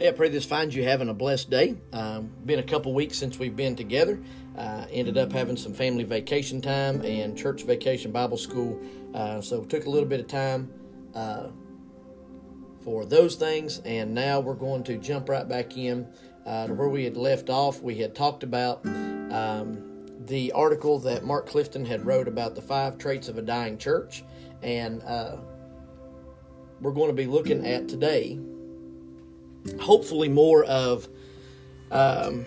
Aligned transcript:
Hey, 0.00 0.08
I 0.08 0.12
pray 0.12 0.30
this 0.30 0.46
finds 0.46 0.74
you 0.74 0.82
having 0.82 1.10
a 1.10 1.12
blessed 1.12 1.50
day. 1.50 1.76
Um, 1.92 2.30
been 2.46 2.58
a 2.58 2.62
couple 2.62 2.94
weeks 2.94 3.18
since 3.18 3.38
we've 3.38 3.54
been 3.54 3.76
together. 3.76 4.18
Uh, 4.56 4.86
ended 4.90 5.18
up 5.18 5.30
having 5.30 5.58
some 5.58 5.74
family 5.74 6.04
vacation 6.04 6.62
time 6.62 7.04
and 7.04 7.36
church 7.36 7.64
vacation 7.64 8.10
Bible 8.10 8.38
school. 8.38 8.80
Uh, 9.12 9.42
so 9.42 9.62
took 9.62 9.84
a 9.84 9.90
little 9.90 10.08
bit 10.08 10.18
of 10.18 10.26
time 10.26 10.72
uh, 11.14 11.48
for 12.82 13.04
those 13.04 13.34
things, 13.36 13.80
and 13.84 14.14
now 14.14 14.40
we're 14.40 14.54
going 14.54 14.84
to 14.84 14.96
jump 14.96 15.28
right 15.28 15.46
back 15.46 15.76
in 15.76 16.08
uh, 16.46 16.68
to 16.68 16.72
where 16.72 16.88
we 16.88 17.04
had 17.04 17.18
left 17.18 17.50
off. 17.50 17.82
We 17.82 17.96
had 17.96 18.14
talked 18.14 18.42
about 18.42 18.86
um, 18.86 20.06
the 20.24 20.50
article 20.52 20.98
that 21.00 21.26
Mark 21.26 21.46
Clifton 21.46 21.84
had 21.84 22.06
wrote 22.06 22.26
about 22.26 22.54
the 22.54 22.62
five 22.62 22.96
traits 22.96 23.28
of 23.28 23.36
a 23.36 23.42
dying 23.42 23.76
church, 23.76 24.24
and 24.62 25.02
uh, 25.02 25.36
we're 26.80 26.92
going 26.92 27.10
to 27.10 27.14
be 27.14 27.26
looking 27.26 27.66
at 27.66 27.86
today 27.86 28.40
hopefully 29.80 30.28
more 30.28 30.64
of 30.64 31.08
um, 31.90 32.46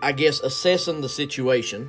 i 0.00 0.12
guess 0.12 0.40
assessing 0.40 1.00
the 1.00 1.08
situation 1.08 1.88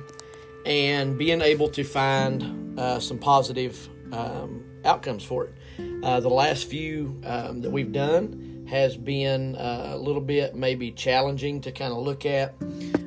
and 0.66 1.18
being 1.18 1.40
able 1.40 1.68
to 1.68 1.84
find 1.84 2.78
uh, 2.78 2.98
some 2.98 3.18
positive 3.18 3.88
um, 4.12 4.64
outcomes 4.84 5.24
for 5.24 5.46
it. 5.46 5.54
Uh, 6.02 6.20
the 6.20 6.28
last 6.28 6.68
few 6.68 7.20
um, 7.24 7.60
that 7.62 7.70
we've 7.70 7.92
done 7.92 8.66
has 8.68 8.96
been 8.96 9.56
uh, 9.56 9.90
a 9.92 9.96
little 9.96 10.22
bit 10.22 10.54
maybe 10.54 10.90
challenging 10.90 11.60
to 11.60 11.72
kind 11.72 11.92
of 11.92 11.98
look 11.98 12.24
at. 12.24 12.54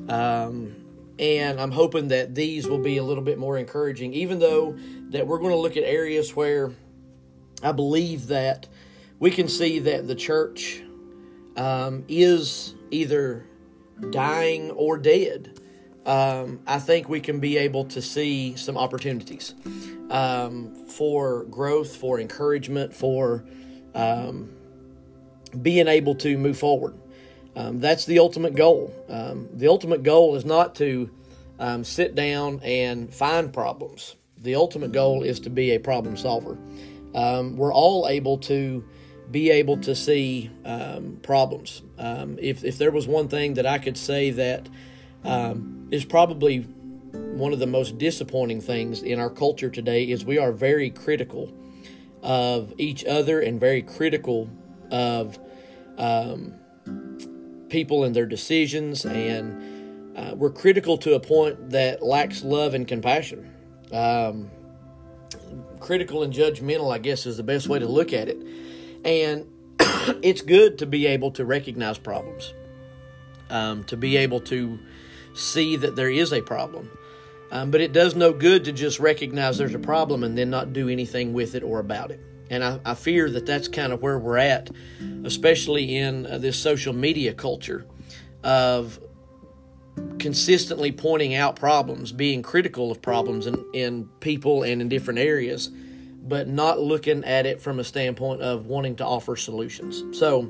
Um, 0.09 0.75
and 1.19 1.59
i'm 1.59 1.71
hoping 1.71 2.09
that 2.09 2.35
these 2.35 2.67
will 2.67 2.77
be 2.77 2.97
a 2.97 3.03
little 3.03 3.23
bit 3.23 3.39
more 3.39 3.57
encouraging 3.57 4.13
even 4.13 4.37
though 4.37 4.77
that 5.09 5.25
we're 5.25 5.39
going 5.39 5.49
to 5.49 5.57
look 5.57 5.75
at 5.75 5.83
areas 5.83 6.35
where 6.35 6.71
i 7.63 7.71
believe 7.71 8.27
that 8.27 8.67
we 9.19 9.31
can 9.31 9.47
see 9.47 9.79
that 9.79 10.07
the 10.07 10.15
church 10.15 10.81
um, 11.55 12.05
is 12.07 12.75
either 12.91 13.45
dying 14.11 14.71
or 14.71 14.97
dead. 14.97 15.59
Um, 16.05 16.61
I 16.65 16.79
think 16.79 17.09
we 17.09 17.19
can 17.19 17.39
be 17.39 17.57
able 17.57 17.85
to 17.85 18.01
see 18.01 18.55
some 18.55 18.77
opportunities 18.77 19.55
um, 20.09 20.73
for 20.87 21.43
growth, 21.45 21.95
for 21.95 22.19
encouragement, 22.19 22.93
for 22.93 23.43
um, 23.93 24.49
being 25.61 25.87
able 25.87 26.15
to 26.15 26.37
move 26.37 26.57
forward. 26.57 26.97
Um, 27.55 27.79
that's 27.79 28.05
the 28.05 28.19
ultimate 28.19 28.55
goal. 28.55 28.93
Um, 29.09 29.49
the 29.51 29.67
ultimate 29.67 30.03
goal 30.03 30.35
is 30.35 30.45
not 30.45 30.75
to 30.75 31.09
sit 31.81 32.13
down 32.13 32.61
and 32.63 33.11
find 33.11 33.51
problems. 33.51 34.15
The 34.37 34.55
ultimate 34.55 34.91
goal 34.91 35.23
is 35.23 35.39
to 35.41 35.49
be 35.49 35.71
a 35.71 35.79
problem 35.79 36.15
solver. 36.15 36.55
we're 37.13 37.73
all 37.73 38.07
able 38.07 38.37
to 38.37 38.87
be 39.31 39.49
able 39.49 39.77
to 39.77 39.95
see 39.95 40.49
um, 40.65 41.19
problems. 41.21 41.81
Um, 41.97 42.37
if, 42.41 42.63
if 42.63 42.77
there 42.77 42.91
was 42.91 43.07
one 43.07 43.27
thing 43.27 43.55
that 43.55 43.65
I 43.65 43.77
could 43.77 43.97
say 43.97 44.31
that 44.31 44.69
um, 45.23 45.87
is 45.91 46.05
probably 46.05 46.59
one 46.59 47.53
of 47.53 47.59
the 47.59 47.67
most 47.67 47.97
disappointing 47.97 48.61
things 48.61 49.01
in 49.01 49.19
our 49.19 49.29
culture 49.29 49.69
today 49.69 50.03
is 50.05 50.23
we 50.23 50.37
are 50.37 50.51
very 50.51 50.89
critical 50.89 51.53
of 52.23 52.73
each 52.77 53.05
other 53.05 53.39
and 53.39 53.59
very 53.59 53.81
critical 53.81 54.49
of 54.91 55.37
um, 55.97 56.53
people 57.69 58.03
and 58.03 58.15
their 58.15 58.25
decisions. 58.25 59.05
And 59.05 60.17
uh, 60.17 60.35
we're 60.35 60.51
critical 60.51 60.97
to 60.99 61.15
a 61.15 61.19
point 61.19 61.71
that 61.71 62.01
lacks 62.01 62.43
love 62.43 62.73
and 62.73 62.87
compassion. 62.87 63.53
Um, 63.91 64.49
critical 65.79 66.23
and 66.23 66.33
judgmental 66.33 66.93
i 66.93 66.97
guess 66.97 67.25
is 67.25 67.37
the 67.37 67.43
best 67.43 67.67
way 67.67 67.79
to 67.79 67.87
look 67.87 68.13
at 68.13 68.27
it 68.27 68.37
and 69.03 69.47
it's 70.21 70.41
good 70.41 70.77
to 70.79 70.85
be 70.85 71.07
able 71.07 71.31
to 71.31 71.45
recognize 71.45 71.97
problems, 71.97 72.53
um, 73.49 73.83
to 73.85 73.97
be 73.97 74.17
able 74.17 74.39
to 74.41 74.79
see 75.33 75.75
that 75.75 75.95
there 75.95 76.09
is 76.09 76.33
a 76.33 76.41
problem. 76.41 76.89
Um, 77.49 77.71
but 77.71 77.79
it 77.79 77.93
does 77.93 78.15
no 78.15 78.33
good 78.33 78.65
to 78.65 78.73
just 78.73 78.99
recognize 78.99 79.57
there's 79.57 79.73
a 79.73 79.79
problem 79.79 80.23
and 80.23 80.37
then 80.37 80.49
not 80.49 80.73
do 80.73 80.89
anything 80.89 81.33
with 81.33 81.55
it 81.55 81.63
or 81.63 81.79
about 81.79 82.11
it. 82.11 82.19
And 82.49 82.63
I, 82.63 82.79
I 82.85 82.93
fear 82.93 83.29
that 83.31 83.45
that's 83.45 83.67
kind 83.67 83.93
of 83.93 84.01
where 84.01 84.19
we're 84.19 84.37
at, 84.37 84.69
especially 85.23 85.95
in 85.95 86.25
uh, 86.25 86.37
this 86.37 86.57
social 86.57 86.93
media 86.93 87.33
culture 87.33 87.85
of 88.43 88.99
consistently 90.19 90.91
pointing 90.91 91.35
out 91.35 91.55
problems, 91.55 92.11
being 92.11 92.41
critical 92.41 92.91
of 92.91 93.01
problems 93.01 93.47
in, 93.47 93.65
in 93.73 94.09
people 94.19 94.63
and 94.63 94.81
in 94.81 94.89
different 94.89 95.19
areas 95.19 95.69
but 96.23 96.47
not 96.47 96.79
looking 96.79 97.23
at 97.23 97.45
it 97.45 97.61
from 97.61 97.79
a 97.79 97.83
standpoint 97.83 98.41
of 98.41 98.65
wanting 98.67 98.95
to 98.97 99.05
offer 99.05 99.35
solutions. 99.35 100.03
So, 100.17 100.49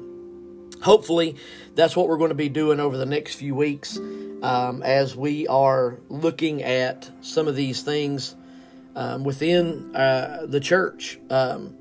hopefully, 0.81 1.35
that's 1.75 1.95
what 1.95 2.07
we're 2.07 2.17
going 2.17 2.29
to 2.29 2.35
be 2.35 2.49
doing 2.49 2.79
over 2.79 2.97
the 2.97 3.05
next 3.05 3.35
few 3.35 3.55
weeks 3.55 3.97
um, 4.41 4.81
as 4.83 5.15
we 5.15 5.47
are 5.47 5.99
looking 6.09 6.63
at 6.63 7.09
some 7.21 7.47
of 7.47 7.55
these 7.55 7.81
things 7.81 8.35
um, 8.95 9.23
within 9.23 9.95
uh, 9.95 10.45
the 10.47 10.59
church. 10.59 11.19
Um, 11.29 11.77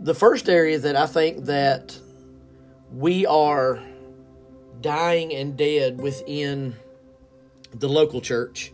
the 0.00 0.14
first 0.14 0.48
area 0.48 0.78
that 0.78 0.96
I 0.96 1.06
think 1.06 1.46
that 1.46 1.98
we 2.92 3.26
are 3.26 3.82
dying 4.80 5.34
and 5.34 5.56
dead 5.56 6.00
within 6.00 6.76
the 7.74 7.88
local 7.88 8.20
church 8.20 8.72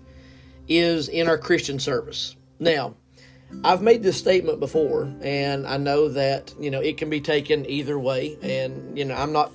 is 0.68 1.08
in 1.08 1.28
our 1.28 1.38
Christian 1.38 1.78
service. 1.78 2.36
Now, 2.58 2.94
I've 3.62 3.82
made 3.82 4.02
this 4.02 4.16
statement 4.16 4.60
before, 4.60 5.12
and 5.22 5.66
I 5.66 5.76
know 5.76 6.08
that 6.08 6.54
you 6.58 6.70
know 6.70 6.80
it 6.80 6.96
can 6.96 7.10
be 7.10 7.20
taken 7.20 7.68
either 7.68 7.98
way, 7.98 8.36
and 8.42 8.96
you 8.96 9.04
know 9.04 9.14
I'm 9.14 9.32
not. 9.32 9.52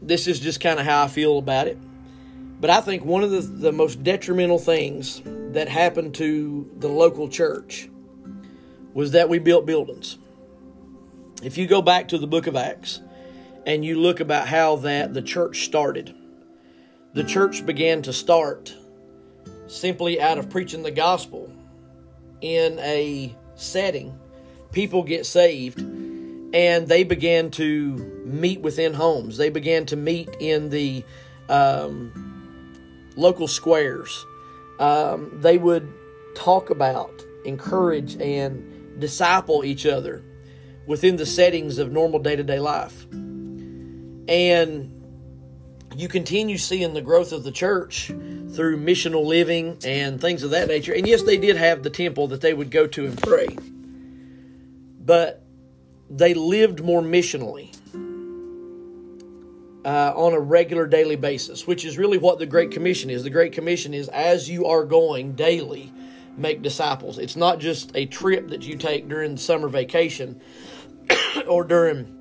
This 0.00 0.26
is 0.26 0.40
just 0.40 0.60
kind 0.60 0.78
of 0.78 0.86
how 0.86 1.04
I 1.04 1.08
feel 1.08 1.38
about 1.38 1.68
it. 1.68 1.78
But 2.60 2.70
I 2.70 2.80
think 2.80 3.04
one 3.04 3.22
of 3.22 3.30
the, 3.30 3.40
the 3.40 3.72
most 3.72 4.02
detrimental 4.02 4.58
things 4.58 5.20
that 5.24 5.68
happened 5.68 6.14
to 6.16 6.70
the 6.78 6.88
local 6.88 7.28
church 7.28 7.88
was 8.94 9.12
that 9.12 9.28
we 9.28 9.38
built 9.38 9.66
buildings. 9.66 10.18
If 11.42 11.58
you 11.58 11.66
go 11.66 11.82
back 11.82 12.08
to 12.08 12.18
the 12.18 12.26
book 12.26 12.46
of 12.46 12.56
Acts 12.56 13.02
and 13.66 13.84
you 13.84 14.00
look 14.00 14.20
about 14.20 14.48
how 14.48 14.76
that 14.76 15.12
the 15.12 15.20
church 15.20 15.64
started, 15.64 16.14
the 17.12 17.24
church 17.24 17.66
began 17.66 18.00
to 18.02 18.12
start 18.12 18.74
simply 19.66 20.20
out 20.20 20.38
of 20.38 20.48
preaching 20.48 20.82
the 20.82 20.90
gospel 20.90 21.52
in 22.40 22.78
a 22.80 23.34
setting, 23.54 24.18
people 24.72 25.02
get 25.02 25.26
saved 25.26 25.80
and 25.80 26.88
they 26.88 27.04
began 27.04 27.50
to 27.50 27.96
meet 28.24 28.60
within 28.60 28.94
homes. 28.94 29.36
They 29.36 29.50
began 29.50 29.86
to 29.86 29.96
meet 29.96 30.28
in 30.40 30.70
the 30.70 31.04
um, 31.48 33.10
local 33.16 33.48
squares. 33.48 34.24
Um, 34.78 35.30
they 35.40 35.58
would 35.58 35.92
talk 36.34 36.70
about, 36.70 37.22
encourage, 37.44 38.16
and 38.20 39.00
disciple 39.00 39.64
each 39.64 39.86
other 39.86 40.22
within 40.86 41.16
the 41.16 41.26
settings 41.26 41.78
of 41.78 41.90
normal 41.92 42.20
day 42.20 42.36
to 42.36 42.42
day 42.42 42.60
life. 42.60 43.06
And 44.28 44.92
you 45.94 46.08
continue 46.08 46.58
seeing 46.58 46.94
the 46.94 47.02
growth 47.02 47.32
of 47.32 47.44
the 47.44 47.52
church 47.52 48.10
through 48.56 48.78
missional 48.78 49.24
living 49.24 49.78
and 49.84 50.20
things 50.20 50.42
of 50.42 50.50
that 50.50 50.68
nature. 50.68 50.92
And 50.94 51.06
yes, 51.06 51.22
they 51.22 51.36
did 51.36 51.56
have 51.56 51.82
the 51.82 51.90
temple 51.90 52.28
that 52.28 52.40
they 52.40 52.54
would 52.54 52.70
go 52.70 52.86
to 52.86 53.06
and 53.06 53.20
pray, 53.20 53.48
but 54.98 55.44
they 56.08 56.34
lived 56.34 56.82
more 56.82 57.02
missionally 57.02 57.74
uh, 59.84 60.12
on 60.16 60.32
a 60.32 60.40
regular 60.40 60.86
daily 60.86 61.16
basis, 61.16 61.66
which 61.66 61.84
is 61.84 61.98
really 61.98 62.18
what 62.18 62.38
the 62.38 62.46
Great 62.46 62.70
Commission 62.70 63.10
is. 63.10 63.22
The 63.22 63.30
Great 63.30 63.52
Commission 63.52 63.94
is 63.94 64.08
as 64.08 64.48
you 64.48 64.66
are 64.66 64.84
going 64.84 65.34
daily, 65.34 65.92
make 66.36 66.62
disciples. 66.62 67.18
It's 67.18 67.36
not 67.36 67.60
just 67.60 67.92
a 67.94 68.06
trip 68.06 68.48
that 68.48 68.62
you 68.62 68.76
take 68.76 69.08
during 69.08 69.36
the 69.36 69.40
summer 69.40 69.68
vacation 69.68 70.40
or 71.48 71.62
during 71.62 72.12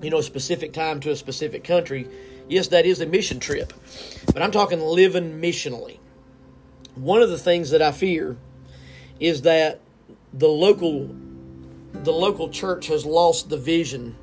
you 0.00 0.10
know 0.10 0.18
a 0.18 0.22
specific 0.22 0.72
time 0.72 1.00
to 1.00 1.10
a 1.10 1.16
specific 1.16 1.64
country 1.64 2.08
Yes, 2.50 2.66
that 2.68 2.84
is 2.84 3.00
a 3.00 3.06
mission 3.06 3.38
trip, 3.38 3.72
but 4.26 4.42
I'm 4.42 4.50
talking 4.50 4.80
living 4.80 5.40
missionally. 5.40 6.00
One 6.96 7.22
of 7.22 7.30
the 7.30 7.38
things 7.38 7.70
that 7.70 7.80
I 7.80 7.92
fear 7.92 8.36
is 9.20 9.42
that 9.42 9.80
the 10.32 10.48
local 10.48 11.14
the 11.92 12.12
local 12.12 12.48
church 12.48 12.88
has 12.88 13.06
lost 13.06 13.50
the 13.50 13.56
vision 13.56 14.16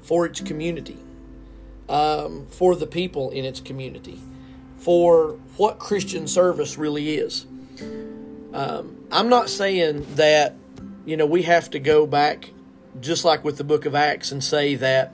for 0.00 0.24
its 0.24 0.40
community, 0.40 0.96
um, 1.90 2.46
for 2.48 2.74
the 2.74 2.86
people 2.86 3.30
in 3.30 3.44
its 3.44 3.60
community, 3.60 4.18
for 4.78 5.32
what 5.58 5.78
Christian 5.78 6.26
service 6.26 6.78
really 6.78 7.16
is. 7.16 7.44
Um, 8.54 9.04
I'm 9.12 9.28
not 9.28 9.50
saying 9.50 10.06
that 10.14 10.54
you 11.04 11.18
know 11.18 11.26
we 11.26 11.42
have 11.42 11.68
to 11.70 11.78
go 11.78 12.06
back 12.06 12.48
just 13.02 13.26
like 13.26 13.44
with 13.44 13.58
the 13.58 13.64
book 13.64 13.84
of 13.84 13.94
Acts 13.94 14.32
and 14.32 14.42
say 14.42 14.76
that 14.76 15.12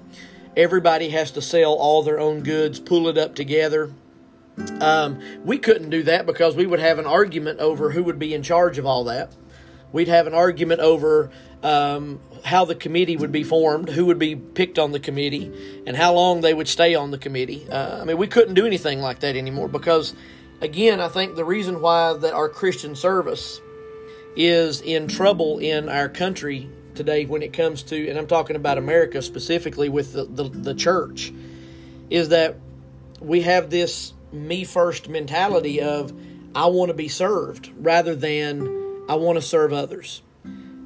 everybody 0.57 1.11
has 1.11 1.31
to 1.33 1.43
sell 1.43 1.75
all 1.75 2.03
their 2.03 2.19
own 2.19 2.43
goods, 2.43 2.81
pull 2.81 3.09
it 3.09 3.19
up 3.19 3.35
together. 3.35 3.93
Um, 4.81 5.21
we 5.45 5.59
couldn't 5.59 5.91
do 5.91 6.05
that 6.05 6.27
because 6.27 6.55
we 6.55 6.67
would 6.67 6.79
have 6.81 6.99
an 6.99 7.07
argument 7.07 7.59
over 7.59 7.91
who 7.91 8.05
would 8.05 8.19
be 8.19 8.35
in 8.35 8.43
charge 8.43 8.79
of 8.79 8.87
all 8.87 9.05
that. 9.05 9.33
we'd 9.93 10.09
have 10.09 10.27
an 10.27 10.35
argument 10.35 10.81
over 10.81 11.31
um, 11.63 12.21
how 12.45 12.65
the 12.65 12.75
committee 12.75 13.17
would 13.17 13.31
be 13.31 13.45
formed, 13.45 13.89
who 13.89 14.07
would 14.07 14.19
be 14.19 14.35
picked 14.35 14.79
on 14.79 14.91
the 14.91 14.99
committee, 15.01 15.83
and 15.87 15.97
how 15.97 16.13
long 16.13 16.41
they 16.41 16.53
would 16.53 16.69
stay 16.69 16.95
on 16.97 17.13
the 17.13 17.19
committee. 17.19 17.67
Uh, 17.71 18.01
I 18.03 18.05
mean, 18.05 18.19
we 18.19 18.27
couldn't 18.27 18.55
do 18.55 18.67
anything 18.67 19.01
like 19.01 19.21
that 19.21 19.37
anymore 19.37 19.69
because, 19.69 20.15
again, 20.61 21.01
I 21.01 21.09
think 21.09 21.37
the 21.37 21.45
reason 21.45 21.81
why 21.81 22.13
that 22.13 22.35
our 22.35 22.49
Christian 22.49 22.97
service 22.97 23.61
is 24.37 24.81
in 24.81 25.07
trouble 25.07 25.59
in 25.59 25.89
our 25.89 26.09
country 26.09 26.69
today 26.95 27.25
when 27.25 27.43
it 27.43 27.53
comes 27.53 27.83
to, 27.85 28.09
and 28.09 28.19
I'm 28.19 28.27
talking 28.27 28.57
about 28.57 28.79
America 28.79 29.23
specifically 29.23 29.89
with 29.89 30.13
the, 30.13 30.25
the, 30.25 30.45
the 30.45 30.75
church, 30.75 31.33
is 32.11 32.31
that 32.31 32.57
we 33.21 33.43
have 33.43 33.71
this 33.71 34.13
me 34.33 34.65
first 34.65 35.09
mentality 35.09 35.81
of 35.81 36.13
I 36.55 36.67
want 36.67 36.91
to 36.91 36.95
be 36.95 37.09
served 37.09 37.71
rather 37.79 38.15
than 38.15 38.67
I 39.09 39.15
want 39.15 39.37
to 39.37 39.43
serve 39.43 39.73
others. 39.73 40.23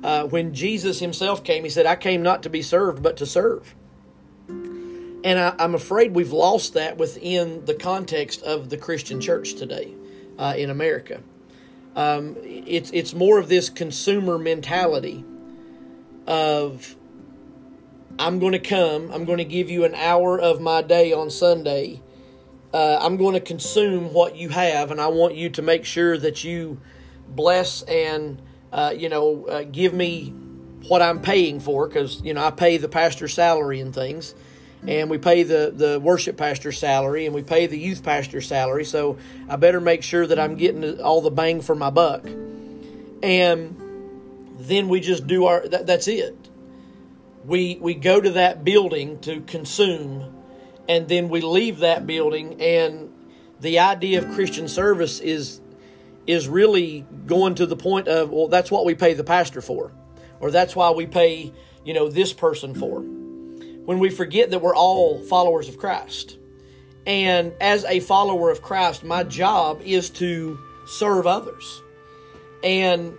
Uh, 0.03 0.25
when 0.25 0.55
Jesus 0.55 1.01
himself 1.01 1.43
came, 1.43 1.65
he 1.65 1.71
said, 1.71 1.87
I 1.87 1.97
came 1.97 2.23
not 2.23 2.45
to 2.45 2.51
be 2.51 2.63
served, 2.63 3.03
but 3.03 3.17
to 3.19 3.27
serve. 3.27 3.75
And 4.49 5.39
I, 5.39 5.55
am 5.59 5.75
afraid 5.75 6.15
we've 6.15 6.33
lost 6.33 6.75
that 6.75 6.97
within 6.97 7.65
the 7.65 7.75
context 7.75 8.43
of 8.43 8.71
the 8.71 8.77
Christian 8.77 9.21
church 9.21 9.55
today 9.55 9.93
uh, 10.39 10.55
in 10.57 10.71
America. 10.71 11.21
Um, 11.97 12.37
it's, 12.43 12.91
it's 12.93 13.13
more 13.13 13.39
of 13.39 13.49
this 13.49 13.69
consumer 13.69 14.39
mentality 14.39 15.25
of 16.29 16.95
I'm 18.21 18.39
going 18.39 18.53
to 18.53 18.61
come, 18.61 19.11
I'm 19.11 19.25
going 19.25 19.39
to 19.39 19.45
give 19.45 19.69
you 19.69 19.85
an 19.85 19.97
hour 19.97 20.39
of 20.39 20.61
my 20.61 20.83
day 20.83 21.13
on 21.13 21.31
Sunday. 21.31 22.03
Uh, 22.73 22.99
I'm 23.01 23.17
going 23.17 23.35
to 23.35 23.41
consume 23.41 24.13
what 24.13 24.37
you 24.37 24.51
have, 24.51 24.93
and 24.93 25.01
I 25.01 25.09
want 25.09 25.35
you 25.35 25.51
to 25.51 25.63
make 25.63 25.85
sure 25.85 26.17
that 26.19 26.45
you 26.45 26.81
bless 27.35 27.83
and 27.83 28.41
uh, 28.73 28.95
you 28.97 29.09
know, 29.09 29.47
uh, 29.47 29.63
give 29.65 29.95
me 29.95 30.31
what 30.87 31.03
I'm 31.03 31.21
paying 31.21 31.61
for 31.61 31.89
because, 31.89 32.21
you 32.23 32.35
know, 32.35 32.45
I 32.45 32.51
pay 32.51 32.77
the 32.77 32.89
pastor's 32.89 33.35
salary 33.35 33.81
and 33.81 33.95
things. 33.95 34.35
And 34.87 35.11
we 35.11 35.19
pay 35.19 35.43
the, 35.43 35.73
the 35.75 35.99
worship 35.99 36.37
pastor's 36.37 36.79
salary 36.79 37.27
and 37.27 37.35
we 37.35 37.43
pay 37.43 37.67
the 37.67 37.79
youth 37.79 38.05
pastor's 38.05 38.47
salary. 38.47 38.85
So 38.85 39.19
I 39.49 39.57
better 39.57 39.81
make 39.81 40.05
sure 40.05 40.27
that 40.27 40.39
I'm 40.39 40.55
getting 40.55 41.01
all 41.01 41.21
the 41.21 41.33
bang 41.33 41.63
for 41.63 41.75
my 41.75 41.91
buck. 41.91 42.25
And 43.23 43.83
then 44.59 44.89
we 44.89 45.01
just 45.01 45.27
do 45.27 45.47
our, 45.47 45.67
that, 45.69 45.87
that's 45.87 46.09
it. 46.09 46.37
We, 47.45 47.79
we 47.81 47.95
go 47.95 48.21
to 48.21 48.31
that 48.31 48.65
building 48.65 49.21
to 49.21 49.41
consume 49.43 50.35
and 50.89 51.09
then 51.09 51.29
we 51.29 51.41
leave 51.41 51.79
that 51.79 52.07
building 52.07 52.61
and 52.61 53.13
the 53.61 53.79
idea 53.79 54.19
of 54.19 54.35
Christian 54.35 54.69
service 54.69 55.21
is 55.21 55.61
is 56.27 56.47
really 56.47 57.07
going 57.25 57.55
to 57.55 57.65
the 57.65 57.77
point 57.77 58.07
of, 58.07 58.31
well, 58.31 58.49
that's 58.49 58.71
what 58.71 58.85
we 58.85 58.95
pay 58.95 59.15
the 59.15 59.25
pastor 59.25 59.63
for, 59.63 59.91
or 60.41 60.51
that's 60.51 60.77
why 60.77 60.91
we 60.91 61.07
pay, 61.07 61.51
you 61.85 61.95
know, 61.95 62.11
this 62.11 62.35
person 62.35 62.75
for. 62.75 63.01
When 63.01 63.99
we 63.99 64.11
forget 64.11 64.51
that 64.51 64.61
we're 64.61 64.77
all 64.77 65.23
followers 65.23 65.71
of 65.71 65.79
Christ. 65.79 66.37
And 67.07 67.55
as 67.63 67.87
a 67.87 68.01
follower 68.01 68.51
of 68.51 68.61
Christ, 68.61 69.03
my 69.03 69.25
job 69.25 69.81
is 69.83 70.11
to 70.11 70.59
serve 70.87 71.27
others. 71.27 71.81
And 72.63 73.15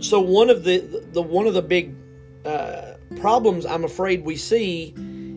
so 0.00 0.20
one 0.20 0.50
of 0.50 0.64
the, 0.64 1.06
the 1.12 1.22
one 1.22 1.46
of 1.46 1.54
the 1.54 1.62
big 1.62 1.94
uh, 2.44 2.94
problems 3.20 3.64
I'm 3.66 3.84
afraid 3.84 4.24
we 4.24 4.36
see 4.36 4.94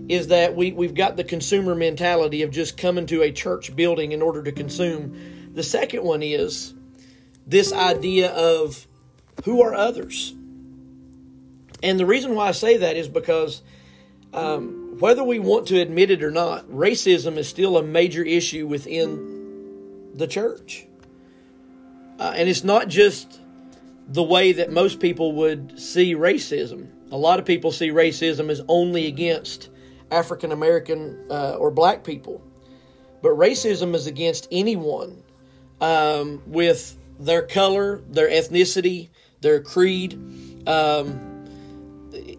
is 0.09 0.27
that 0.27 0.55
we, 0.55 0.71
we've 0.71 0.95
got 0.95 1.17
the 1.17 1.23
consumer 1.23 1.75
mentality 1.75 2.41
of 2.43 2.51
just 2.51 2.77
coming 2.77 3.05
to 3.07 3.23
a 3.23 3.31
church 3.31 3.75
building 3.75 4.11
in 4.11 4.21
order 4.21 4.43
to 4.43 4.51
consume 4.51 5.53
the 5.53 5.63
second 5.63 6.03
one 6.03 6.21
is 6.21 6.73
this 7.45 7.73
idea 7.73 8.31
of 8.31 8.87
who 9.45 9.61
are 9.61 9.73
others. 9.73 10.33
And 11.81 11.99
the 11.99 12.05
reason 12.05 12.35
why 12.35 12.47
I 12.47 12.51
say 12.51 12.77
that 12.77 12.95
is 12.95 13.07
because 13.07 13.61
um, 14.33 14.97
whether 14.99 15.23
we 15.23 15.39
want 15.39 15.67
to 15.69 15.79
admit 15.79 16.11
it 16.11 16.23
or 16.23 16.31
not, 16.31 16.67
racism 16.69 17.37
is 17.37 17.47
still 17.47 17.77
a 17.77 17.83
major 17.83 18.23
issue 18.23 18.67
within 18.67 20.11
the 20.15 20.27
church. 20.27 20.85
Uh, 22.19 22.33
and 22.35 22.49
it's 22.49 22.63
not 22.63 22.87
just 22.87 23.39
the 24.07 24.23
way 24.23 24.53
that 24.53 24.71
most 24.71 24.99
people 24.99 25.33
would 25.33 25.79
see 25.79 26.15
racism. 26.15 26.87
A 27.11 27.17
lot 27.17 27.39
of 27.39 27.45
people 27.45 27.71
see 27.71 27.89
racism 27.89 28.49
as 28.49 28.61
only 28.67 29.07
against 29.07 29.69
African 30.11 30.51
American 30.51 31.25
uh, 31.29 31.55
or 31.55 31.71
black 31.71 32.03
people. 32.03 32.41
But 33.21 33.31
racism 33.31 33.95
is 33.95 34.07
against 34.07 34.47
anyone 34.51 35.23
um, 35.81 36.41
with 36.45 36.97
their 37.19 37.41
color, 37.41 38.01
their 38.09 38.29
ethnicity, 38.29 39.09
their 39.41 39.61
creed. 39.61 40.13
Um, 40.67 41.45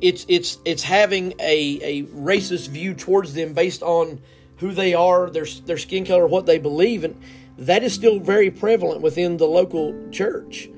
it's 0.00 0.25
it's 0.29 0.59
it's 0.65 0.82
having 0.82 1.35
a, 1.41 1.81
a 1.82 2.03
racist 2.05 2.69
view 2.69 2.94
towards 2.94 3.35
them 3.35 3.53
based 3.53 3.82
on 3.82 4.20
who 4.59 4.73
they 4.73 4.94
are, 4.94 5.31
their 5.31 5.47
their 5.67 5.79
skin 5.79 6.06
color, 6.06 6.26
what 6.26 6.47
they 6.47 6.59
believe, 6.59 7.05
and 7.05 7.20
that 7.59 7.82
is 7.82 7.93
still 7.93 8.19
very 8.20 8.50
prevalent 8.50 9.03
within 9.03 9.37
the 9.37 9.47
local 9.47 9.94
church. 10.11 10.69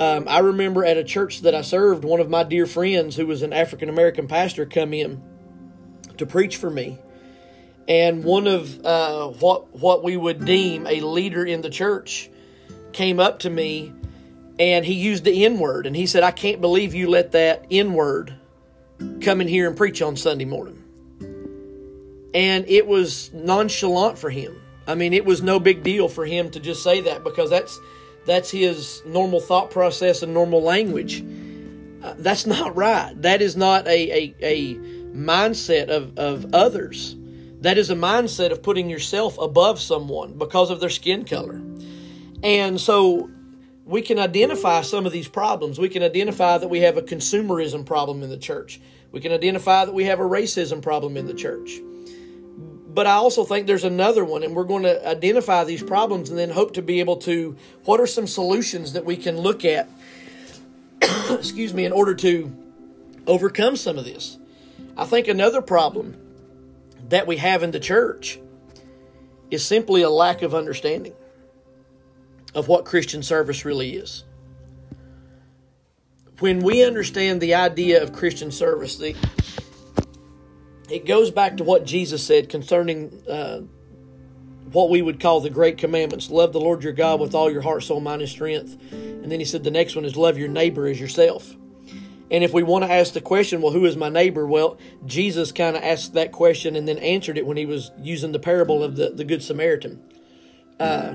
Um, 0.00 0.28
I 0.28 0.38
remember 0.38 0.82
at 0.82 0.96
a 0.96 1.04
church 1.04 1.42
that 1.42 1.54
I 1.54 1.60
served, 1.60 2.04
one 2.04 2.20
of 2.20 2.30
my 2.30 2.42
dear 2.42 2.64
friends, 2.64 3.16
who 3.16 3.26
was 3.26 3.42
an 3.42 3.52
African 3.52 3.90
American 3.90 4.28
pastor, 4.28 4.64
come 4.64 4.94
in 4.94 5.22
to 6.16 6.24
preach 6.24 6.56
for 6.56 6.70
me, 6.70 6.98
and 7.86 8.24
one 8.24 8.46
of 8.46 8.82
uh, 8.82 9.28
what 9.28 9.78
what 9.78 10.02
we 10.02 10.16
would 10.16 10.46
deem 10.46 10.86
a 10.86 11.02
leader 11.02 11.44
in 11.44 11.60
the 11.60 11.68
church 11.68 12.30
came 12.94 13.20
up 13.20 13.40
to 13.40 13.50
me 13.50 13.92
and 14.58 14.86
he 14.86 14.94
used 14.94 15.24
the 15.24 15.44
N 15.44 15.58
word 15.58 15.86
and 15.86 15.94
he 15.94 16.06
said, 16.06 16.22
I 16.22 16.30
can't 16.30 16.62
believe 16.62 16.94
you 16.94 17.10
let 17.10 17.32
that 17.32 17.66
N 17.70 17.92
word 17.92 18.34
come 19.20 19.42
in 19.42 19.48
here 19.48 19.68
and 19.68 19.76
preach 19.76 20.00
on 20.00 20.16
Sunday 20.16 20.46
morning. 20.46 20.82
And 22.32 22.66
it 22.68 22.86
was 22.86 23.30
nonchalant 23.34 24.18
for 24.18 24.30
him. 24.30 24.58
I 24.86 24.94
mean, 24.94 25.12
it 25.12 25.26
was 25.26 25.42
no 25.42 25.60
big 25.60 25.82
deal 25.82 26.08
for 26.08 26.24
him 26.24 26.50
to 26.52 26.60
just 26.60 26.82
say 26.82 27.02
that 27.02 27.22
because 27.22 27.50
that's 27.50 27.78
that's 28.30 28.48
his 28.48 29.02
normal 29.04 29.40
thought 29.40 29.72
process 29.72 30.22
and 30.22 30.32
normal 30.32 30.62
language. 30.62 31.24
Uh, 32.00 32.14
that's 32.18 32.46
not 32.46 32.76
right. 32.76 33.12
That 33.20 33.42
is 33.42 33.56
not 33.56 33.88
a, 33.88 33.90
a, 33.90 34.34
a 34.40 34.74
mindset 35.12 35.88
of, 35.88 36.16
of 36.16 36.54
others. 36.54 37.16
That 37.62 37.76
is 37.76 37.90
a 37.90 37.96
mindset 37.96 38.52
of 38.52 38.62
putting 38.62 38.88
yourself 38.88 39.36
above 39.38 39.80
someone 39.80 40.38
because 40.38 40.70
of 40.70 40.78
their 40.78 40.90
skin 40.90 41.24
color. 41.24 41.60
And 42.44 42.80
so 42.80 43.28
we 43.84 44.00
can 44.00 44.20
identify 44.20 44.82
some 44.82 45.06
of 45.06 45.12
these 45.12 45.26
problems. 45.26 45.80
We 45.80 45.88
can 45.88 46.04
identify 46.04 46.56
that 46.56 46.68
we 46.68 46.80
have 46.82 46.96
a 46.96 47.02
consumerism 47.02 47.84
problem 47.84 48.22
in 48.22 48.30
the 48.30 48.38
church. 48.38 48.80
We 49.10 49.18
can 49.18 49.32
identify 49.32 49.84
that 49.86 49.92
we 49.92 50.04
have 50.04 50.20
a 50.20 50.24
racism 50.24 50.80
problem 50.80 51.16
in 51.16 51.26
the 51.26 51.34
church. 51.34 51.80
But 52.92 53.06
I 53.06 53.12
also 53.12 53.44
think 53.44 53.66
there's 53.66 53.84
another 53.84 54.24
one, 54.24 54.42
and 54.42 54.54
we're 54.54 54.64
going 54.64 54.82
to 54.82 55.06
identify 55.08 55.62
these 55.62 55.82
problems 55.82 56.28
and 56.30 56.38
then 56.38 56.50
hope 56.50 56.74
to 56.74 56.82
be 56.82 56.98
able 56.98 57.16
to. 57.18 57.56
What 57.84 58.00
are 58.00 58.06
some 58.06 58.26
solutions 58.26 58.94
that 58.94 59.04
we 59.04 59.16
can 59.16 59.38
look 59.38 59.64
at, 59.64 59.88
excuse 61.30 61.72
me, 61.72 61.84
in 61.84 61.92
order 61.92 62.14
to 62.16 62.52
overcome 63.28 63.76
some 63.76 63.96
of 63.96 64.04
this? 64.04 64.38
I 64.96 65.04
think 65.04 65.28
another 65.28 65.62
problem 65.62 66.16
that 67.10 67.28
we 67.28 67.36
have 67.36 67.62
in 67.62 67.70
the 67.70 67.80
church 67.80 68.40
is 69.52 69.64
simply 69.64 70.02
a 70.02 70.10
lack 70.10 70.42
of 70.42 70.54
understanding 70.54 71.14
of 72.54 72.66
what 72.66 72.84
Christian 72.84 73.22
service 73.22 73.64
really 73.64 73.94
is. 73.94 74.24
When 76.40 76.60
we 76.60 76.82
understand 76.84 77.40
the 77.40 77.54
idea 77.54 78.02
of 78.02 78.12
Christian 78.12 78.50
service, 78.50 78.96
the, 78.96 79.14
it 80.90 81.06
goes 81.06 81.30
back 81.30 81.58
to 81.58 81.64
what 81.64 81.84
Jesus 81.84 82.24
said 82.24 82.48
concerning 82.48 83.22
uh, 83.28 83.60
what 84.72 84.90
we 84.90 85.02
would 85.02 85.20
call 85.20 85.40
the 85.40 85.50
great 85.50 85.78
commandments 85.78 86.30
love 86.30 86.52
the 86.52 86.60
Lord 86.60 86.82
your 86.82 86.92
God 86.92 87.20
with 87.20 87.34
all 87.34 87.50
your 87.50 87.62
heart, 87.62 87.82
soul, 87.82 88.00
mind, 88.00 88.22
and 88.22 88.30
strength. 88.30 88.76
And 88.92 89.30
then 89.30 89.38
he 89.38 89.44
said 89.44 89.64
the 89.64 89.70
next 89.70 89.96
one 89.96 90.04
is 90.04 90.16
love 90.16 90.38
your 90.38 90.48
neighbor 90.48 90.86
as 90.86 91.00
yourself. 91.00 91.54
And 92.32 92.44
if 92.44 92.52
we 92.52 92.62
want 92.62 92.84
to 92.84 92.92
ask 92.92 93.12
the 93.12 93.20
question, 93.20 93.60
well, 93.60 93.72
who 93.72 93.84
is 93.86 93.96
my 93.96 94.08
neighbor? 94.08 94.46
Well, 94.46 94.78
Jesus 95.04 95.50
kind 95.50 95.76
of 95.76 95.82
asked 95.82 96.14
that 96.14 96.30
question 96.30 96.76
and 96.76 96.86
then 96.86 96.98
answered 96.98 97.36
it 97.36 97.44
when 97.44 97.56
he 97.56 97.66
was 97.66 97.90
using 98.00 98.30
the 98.30 98.38
parable 98.38 98.84
of 98.84 98.94
the, 98.94 99.10
the 99.10 99.24
Good 99.24 99.42
Samaritan. 99.42 100.00
Uh, 100.78 101.12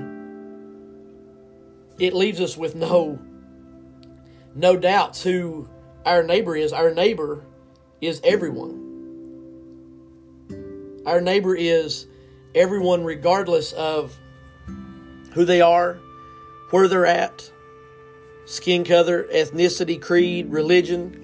it 1.98 2.12
leaves 2.12 2.40
us 2.40 2.56
with 2.56 2.74
no 2.74 3.18
no 4.54 4.76
doubts 4.76 5.22
who 5.22 5.68
our 6.04 6.22
neighbor 6.22 6.56
is. 6.56 6.72
Our 6.72 6.92
neighbor 6.92 7.44
is 8.00 8.20
everyone. 8.24 8.85
Our 11.06 11.20
neighbor 11.20 11.54
is 11.54 12.08
everyone, 12.52 13.04
regardless 13.04 13.72
of 13.72 14.18
who 15.34 15.44
they 15.44 15.60
are, 15.60 16.00
where 16.70 16.88
they're 16.88 17.06
at, 17.06 17.48
skin 18.44 18.82
color, 18.82 19.22
ethnicity, 19.32 20.02
creed, 20.02 20.50
religion. 20.50 21.22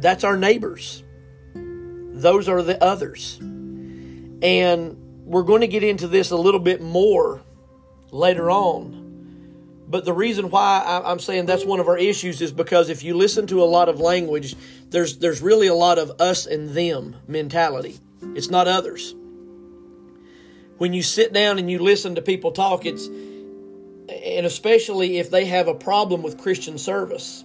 That's 0.00 0.24
our 0.24 0.36
neighbors. 0.36 1.04
Those 1.54 2.48
are 2.48 2.60
the 2.60 2.82
others. 2.82 3.38
And 3.40 4.96
we're 5.24 5.44
going 5.44 5.60
to 5.60 5.68
get 5.68 5.84
into 5.84 6.08
this 6.08 6.32
a 6.32 6.36
little 6.36 6.58
bit 6.58 6.82
more 6.82 7.40
later 8.10 8.50
on. 8.50 8.98
But 9.86 10.04
the 10.04 10.12
reason 10.12 10.50
why 10.50 11.02
I'm 11.04 11.20
saying 11.20 11.46
that's 11.46 11.64
one 11.64 11.78
of 11.78 11.86
our 11.86 11.98
issues 11.98 12.40
is 12.40 12.50
because 12.50 12.88
if 12.88 13.04
you 13.04 13.14
listen 13.14 13.46
to 13.48 13.62
a 13.62 13.64
lot 13.64 13.88
of 13.88 14.00
language, 14.00 14.56
there's 14.88 15.18
there's 15.18 15.40
really 15.40 15.68
a 15.68 15.74
lot 15.74 15.98
of 15.98 16.20
us 16.20 16.46
and 16.46 16.70
them 16.70 17.14
mentality. 17.28 18.00
It's 18.34 18.50
not 18.50 18.68
others. 18.68 19.14
When 20.78 20.92
you 20.92 21.02
sit 21.02 21.32
down 21.32 21.58
and 21.58 21.70
you 21.70 21.78
listen 21.78 22.14
to 22.16 22.22
people 22.22 22.52
talk, 22.52 22.86
it's 22.86 23.06
and 23.06 24.46
especially 24.46 25.18
if 25.18 25.30
they 25.30 25.44
have 25.46 25.68
a 25.68 25.74
problem 25.74 26.22
with 26.22 26.38
Christian 26.38 26.78
service 26.78 27.44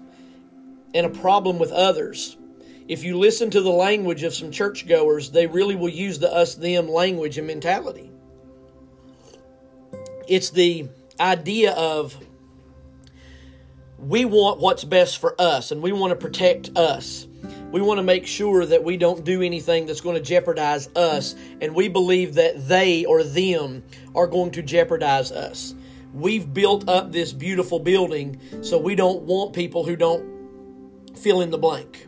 and 0.94 1.06
a 1.06 1.10
problem 1.10 1.60
with 1.60 1.72
others. 1.72 2.38
If 2.88 3.04
you 3.04 3.18
listen 3.18 3.50
to 3.52 3.62
the 3.62 3.70
language 3.70 4.24
of 4.24 4.34
some 4.34 4.52
churchgoers, 4.52 5.32
they 5.32 5.48
really 5.48 5.76
will 5.76 5.90
use 5.90 6.20
the 6.20 6.34
us 6.34 6.56
them 6.56 6.88
language 6.88 7.38
and 7.38 7.46
mentality. 7.46 8.10
It's 10.28 10.50
the 10.50 10.90
idea 11.20 11.74
of 11.74 12.18
we 13.98 14.26
want 14.26 14.60
what's 14.60 14.84
best 14.84 15.18
for 15.18 15.40
us 15.40 15.72
and 15.72 15.82
we 15.82 15.92
want 15.92 16.12
to 16.12 16.16
protect 16.16 16.78
us. 16.78 17.28
We 17.72 17.82
want 17.82 17.98
to 17.98 18.04
make 18.04 18.26
sure 18.26 18.66
that 18.66 18.84
we 18.84 18.96
don't 18.96 19.26
do 19.26 19.42
anything 19.42 19.86
that's 19.86 20.00
going 20.00 20.16
to 20.16 20.22
jeopardize 20.22 20.88
us, 20.96 21.36
and 21.60 21.76
we 21.76 21.90
believe 21.90 22.36
that 22.36 22.68
they 22.68 23.04
or 23.04 23.24
them 23.24 23.84
are 24.16 24.28
going 24.28 24.52
to 24.52 24.62
jeopardize 24.62 25.32
us. 25.32 25.76
We've 26.14 26.52
built 26.52 26.88
up 26.88 27.12
this 27.12 27.34
beautiful 27.34 27.80
building, 27.80 28.40
so 28.62 28.78
we 28.78 28.96
don't 28.96 29.24
want 29.24 29.54
people 29.54 29.84
who 29.84 29.98
don't 29.98 31.18
fill 31.18 31.42
in 31.42 31.50
the 31.52 31.58
blank. 31.58 32.08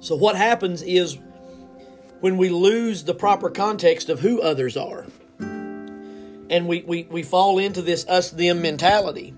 So, 0.00 0.16
what 0.16 0.36
happens 0.36 0.82
is 0.82 1.18
when 2.20 2.38
we 2.38 2.48
lose 2.48 3.04
the 3.04 3.14
proper 3.14 3.50
context 3.50 4.08
of 4.08 4.20
who 4.20 4.40
others 4.40 4.76
are, 4.76 5.06
and 5.38 6.66
we, 6.66 6.82
we, 6.82 7.04
we 7.04 7.22
fall 7.22 7.58
into 7.58 7.82
this 7.82 8.06
us 8.06 8.30
them 8.30 8.62
mentality, 8.62 9.34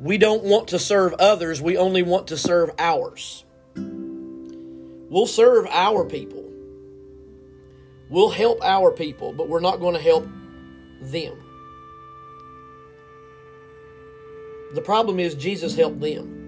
we 0.00 0.16
don't 0.16 0.42
want 0.42 0.68
to 0.68 0.78
serve 0.78 1.12
others, 1.14 1.60
we 1.60 1.76
only 1.76 2.02
want 2.02 2.28
to 2.28 2.36
serve 2.36 2.70
ours. 2.78 3.44
We'll 3.76 5.26
serve 5.26 5.66
our 5.66 6.04
people. 6.04 6.50
We'll 8.08 8.30
help 8.30 8.64
our 8.64 8.90
people, 8.92 9.32
but 9.32 9.48
we're 9.48 9.60
not 9.60 9.78
going 9.78 9.94
to 9.94 10.00
help 10.00 10.26
them. 11.02 11.36
The 14.74 14.80
problem 14.80 15.20
is 15.20 15.34
Jesus 15.34 15.74
helped 15.76 16.00
them. 16.00 16.38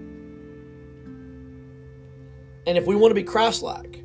And 2.65 2.77
if 2.77 2.85
we 2.85 2.95
want 2.95 3.11
to 3.11 3.15
be 3.15 3.23
Christ 3.23 3.61
like, 3.61 4.01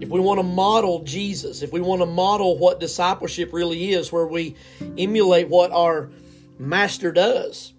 if 0.00 0.08
we 0.08 0.20
want 0.20 0.38
to 0.38 0.44
model 0.44 1.02
Jesus, 1.02 1.62
if 1.62 1.72
we 1.72 1.80
want 1.80 2.00
to 2.00 2.06
model 2.06 2.56
what 2.56 2.80
discipleship 2.80 3.52
really 3.52 3.92
is, 3.92 4.12
where 4.12 4.26
we 4.26 4.54
emulate 4.96 5.48
what 5.48 5.72
our 5.72 6.10
master 6.58 7.10
does, 7.12 7.74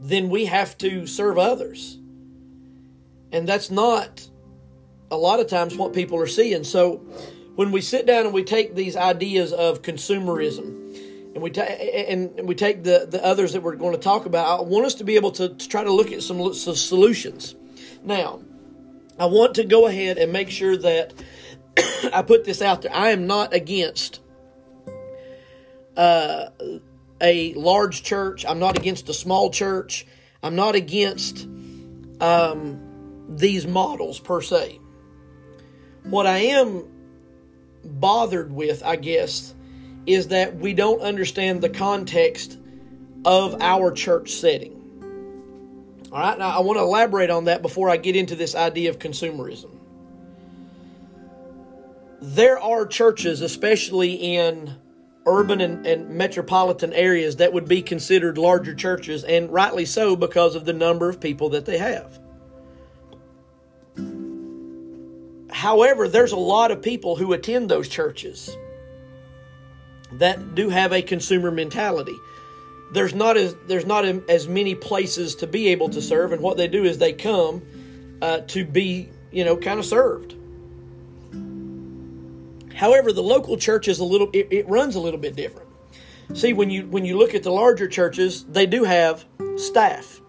then 0.00 0.28
we 0.30 0.46
have 0.46 0.76
to 0.78 1.06
serve 1.06 1.38
others. 1.38 1.98
And 3.32 3.48
that's 3.48 3.70
not 3.70 4.28
a 5.10 5.16
lot 5.16 5.40
of 5.40 5.48
times 5.48 5.76
what 5.76 5.92
people 5.92 6.18
are 6.20 6.26
seeing. 6.26 6.64
So 6.64 6.96
when 7.56 7.72
we 7.72 7.80
sit 7.80 8.06
down 8.06 8.24
and 8.24 8.34
we 8.34 8.44
take 8.44 8.74
these 8.74 8.96
ideas 8.96 9.52
of 9.52 9.82
consumerism, 9.82 10.88
and 11.34 11.42
we 11.42 11.50
take 11.50 12.08
and 12.08 12.48
we 12.48 12.54
take 12.54 12.82
the 12.82 13.06
the 13.08 13.24
others 13.24 13.52
that 13.52 13.62
we're 13.62 13.76
going 13.76 13.92
to 13.92 14.00
talk 14.00 14.26
about. 14.26 14.60
I 14.60 14.62
want 14.62 14.86
us 14.86 14.94
to 14.96 15.04
be 15.04 15.16
able 15.16 15.30
to, 15.32 15.50
to 15.50 15.68
try 15.68 15.84
to 15.84 15.92
look 15.92 16.10
at 16.10 16.22
some, 16.22 16.52
some 16.54 16.74
solutions. 16.74 17.54
Now, 18.02 18.40
I 19.18 19.26
want 19.26 19.54
to 19.56 19.64
go 19.64 19.86
ahead 19.86 20.18
and 20.18 20.32
make 20.32 20.50
sure 20.50 20.76
that 20.76 21.14
I 22.12 22.22
put 22.22 22.44
this 22.44 22.62
out 22.62 22.82
there. 22.82 22.94
I 22.94 23.10
am 23.10 23.26
not 23.26 23.54
against 23.54 24.20
uh, 25.96 26.46
a 27.20 27.54
large 27.54 28.02
church. 28.02 28.44
I'm 28.46 28.58
not 28.58 28.78
against 28.78 29.08
a 29.08 29.14
small 29.14 29.50
church. 29.50 30.06
I'm 30.42 30.56
not 30.56 30.74
against 30.74 31.46
um, 32.20 33.26
these 33.28 33.66
models 33.66 34.20
per 34.20 34.40
se. 34.40 34.80
What 36.04 36.26
I 36.26 36.38
am 36.38 36.84
bothered 37.84 38.52
with, 38.52 38.82
I 38.84 38.96
guess, 38.96 39.54
is 40.06 40.28
that 40.28 40.56
we 40.56 40.74
don't 40.74 41.00
understand 41.00 41.60
the 41.60 41.68
context 41.68 42.58
of 43.24 43.60
our 43.60 43.92
church 43.92 44.32
setting. 44.32 44.74
All 46.10 46.18
right, 46.18 46.38
now 46.38 46.48
I 46.48 46.60
want 46.60 46.78
to 46.78 46.82
elaborate 46.82 47.28
on 47.30 47.44
that 47.44 47.60
before 47.60 47.90
I 47.90 47.98
get 47.98 48.16
into 48.16 48.34
this 48.34 48.54
idea 48.54 48.88
of 48.88 48.98
consumerism. 48.98 49.70
There 52.20 52.58
are 52.58 52.86
churches, 52.86 53.42
especially 53.42 54.14
in 54.14 54.74
urban 55.28 55.60
and, 55.60 55.86
and, 55.86 56.10
metropolitan 56.10 56.92
areas, 56.92 57.36
that 57.36 57.52
would 57.52 57.68
be 57.68 57.82
considered 57.82 58.38
larger 58.38 58.74
churches, 58.74 59.24
and 59.24 59.52
rightly 59.52 59.84
so 59.84 60.16
because 60.16 60.54
of 60.54 60.64
the 60.64 60.72
number 60.72 61.08
of 61.08 61.20
people 61.20 61.50
that 61.50 61.64
they 61.64 61.78
have. 61.78 62.18
However, 65.50 66.08
there's 66.08 66.32
a 66.32 66.36
lot 66.36 66.70
of 66.70 66.82
people 66.82 67.16
who 67.16 67.32
attend 67.32 67.68
those 67.68 67.88
churches 67.88 68.56
that 70.12 70.54
do 70.54 70.70
have 70.70 70.92
a 70.92 71.02
consumer 71.02 71.50
mentality 71.50 72.14
there's 72.90 73.14
not 73.14 73.36
as 73.36 73.54
there's 73.66 73.86
not 73.86 74.04
as 74.04 74.48
many 74.48 74.74
places 74.74 75.34
to 75.36 75.46
be 75.46 75.68
able 75.68 75.88
to 75.90 76.00
serve, 76.00 76.32
and 76.32 76.42
what 76.42 76.56
they 76.56 76.68
do 76.68 76.84
is 76.84 76.98
they 76.98 77.12
come 77.12 77.62
uh, 78.22 78.40
to 78.48 78.64
be 78.64 79.10
you 79.30 79.44
know 79.44 79.56
kind 79.56 79.78
of 79.78 79.84
served. 79.84 80.34
However, 82.78 83.12
the 83.12 83.22
local 83.22 83.56
church 83.56 83.88
is 83.88 83.98
a 83.98 84.04
little 84.04 84.30
it, 84.32 84.48
it 84.50 84.68
runs 84.68 84.94
a 84.94 85.00
little 85.00 85.20
bit 85.20 85.36
different. 85.36 85.68
See, 86.34 86.52
when 86.52 86.70
you 86.70 86.86
when 86.86 87.04
you 87.04 87.18
look 87.18 87.34
at 87.34 87.42
the 87.42 87.52
larger 87.52 87.88
churches, 87.88 88.44
they 88.44 88.66
do 88.66 88.84
have 88.84 89.24
staff. 89.56 90.20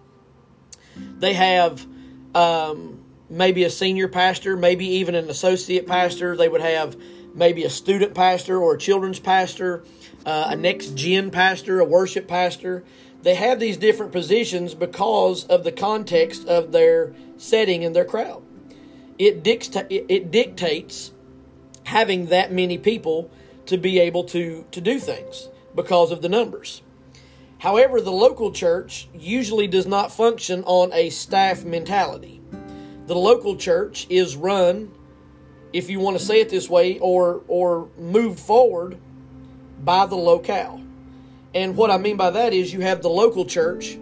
They 0.96 1.34
have 1.34 1.86
um, 2.34 3.04
maybe 3.28 3.64
a 3.64 3.70
senior 3.70 4.08
pastor, 4.08 4.56
maybe 4.56 4.86
even 4.86 5.14
an 5.14 5.30
associate 5.30 5.86
pastor. 5.86 6.36
They 6.36 6.48
would 6.48 6.60
have 6.60 6.96
maybe 7.34 7.64
a 7.64 7.70
student 7.70 8.14
pastor 8.14 8.60
or 8.60 8.74
a 8.74 8.78
children's 8.78 9.20
pastor 9.20 9.84
uh, 10.26 10.48
a 10.50 10.56
next 10.56 10.94
gen 10.96 11.30
pastor, 11.30 11.80
a 11.80 11.84
worship 11.84 12.28
pastor. 12.28 12.84
They 13.22 13.34
have 13.34 13.60
these 13.60 13.76
different 13.76 14.12
positions 14.12 14.74
because 14.74 15.44
of 15.44 15.64
the 15.64 15.72
context 15.72 16.46
of 16.46 16.72
their 16.72 17.14
setting 17.36 17.84
and 17.84 17.94
their 17.94 18.04
crowd. 18.04 18.42
It, 19.18 19.42
dicta- 19.42 19.86
it 19.90 20.30
dictates 20.30 21.12
having 21.90 22.26
that 22.26 22.52
many 22.52 22.78
people 22.78 23.28
to 23.66 23.76
be 23.76 23.98
able 23.98 24.22
to, 24.22 24.64
to 24.70 24.80
do 24.80 25.00
things 25.00 25.48
because 25.74 26.12
of 26.12 26.22
the 26.22 26.28
numbers. 26.28 26.82
However, 27.58 28.00
the 28.00 28.12
local 28.12 28.52
church 28.52 29.08
usually 29.12 29.66
does 29.66 29.86
not 29.86 30.12
function 30.12 30.62
on 30.64 30.92
a 30.92 31.10
staff 31.10 31.64
mentality. 31.64 32.40
The 33.06 33.16
local 33.16 33.56
church 33.56 34.06
is 34.08 34.36
run, 34.36 34.92
if 35.72 35.90
you 35.90 35.98
want 35.98 36.16
to 36.16 36.24
say 36.24 36.40
it 36.40 36.48
this 36.48 36.70
way, 36.70 37.00
or 37.00 37.42
or 37.48 37.88
moved 37.98 38.38
forward 38.38 38.96
by 39.84 40.06
the 40.06 40.16
locale. 40.16 40.80
And 41.54 41.76
what 41.76 41.90
I 41.90 41.98
mean 41.98 42.16
by 42.16 42.30
that 42.30 42.52
is 42.52 42.72
you 42.72 42.82
have 42.82 43.02
the 43.02 43.10
local 43.10 43.44
church 43.44 43.98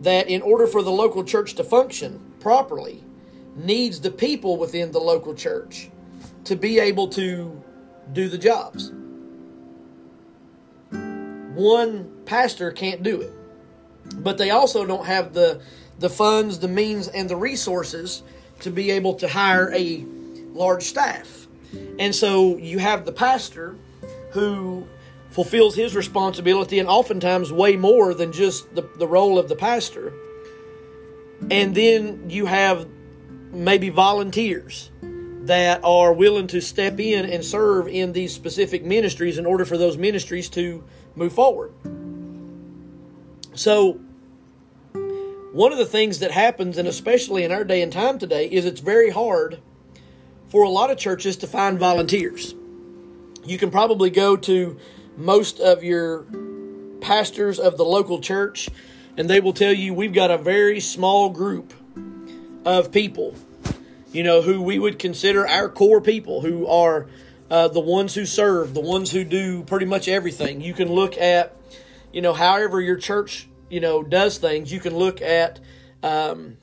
that, 0.00 0.28
in 0.28 0.42
order 0.42 0.66
for 0.66 0.82
the 0.82 0.90
local 0.90 1.22
church 1.22 1.54
to 1.54 1.64
function 1.64 2.20
properly, 2.40 3.04
needs 3.54 4.00
the 4.00 4.10
people 4.10 4.56
within 4.56 4.90
the 4.90 4.98
local 4.98 5.34
church 5.34 5.90
to 6.44 6.56
be 6.56 6.78
able 6.78 7.08
to 7.08 7.62
do 8.12 8.28
the 8.28 8.38
jobs. 8.38 8.92
One 11.54 12.10
pastor 12.24 12.70
can't 12.72 13.02
do 13.02 13.20
it, 13.20 13.32
but 14.14 14.38
they 14.38 14.50
also 14.50 14.86
don't 14.86 15.06
have 15.06 15.32
the 15.34 15.60
the 15.98 16.08
funds, 16.08 16.58
the 16.60 16.68
means, 16.68 17.08
and 17.08 17.28
the 17.28 17.36
resources 17.36 18.22
to 18.60 18.70
be 18.70 18.90
able 18.90 19.14
to 19.14 19.28
hire 19.28 19.70
a 19.74 20.04
large 20.52 20.84
staff. 20.84 21.46
And 21.98 22.14
so 22.14 22.56
you 22.56 22.78
have 22.78 23.04
the 23.04 23.12
pastor 23.12 23.76
who 24.30 24.86
fulfills 25.28 25.76
his 25.76 25.94
responsibility 25.94 26.78
and 26.78 26.88
oftentimes 26.88 27.52
way 27.52 27.76
more 27.76 28.14
than 28.14 28.32
just 28.32 28.74
the, 28.74 28.88
the 28.96 29.06
role 29.06 29.38
of 29.38 29.48
the 29.48 29.56
pastor. 29.56 30.12
And 31.50 31.74
then 31.74 32.30
you 32.30 32.46
have 32.46 32.88
maybe 33.52 33.90
volunteers 33.90 34.90
that 35.42 35.80
are 35.82 36.12
willing 36.12 36.46
to 36.48 36.60
step 36.60 37.00
in 37.00 37.24
and 37.24 37.44
serve 37.44 37.88
in 37.88 38.12
these 38.12 38.34
specific 38.34 38.84
ministries 38.84 39.38
in 39.38 39.46
order 39.46 39.64
for 39.64 39.78
those 39.78 39.96
ministries 39.96 40.48
to 40.50 40.84
move 41.14 41.32
forward. 41.32 41.72
So, 43.54 44.00
one 45.52 45.72
of 45.72 45.78
the 45.78 45.86
things 45.86 46.20
that 46.20 46.30
happens, 46.30 46.78
and 46.78 46.86
especially 46.86 47.42
in 47.42 47.52
our 47.52 47.64
day 47.64 47.82
and 47.82 47.92
time 47.92 48.18
today, 48.18 48.46
is 48.46 48.64
it's 48.64 48.80
very 48.80 49.10
hard 49.10 49.60
for 50.48 50.62
a 50.62 50.68
lot 50.68 50.90
of 50.90 50.98
churches 50.98 51.36
to 51.38 51.46
find 51.46 51.78
volunteers. 51.78 52.54
You 53.44 53.58
can 53.58 53.70
probably 53.70 54.10
go 54.10 54.36
to 54.36 54.78
most 55.16 55.58
of 55.58 55.82
your 55.82 56.26
pastors 57.00 57.58
of 57.58 57.76
the 57.76 57.84
local 57.84 58.20
church, 58.20 58.68
and 59.16 59.28
they 59.28 59.40
will 59.40 59.52
tell 59.52 59.72
you 59.72 59.94
we've 59.94 60.12
got 60.12 60.30
a 60.30 60.38
very 60.38 60.80
small 60.80 61.30
group 61.30 61.72
of 62.64 62.92
people, 62.92 63.34
you 64.12 64.22
know, 64.22 64.42
who 64.42 64.60
we 64.60 64.78
would 64.78 64.98
consider 64.98 65.46
our 65.46 65.68
core 65.68 66.00
people, 66.00 66.40
who 66.40 66.66
are 66.66 67.06
uh, 67.50 67.68
the 67.68 67.80
ones 67.80 68.14
who 68.14 68.26
serve, 68.26 68.74
the 68.74 68.80
ones 68.80 69.10
who 69.10 69.24
do 69.24 69.62
pretty 69.64 69.86
much 69.86 70.08
everything. 70.08 70.60
You 70.60 70.74
can 70.74 70.88
look 70.88 71.16
at, 71.16 71.56
you 72.12 72.22
know, 72.22 72.32
however 72.32 72.80
your 72.80 72.96
church, 72.96 73.48
you 73.68 73.80
know, 73.80 74.02
does 74.02 74.38
things, 74.38 74.72
you 74.72 74.80
can 74.80 74.96
look 74.96 75.20
at 75.20 75.60
um, 76.02 76.56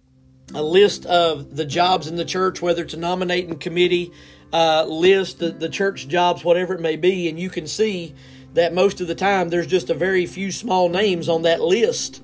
a 0.54 0.64
list 0.64 1.06
of 1.06 1.56
the 1.56 1.66
jobs 1.66 2.08
in 2.08 2.16
the 2.16 2.26
church, 2.26 2.62
whether 2.62 2.84
it's 2.84 2.94
a 2.94 2.98
nominating 2.98 3.58
committee 3.58 4.12
uh, 4.54 4.86
list, 4.86 5.40
the, 5.40 5.50
the 5.50 5.70
church 5.70 6.08
jobs, 6.08 6.44
whatever 6.44 6.74
it 6.74 6.82
may 6.82 6.96
be, 6.96 7.28
and 7.28 7.40
you 7.40 7.50
can 7.50 7.68
see 7.68 8.16
that 8.54 8.74
most 8.74 9.02
of 9.02 9.08
the 9.08 9.16
time 9.16 9.50
there's 9.50 9.68
just 9.68 9.90
a 9.90 9.94
very 9.94 10.26
few 10.26 10.52
small 10.52 10.90
names 10.90 11.30
on 11.30 11.44
that 11.44 11.62
list 11.62 12.24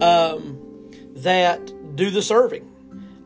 um, 0.00 0.58
that 1.16 1.96
do 1.96 2.10
the 2.10 2.22
serving. 2.22 2.67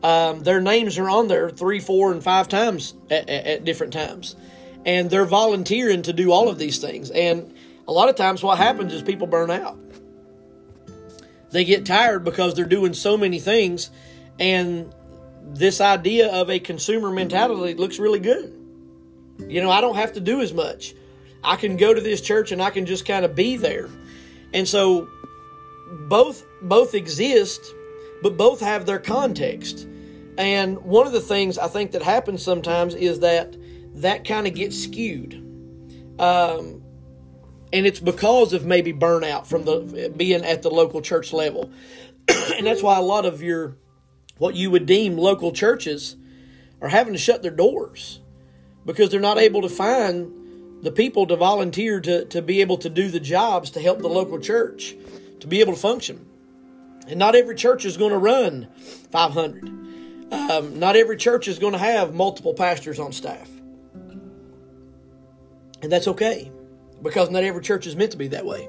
Um, 0.03 0.41
their 0.41 0.59
names 0.59 0.97
are 0.97 1.09
on 1.09 1.29
there 1.29 1.49
three, 1.49 1.79
four, 1.79 2.11
and 2.11 2.21
five 2.21 2.49
times 2.49 2.93
at, 3.09 3.29
at, 3.29 3.45
at 3.45 3.63
different 3.63 3.93
times. 3.93 4.35
And 4.85 5.09
they're 5.09 5.25
volunteering 5.25 6.01
to 6.03 6.13
do 6.13 6.31
all 6.31 6.49
of 6.49 6.57
these 6.57 6.79
things. 6.79 7.09
And 7.09 7.53
a 7.87 7.91
lot 7.91 8.09
of 8.09 8.15
times, 8.15 8.43
what 8.43 8.57
happens 8.57 8.93
is 8.93 9.01
people 9.01 9.27
burn 9.27 9.49
out. 9.49 9.79
They 11.51 11.63
get 11.63 11.85
tired 11.85 12.23
because 12.23 12.55
they're 12.55 12.65
doing 12.65 12.93
so 12.93 13.15
many 13.15 13.39
things, 13.39 13.91
and 14.39 14.93
this 15.43 15.79
idea 15.79 16.31
of 16.31 16.49
a 16.49 16.59
consumer 16.59 17.11
mentality 17.11 17.75
looks 17.75 17.99
really 17.99 18.19
good. 18.19 18.53
You 19.47 19.61
know, 19.61 19.69
I 19.69 19.81
don't 19.81 19.95
have 19.95 20.13
to 20.13 20.19
do 20.19 20.41
as 20.41 20.53
much. 20.53 20.93
I 21.43 21.55
can 21.55 21.77
go 21.77 21.93
to 21.93 22.01
this 22.01 22.21
church 22.21 22.51
and 22.51 22.61
I 22.61 22.69
can 22.69 22.85
just 22.85 23.05
kind 23.05 23.25
of 23.25 23.35
be 23.35 23.57
there. 23.57 23.89
And 24.53 24.67
so 24.67 25.09
both 26.07 26.45
both 26.61 26.93
exist, 26.93 27.61
but 28.21 28.37
both 28.37 28.61
have 28.61 28.85
their 28.85 28.99
context. 28.99 29.87
And 30.37 30.79
one 30.83 31.05
of 31.05 31.13
the 31.13 31.21
things 31.21 31.57
I 31.57 31.67
think 31.67 31.91
that 31.91 32.01
happens 32.01 32.41
sometimes 32.43 32.95
is 32.95 33.19
that 33.19 33.55
that 33.95 34.25
kind 34.25 34.47
of 34.47 34.55
gets 34.55 34.81
skewed. 34.81 35.35
Um, 36.19 36.83
and 37.71 37.85
it's 37.87 37.99
because 37.99 38.53
of 38.53 38.65
maybe 38.65 38.93
burnout 38.93 39.47
from 39.47 39.63
the 39.63 40.13
being 40.15 40.43
at 40.43 40.61
the 40.61 40.69
local 40.69 41.01
church 41.01 41.33
level. 41.33 41.71
and 42.27 42.65
that's 42.65 42.83
why 42.83 42.97
a 42.97 43.01
lot 43.01 43.25
of 43.25 43.41
your 43.41 43.77
what 44.37 44.55
you 44.55 44.71
would 44.71 44.85
deem 44.85 45.17
local 45.17 45.51
churches 45.51 46.15
are 46.81 46.89
having 46.89 47.13
to 47.13 47.19
shut 47.19 47.41
their 47.41 47.51
doors 47.51 48.19
because 48.85 49.09
they're 49.09 49.19
not 49.19 49.37
able 49.37 49.61
to 49.61 49.69
find 49.69 50.83
the 50.83 50.91
people 50.91 51.25
to 51.27 51.35
volunteer 51.35 52.01
to, 52.01 52.25
to 52.25 52.41
be 52.41 52.61
able 52.61 52.77
to 52.77 52.89
do 52.89 53.09
the 53.09 53.19
jobs 53.19 53.71
to 53.71 53.79
help 53.81 53.99
the 53.99 54.09
local 54.09 54.39
church 54.39 54.95
to 55.39 55.47
be 55.47 55.61
able 55.61 55.73
to 55.73 55.79
function. 55.79 56.25
And 57.07 57.17
not 57.17 57.35
every 57.35 57.55
church 57.55 57.85
is 57.85 57.95
going 57.95 58.11
to 58.11 58.17
run 58.17 58.67
500. 59.11 59.82
Um, 60.33 60.79
not 60.79 60.95
every 60.95 61.17
church 61.17 61.47
is 61.47 61.59
going 61.59 61.73
to 61.73 61.79
have 61.79 62.15
multiple 62.15 62.55
pastors 62.55 62.99
on 62.99 63.11
staff. 63.11 63.47
And 65.83 65.91
that's 65.91 66.07
okay 66.07 66.51
because 67.03 67.29
not 67.29 67.43
every 67.43 67.61
church 67.61 67.85
is 67.85 67.95
meant 67.95 68.11
to 68.11 68.17
be 68.17 68.29
that 68.29 68.45
way. 68.45 68.67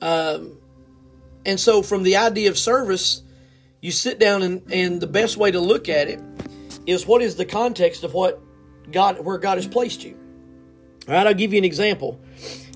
Um, 0.00 0.58
and 1.44 1.58
so, 1.58 1.82
from 1.82 2.04
the 2.04 2.16
idea 2.16 2.50
of 2.50 2.58
service, 2.58 3.22
you 3.80 3.90
sit 3.90 4.20
down 4.20 4.42
and, 4.42 4.72
and 4.72 5.00
the 5.00 5.06
best 5.08 5.36
way 5.36 5.50
to 5.50 5.58
look 5.58 5.88
at 5.88 6.08
it 6.08 6.20
is 6.86 7.04
what 7.04 7.20
is 7.20 7.34
the 7.36 7.44
context 7.44 8.04
of 8.04 8.14
what 8.14 8.40
God, 8.92 9.24
where 9.24 9.38
God 9.38 9.58
has 9.58 9.66
placed 9.66 10.04
you. 10.04 10.16
All 11.08 11.14
right, 11.14 11.26
I'll 11.26 11.34
give 11.34 11.52
you 11.52 11.58
an 11.58 11.64
example. 11.64 12.20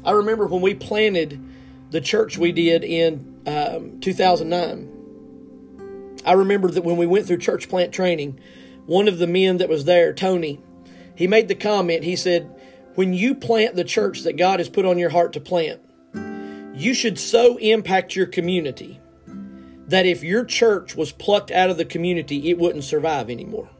I 0.04 0.12
remember 0.12 0.46
when 0.46 0.62
we 0.62 0.74
planted 0.74 1.40
the 1.90 2.00
church 2.00 2.38
we 2.38 2.50
did 2.50 2.82
in 2.82 3.40
um, 3.46 4.00
2009. 4.00 4.95
I 6.26 6.32
remember 6.32 6.70
that 6.70 6.84
when 6.84 6.96
we 6.96 7.06
went 7.06 7.26
through 7.26 7.38
church 7.38 7.68
plant 7.68 7.92
training, 7.92 8.40
one 8.84 9.08
of 9.08 9.18
the 9.18 9.26
men 9.26 9.58
that 9.58 9.68
was 9.68 9.84
there, 9.84 10.12
Tony, 10.12 10.60
he 11.14 11.26
made 11.26 11.48
the 11.48 11.54
comment. 11.54 12.04
He 12.04 12.16
said, 12.16 12.54
When 12.96 13.14
you 13.14 13.34
plant 13.34 13.76
the 13.76 13.84
church 13.84 14.22
that 14.22 14.36
God 14.36 14.58
has 14.58 14.68
put 14.68 14.84
on 14.84 14.98
your 14.98 15.10
heart 15.10 15.32
to 15.34 15.40
plant, 15.40 15.80
you 16.74 16.92
should 16.92 17.18
so 17.18 17.56
impact 17.58 18.16
your 18.16 18.26
community 18.26 19.00
that 19.86 20.04
if 20.04 20.24
your 20.24 20.44
church 20.44 20.96
was 20.96 21.12
plucked 21.12 21.50
out 21.50 21.70
of 21.70 21.76
the 21.76 21.84
community, 21.84 22.50
it 22.50 22.58
wouldn't 22.58 22.84
survive 22.84 23.30
anymore. 23.30 23.70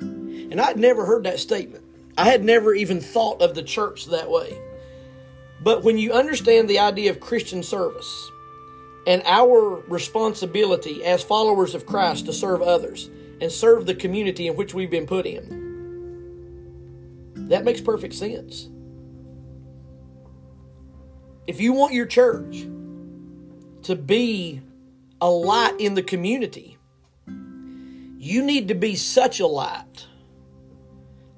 And 0.00 0.60
I'd 0.60 0.78
never 0.78 1.04
heard 1.04 1.24
that 1.24 1.38
statement. 1.38 1.84
I 2.16 2.24
had 2.24 2.44
never 2.44 2.74
even 2.74 3.00
thought 3.00 3.40
of 3.40 3.54
the 3.54 3.62
church 3.62 4.06
that 4.06 4.30
way. 4.30 4.58
But 5.62 5.84
when 5.84 5.96
you 5.96 6.12
understand 6.12 6.68
the 6.68 6.78
idea 6.78 7.10
of 7.10 7.20
Christian 7.20 7.62
service 7.62 8.31
and 9.06 9.22
our 9.24 9.82
responsibility 9.88 11.04
as 11.04 11.22
followers 11.22 11.74
of 11.74 11.86
Christ 11.86 12.26
to 12.26 12.32
serve 12.32 12.62
others 12.62 13.10
and 13.40 13.50
serve 13.50 13.86
the 13.86 13.94
community 13.94 14.46
in 14.46 14.54
which 14.56 14.74
we've 14.74 14.90
been 14.90 15.06
put 15.06 15.26
in, 15.26 15.62
that 17.48 17.64
makes 17.64 17.80
perfect 17.80 18.14
sense. 18.14 18.68
If 21.46 21.60
you 21.60 21.72
want 21.72 21.92
your 21.92 22.06
church 22.06 22.66
to 23.82 23.96
be 23.96 24.62
a 25.20 25.28
light 25.28 25.80
in 25.80 25.94
the 25.94 26.02
community, 26.02 26.78
you 27.26 28.42
need 28.42 28.68
to 28.68 28.74
be 28.74 28.94
such 28.94 29.40
a 29.40 29.46
light 29.46 30.06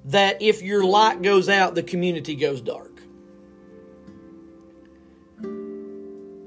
that 0.06 0.42
if 0.42 0.60
your 0.60 0.84
light 0.84 1.22
goes 1.22 1.48
out, 1.48 1.74
the 1.74 1.82
community 1.82 2.34
goes 2.36 2.60
dark. 2.60 2.93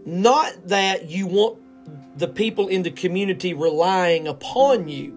Not 0.07 0.69
that 0.69 1.09
you 1.09 1.27
want 1.27 2.17
the 2.17 2.29
people 2.29 2.69
in 2.69 2.83
the 2.83 2.91
community 2.91 3.53
relying 3.53 4.25
upon 4.25 4.87
you, 4.87 5.11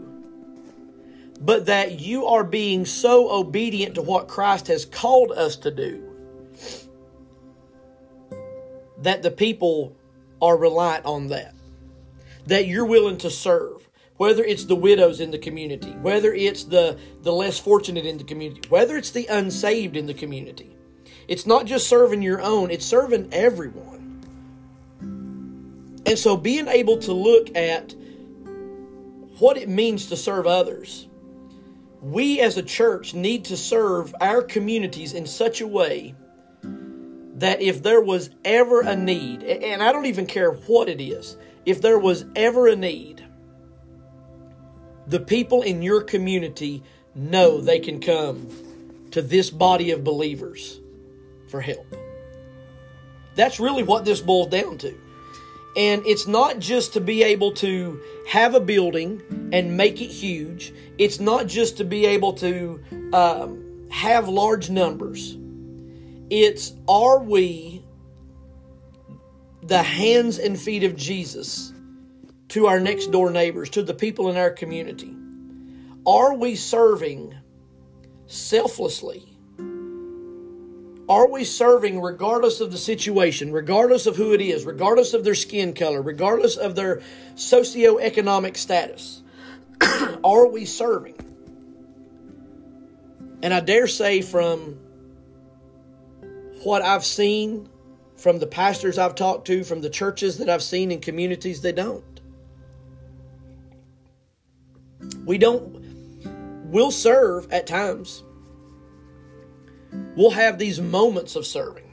but 1.41 1.67
that 1.67 2.01
you 2.01 2.27
are 2.27 2.43
being 2.43 2.85
so 2.85 3.31
obedient 3.31 3.95
to 3.95 4.03
what 4.03 4.27
Christ 4.27 4.67
has 4.67 4.85
called 4.85 5.31
us 5.31 5.55
to 5.59 5.71
do 5.71 6.03
that 8.99 9.23
the 9.23 9.31
people 9.31 9.97
are 10.43 10.57
reliant 10.57 11.07
on 11.07 11.29
that. 11.29 11.55
That 12.47 12.67
you're 12.67 12.85
willing 12.85 13.19
to 13.19 13.31
serve 13.31 13.89
whether 14.17 14.43
it's 14.43 14.65
the 14.65 14.75
widows 14.75 15.21
in 15.21 15.31
the 15.31 15.39
community, 15.39 15.93
whether 16.03 16.35
it's 16.35 16.65
the, 16.65 16.99
the 17.23 17.33
less 17.33 17.61
fortunate 17.61 18.07
in 18.07 18.19
the 18.19 18.25
community, 18.25 18.69
whether 18.69 18.97
it's 18.97 19.13
the 19.13 19.27
unsaved 19.29 19.97
in 19.97 20.07
the 20.07 20.15
community. 20.15 20.77
It's 21.29 21.47
not 21.47 21.67
just 21.67 21.87
serving 21.87 22.23
your 22.23 22.43
own, 22.43 22.73
it's 22.73 22.85
serving 22.85 23.33
everyone. 23.33 24.00
And 26.11 26.19
so 26.19 26.37
being 26.37 26.67
able 26.67 26.99
to 26.99 27.13
look 27.13 27.57
at 27.57 27.95
what 29.39 29.57
it 29.57 29.69
means 29.69 30.07
to 30.07 30.17
serve 30.17 30.45
others, 30.45 31.07
we 32.01 32.41
as 32.41 32.57
a 32.57 32.65
church 32.65 33.15
need 33.15 33.45
to 33.45 33.57
serve 33.57 34.13
our 34.21 34.43
communities 34.43 35.13
in 35.13 35.25
such 35.25 35.61
a 35.61 35.69
way 35.69 36.17
that 37.35 37.63
if 37.63 37.85
there 37.85 38.01
was 38.01 38.31
ever 38.45 38.81
a 38.81 38.97
need, 38.97 39.45
and 39.45 39.81
I 39.81 39.93
don't 39.93 40.07
even 40.07 40.27
care 40.27 40.51
what 40.51 40.89
it 40.89 41.01
is, 41.01 41.37
if 41.65 41.81
there 41.81 42.01
was 42.01 42.25
ever 42.35 42.67
a 42.67 42.75
need, 42.75 43.25
the 45.07 45.21
people 45.21 45.63
in 45.63 45.81
your 45.81 46.03
community 46.03 46.83
know 47.15 47.61
they 47.61 47.79
can 47.79 48.01
come 48.01 48.49
to 49.13 49.23
this 49.23 49.49
body 49.49 49.93
of 49.93 50.03
believers 50.03 50.81
for 51.47 51.61
help. 51.61 51.87
That's 53.37 53.61
really 53.61 53.85
what 53.85 54.05
this 54.05 54.21
boils 54.21 54.49
down 54.49 54.77
to. 54.79 55.10
And 55.77 56.05
it's 56.05 56.27
not 56.27 56.59
just 56.59 56.95
to 56.95 57.01
be 57.01 57.23
able 57.23 57.53
to 57.53 58.01
have 58.29 58.55
a 58.55 58.61
building 58.61 59.23
and 59.53 59.77
make 59.77 60.01
it 60.01 60.11
huge. 60.11 60.73
It's 60.99 61.21
not 61.21 61.47
just 61.47 61.77
to 61.77 61.85
be 61.85 62.07
able 62.07 62.33
to 62.35 62.83
um, 63.13 63.89
have 63.91 64.29
large 64.29 64.69
numbers. 64.69 65.37
It's 66.29 66.73
are 66.89 67.21
we 67.21 67.85
the 69.63 69.83
hands 69.83 70.39
and 70.39 70.59
feet 70.59 70.85
of 70.85 70.97
Jesus 70.97 71.73
to 72.49 72.67
our 72.67 72.81
next 72.81 73.13
door 73.13 73.31
neighbors, 73.31 73.71
to 73.71 73.83
the 73.83 73.95
people 73.95 74.29
in 74.29 74.37
our 74.37 74.51
community? 74.51 75.15
Are 76.07 76.35
we 76.35 76.57
serving 76.57 77.35
selflessly? 78.27 79.30
Are 81.11 81.29
we 81.29 81.43
serving 81.43 82.01
regardless 82.01 82.61
of 82.61 82.71
the 82.71 82.79
situation, 82.79 83.51
regardless 83.51 84.07
of 84.07 84.15
who 84.15 84.33
it 84.33 84.41
is, 84.41 84.65
regardless 84.65 85.13
of 85.13 85.25
their 85.25 85.35
skin 85.35 85.75
color, 85.75 86.01
regardless 86.01 86.57
of 86.57 86.77
their 86.77 87.03
socioeconomic 87.35 88.57
status? 88.57 89.21
Are 90.25 90.47
we 90.47 90.65
serving? 90.67 91.17
And 93.43 93.53
I 93.53 93.59
dare 93.59 93.89
say, 93.89 94.23
from 94.23 94.79
what 96.63 96.83
I've 96.83 97.05
seen, 97.05 97.69
from 98.15 98.39
the 98.39 98.47
pastors 98.47 98.97
I've 98.97 99.17
talked 99.17 99.49
to, 99.49 99.65
from 99.65 99.81
the 99.81 99.91
churches 99.91 100.39
that 100.39 100.49
I've 100.49 100.63
seen 100.63 100.93
in 100.93 101.01
communities, 101.01 101.61
they 101.61 101.73
don't. 101.73 102.21
We 105.25 105.39
don't, 105.39 106.71
we'll 106.71 106.93
serve 106.93 107.51
at 107.51 107.67
times. 107.67 108.23
We'll 110.17 110.31
have 110.31 110.59
these 110.59 110.81
moments 110.81 111.37
of 111.37 111.47
serving. 111.47 111.85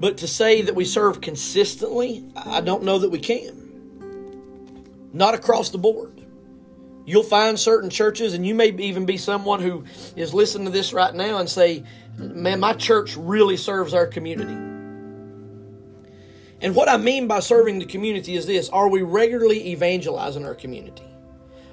But 0.00 0.18
to 0.18 0.26
say 0.26 0.62
that 0.62 0.74
we 0.74 0.84
serve 0.84 1.20
consistently, 1.20 2.24
I 2.34 2.60
don't 2.60 2.82
know 2.82 2.98
that 2.98 3.10
we 3.10 3.20
can. 3.20 3.62
Not 5.12 5.34
across 5.34 5.70
the 5.70 5.78
board. 5.78 6.20
You'll 7.04 7.22
find 7.22 7.58
certain 7.58 7.90
churches, 7.90 8.34
and 8.34 8.46
you 8.46 8.54
may 8.54 8.68
even 8.68 9.06
be 9.06 9.16
someone 9.16 9.60
who 9.60 9.84
is 10.16 10.32
listening 10.32 10.66
to 10.66 10.72
this 10.72 10.92
right 10.92 11.14
now 11.14 11.38
and 11.38 11.48
say, 11.48 11.84
Man, 12.16 12.60
my 12.60 12.72
church 12.74 13.16
really 13.16 13.56
serves 13.56 13.94
our 13.94 14.06
community. 14.06 14.54
And 16.60 16.76
what 16.76 16.88
I 16.88 16.96
mean 16.96 17.26
by 17.26 17.40
serving 17.40 17.80
the 17.80 17.86
community 17.86 18.36
is 18.36 18.46
this 18.46 18.68
are 18.68 18.88
we 18.88 19.02
regularly 19.02 19.68
evangelizing 19.70 20.44
our 20.44 20.54
community? 20.54 21.04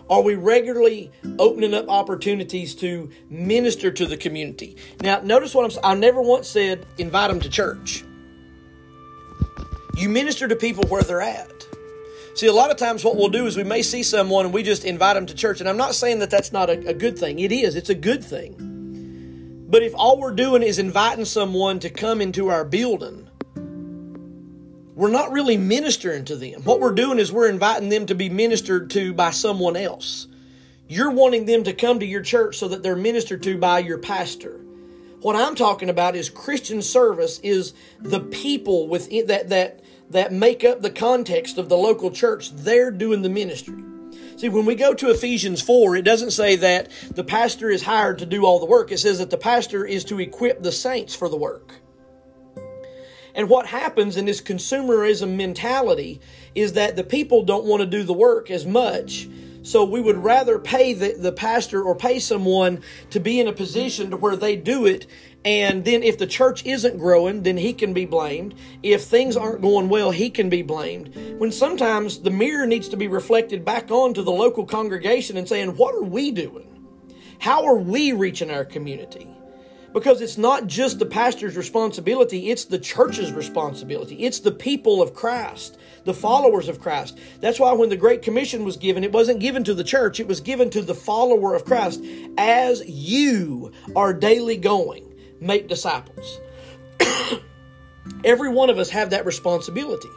Are 0.10 0.22
we 0.22 0.36
regularly 0.36 1.12
opening 1.38 1.76
up 1.76 1.88
opportunities 1.88 2.74
to 2.76 3.12
minister 3.30 3.92
to 3.92 4.06
the 4.08 4.18
community? 4.18 4.76
Now, 5.02 5.22
notice 5.22 5.54
what 5.54 5.66
I'm 5.66 5.72
saying. 5.72 5.86
I 5.86 5.94
never 5.94 6.22
once 6.22 6.48
said 6.48 6.86
invite 6.98 7.30
them 7.30 7.40
to 7.42 7.50
church. 7.50 8.04
You 9.96 10.10
minister 10.10 10.48
to 10.48 10.56
people 10.56 10.86
where 10.88 11.04
they're 11.04 11.22
at. 11.22 11.52
See, 12.34 12.48
a 12.48 12.54
lot 12.54 12.72
of 12.72 12.78
times 12.78 13.04
what 13.04 13.18
we'll 13.18 13.30
do 13.30 13.46
is 13.46 13.58
we 13.58 13.64
may 13.64 13.82
see 13.82 14.02
someone 14.02 14.46
and 14.46 14.54
we 14.54 14.64
just 14.64 14.86
invite 14.86 15.16
them 15.16 15.26
to 15.28 15.36
church. 15.36 15.60
And 15.60 15.70
I'm 15.70 15.78
not 15.78 15.94
saying 15.94 16.20
that 16.20 16.32
that's 16.32 16.52
not 16.52 16.70
a, 16.70 16.88
a 16.88 16.94
good 16.94 17.20
thing. 17.20 17.40
It 17.40 17.52
is, 17.52 17.76
it's 17.76 17.90
a 17.90 17.96
good 17.96 18.24
thing. 18.24 19.68
But 19.70 19.84
if 19.84 19.94
all 19.94 20.20
we're 20.20 20.34
doing 20.34 20.64
is 20.64 20.80
inviting 20.80 21.26
someone 21.26 21.80
to 21.82 21.90
come 21.90 22.22
into 22.22 22.48
our 22.48 22.66
building, 22.66 23.29
we're 25.00 25.10
not 25.10 25.32
really 25.32 25.56
ministering 25.56 26.26
to 26.26 26.36
them. 26.36 26.62
What 26.64 26.82
we're 26.82 26.92
doing 26.92 27.20
is 27.20 27.32
we're 27.32 27.48
inviting 27.48 27.88
them 27.88 28.08
to 28.08 28.16
be 28.16 28.30
ministered 28.30 28.90
to 28.90 29.14
by 29.14 29.32
someone 29.32 29.78
else. 29.78 30.28
You're 30.90 31.12
wanting 31.12 31.46
them 31.46 31.64
to 31.64 31.74
come 31.74 32.02
to 32.02 32.06
your 32.06 32.22
church 32.22 32.58
so 32.58 32.68
that 32.68 32.84
they're 32.84 32.98
ministered 32.98 33.42
to 33.44 33.58
by 33.58 33.80
your 33.80 33.98
pastor. 33.98 34.60
What 35.22 35.38
I'm 35.38 35.56
talking 35.56 35.90
about 35.90 36.18
is 36.18 36.30
Christian 36.30 36.82
service 36.82 37.40
is 37.40 37.74
the 38.02 38.20
people 38.20 38.90
within 38.90 39.28
that 39.28 39.48
that 39.48 39.80
that 40.10 40.34
make 40.34 40.66
up 40.66 40.82
the 40.82 40.90
context 40.90 41.58
of 41.58 41.70
the 41.70 41.78
local 41.78 42.12
church, 42.12 42.52
they're 42.52 42.92
doing 42.92 43.22
the 43.22 43.30
ministry. 43.30 43.82
See, 44.36 44.50
when 44.50 44.66
we 44.66 44.76
go 44.76 44.94
to 44.94 45.12
Ephesians 45.12 45.62
4, 45.62 45.96
it 45.96 46.02
doesn't 46.02 46.32
say 46.32 46.58
that 46.58 46.92
the 47.12 47.24
pastor 47.24 47.70
is 47.70 47.84
hired 47.84 48.20
to 48.20 48.26
do 48.26 48.46
all 48.46 48.60
the 48.60 48.66
work. 48.66 48.92
It 48.92 48.98
says 48.98 49.20
that 49.20 49.30
the 49.30 49.38
pastor 49.38 49.86
is 49.86 50.04
to 50.06 50.20
equip 50.20 50.62
the 50.62 50.74
saints 50.74 51.16
for 51.16 51.30
the 51.30 51.38
work. 51.38 51.79
And 53.40 53.48
what 53.48 53.68
happens 53.68 54.18
in 54.18 54.26
this 54.26 54.42
consumerism 54.42 55.38
mentality 55.38 56.20
is 56.56 56.74
that 56.74 56.98
the 56.98 57.06
people 57.06 57.44
don't 57.44 57.64
want 57.64 57.80
to 57.80 57.86
do 57.86 58.04
the 58.04 58.12
work 58.12 58.52
as 58.52 58.66
much. 58.66 59.30
So 59.64 59.86
we 59.86 60.02
would 60.02 60.18
rather 60.18 60.60
pay 60.60 60.92
the, 60.92 61.14
the 61.14 61.32
pastor 61.32 61.82
or 61.82 61.96
pay 61.96 62.20
someone 62.20 62.82
to 63.12 63.20
be 63.22 63.40
in 63.40 63.48
a 63.48 63.54
position 63.54 64.10
to 64.10 64.18
where 64.18 64.36
they 64.36 64.58
do 64.58 64.86
it 64.86 65.08
and 65.46 65.86
then 65.86 66.04
if 66.04 66.18
the 66.18 66.28
church 66.28 66.66
isn't 66.66 66.98
growing, 66.98 67.44
then 67.44 67.56
he 67.56 67.72
can 67.72 67.94
be 67.94 68.04
blamed. 68.04 68.56
If 68.84 69.06
things 69.06 69.38
aren't 69.38 69.62
going 69.62 69.88
well, 69.88 70.12
he 70.12 70.30
can 70.30 70.50
be 70.50 70.64
blamed. 70.64 71.16
When 71.40 71.54
sometimes 71.54 72.20
the 72.20 72.30
mirror 72.30 72.68
needs 72.68 72.90
to 72.90 72.98
be 72.98 73.08
reflected 73.08 73.64
back 73.64 73.90
onto 73.90 74.22
the 74.22 74.34
local 74.34 74.66
congregation 74.66 75.38
and 75.38 75.48
saying, 75.48 75.78
What 75.78 75.96
are 75.96 76.04
we 76.04 76.32
doing? 76.32 76.68
How 77.40 77.66
are 77.66 77.78
we 77.78 78.12
reaching 78.12 78.52
our 78.52 78.66
community? 78.66 79.34
Because 79.94 80.22
it's 80.22 80.38
not 80.38 80.68
just 80.68 81.00
the 81.00 81.06
pastor's 81.06 81.58
responsibility, 81.58 82.52
it's 82.52 82.66
the 82.66 82.78
church's 82.78 83.32
responsibility. 83.32 84.24
It's 84.24 84.40
the 84.40 84.52
people 84.52 85.02
of 85.02 85.14
Christ, 85.14 85.78
the 86.04 86.14
followers 86.14 86.68
of 86.68 86.80
Christ. 86.80 87.18
That's 87.40 87.60
why 87.60 87.72
when 87.74 87.90
the 87.90 87.98
Great 87.98 88.22
Commission 88.22 88.64
was 88.64 88.78
given, 88.78 89.04
it 89.04 89.12
wasn't 89.12 89.40
given 89.40 89.64
to 89.64 89.74
the 89.74 89.84
church, 89.84 90.20
it 90.20 90.28
was 90.28 90.42
given 90.42 90.70
to 90.72 90.82
the 90.82 90.94
follower 90.94 91.56
of 91.56 91.66
Christ 91.66 92.04
as 92.38 92.88
you 92.88 93.72
are 93.96 94.14
daily 94.14 94.58
going 94.58 95.10
make 95.40 95.68
disciples. 95.68 96.40
Every 98.24 98.50
one 98.50 98.70
of 98.70 98.78
us 98.78 98.90
have 98.90 99.10
that 99.12 99.26
responsibility. 99.26 100.10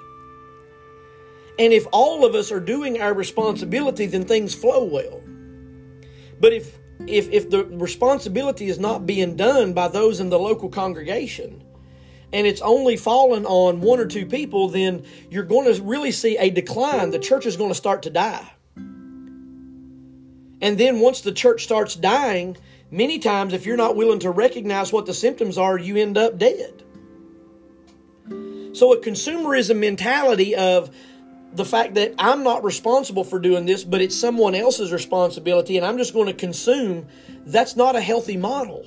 And 1.59 1.73
if 1.73 1.87
all 1.93 2.25
of 2.25 2.35
us 2.35 2.51
are 2.51 2.61
doing 2.61 3.01
our 3.01 3.15
responsibility, 3.15 4.07
then 4.07 4.25
things 4.25 4.55
flow 4.55 4.85
well. 4.85 5.23
But 6.41 6.53
if 6.53 6.79
if 7.07 7.29
if 7.31 7.51
the 7.51 7.65
responsibility 7.65 8.69
is 8.69 8.79
not 8.79 9.07
being 9.07 9.37
done 9.37 9.73
by 9.73 9.89
those 9.89 10.21
in 10.21 10.31
the 10.31 10.39
local 10.39 10.69
congregation, 10.69 11.63
and 12.33 12.47
it's 12.47 12.63
only 12.63 12.97
fallen 12.97 13.45
on 13.47 13.81
one 13.81 14.01
or 14.01 14.07
two 14.07 14.27
people, 14.27 14.69
then 14.69 15.05
you're 15.31 15.45
going 15.45 15.73
to 15.73 15.83
really 15.83 16.13
see 16.13 16.37
a 16.39 16.51
decline. 16.51 17.11
The 17.11 17.19
church 17.19 17.47
is 17.47 17.57
going 17.57 17.71
to 17.71 17.75
start 17.75 18.03
to 18.05 18.11
die. 18.11 18.49
And 20.61 20.79
then 20.79 21.01
once 21.01 21.23
the 21.23 21.33
church 21.33 21.65
starts 21.65 21.97
dying, 21.97 22.57
Many 22.93 23.21
times, 23.21 23.55
if 23.55 23.65
you're 23.65 23.79
not 23.79 23.97
willing 23.97 24.19
to 24.19 24.31
recognize 24.31 24.93
what 24.93 25.07
the 25.07 25.15
symptoms 25.15 25.57
are, 25.57 25.79
you 25.79 25.97
end 25.97 26.19
up 26.19 26.37
dead. 26.37 26.83
So, 28.75 28.93
a 28.93 29.01
consumerism 29.01 29.79
mentality 29.79 30.55
of 30.55 30.91
the 31.53 31.65
fact 31.65 31.95
that 31.95 32.15
I'm 32.19 32.43
not 32.43 32.65
responsible 32.65 33.25
for 33.25 33.39
doing 33.39 33.67
this, 33.67 33.85
but 33.85 34.01
it's 34.01 34.19
someone 34.19 34.55
else's 34.55 34.93
responsibility 34.93 35.77
and 35.77 35.85
I'm 35.85 35.99
just 35.99 36.15
going 36.15 36.27
to 36.27 36.35
consume, 36.35 37.07
that's 37.47 37.77
not 37.77 37.97
a 37.97 38.01
healthy 38.01 38.37
model. 38.37 38.87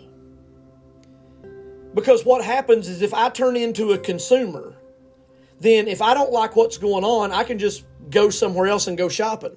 Because 1.93 2.25
what 2.25 2.43
happens 2.43 2.89
is 2.89 3.01
if 3.01 3.13
I 3.13 3.29
turn 3.29 3.55
into 3.55 3.93
a 3.93 3.97
consumer, 3.97 4.75
then 5.59 5.87
if 5.87 6.01
I 6.01 6.13
don't 6.13 6.31
like 6.31 6.55
what's 6.55 6.77
going 6.77 7.03
on, 7.03 7.31
I 7.31 7.43
can 7.43 7.59
just 7.59 7.85
go 8.09 8.29
somewhere 8.29 8.67
else 8.67 8.87
and 8.87 8.97
go 8.97 9.07
shopping. 9.07 9.55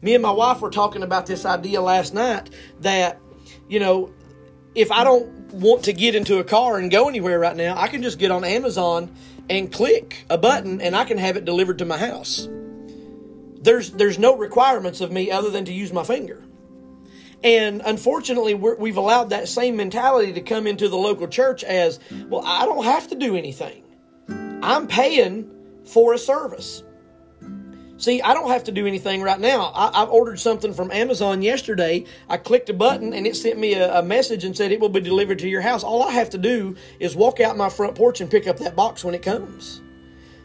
Me 0.00 0.14
and 0.14 0.22
my 0.22 0.30
wife 0.30 0.60
were 0.60 0.70
talking 0.70 1.02
about 1.02 1.26
this 1.26 1.44
idea 1.44 1.80
last 1.80 2.14
night 2.14 2.50
that 2.80 3.20
you 3.68 3.80
know, 3.80 4.12
if 4.78 4.92
I 4.92 5.02
don't 5.02 5.52
want 5.52 5.84
to 5.84 5.92
get 5.92 6.14
into 6.14 6.38
a 6.38 6.44
car 6.44 6.78
and 6.78 6.90
go 6.90 7.08
anywhere 7.08 7.38
right 7.38 7.56
now, 7.56 7.76
I 7.76 7.88
can 7.88 8.02
just 8.02 8.18
get 8.18 8.30
on 8.30 8.44
Amazon 8.44 9.12
and 9.50 9.72
click 9.72 10.24
a 10.30 10.38
button 10.38 10.80
and 10.80 10.94
I 10.94 11.04
can 11.04 11.18
have 11.18 11.36
it 11.36 11.44
delivered 11.44 11.78
to 11.78 11.84
my 11.84 11.98
house. 11.98 12.48
There's 13.60 13.90
there's 13.90 14.20
no 14.20 14.36
requirements 14.36 15.00
of 15.00 15.10
me 15.10 15.32
other 15.32 15.50
than 15.50 15.64
to 15.64 15.72
use 15.72 15.92
my 15.92 16.04
finger. 16.04 16.44
And 17.42 17.82
unfortunately, 17.84 18.54
we 18.54 18.90
have 18.90 18.96
allowed 18.96 19.30
that 19.30 19.48
same 19.48 19.76
mentality 19.76 20.32
to 20.34 20.40
come 20.40 20.66
into 20.66 20.88
the 20.88 20.96
local 20.96 21.28
church 21.28 21.62
as, 21.62 22.00
well, 22.28 22.42
I 22.44 22.64
don't 22.64 22.84
have 22.84 23.08
to 23.08 23.14
do 23.14 23.36
anything. 23.36 23.84
I'm 24.60 24.88
paying 24.88 25.48
for 25.84 26.14
a 26.14 26.18
service. 26.18 26.82
See, 27.98 28.22
I 28.22 28.32
don't 28.32 28.50
have 28.50 28.64
to 28.64 28.72
do 28.72 28.86
anything 28.86 29.22
right 29.22 29.40
now. 29.40 29.72
I, 29.74 29.88
I, 29.88 30.04
ordered 30.04 30.38
something 30.38 30.72
from 30.72 30.92
Amazon 30.92 31.42
yesterday. 31.42 32.04
I 32.28 32.36
clicked 32.36 32.70
a 32.70 32.72
button 32.72 33.12
and 33.12 33.26
it 33.26 33.34
sent 33.34 33.58
me 33.58 33.74
a, 33.74 33.98
a, 33.98 34.02
message 34.04 34.44
and 34.44 34.56
said 34.56 34.70
it 34.70 34.78
will 34.78 34.88
be 34.88 35.00
delivered 35.00 35.40
to 35.40 35.48
your 35.48 35.62
house. 35.62 35.82
All 35.82 36.04
I 36.04 36.12
have 36.12 36.30
to 36.30 36.38
do 36.38 36.76
is 37.00 37.16
walk 37.16 37.40
out 37.40 37.56
my 37.56 37.68
front 37.68 37.96
porch 37.96 38.20
and 38.20 38.30
pick 38.30 38.46
up 38.46 38.58
that 38.58 38.76
box 38.76 39.02
when 39.02 39.16
it 39.16 39.22
comes. 39.22 39.82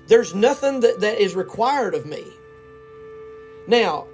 There's 0.08 0.34
nothing 0.34 0.80
that, 0.80 1.02
that 1.02 1.20
is 1.20 1.36
required 1.36 1.94
of 1.94 2.08
me. 2.08 2.24
Now, 3.68 4.08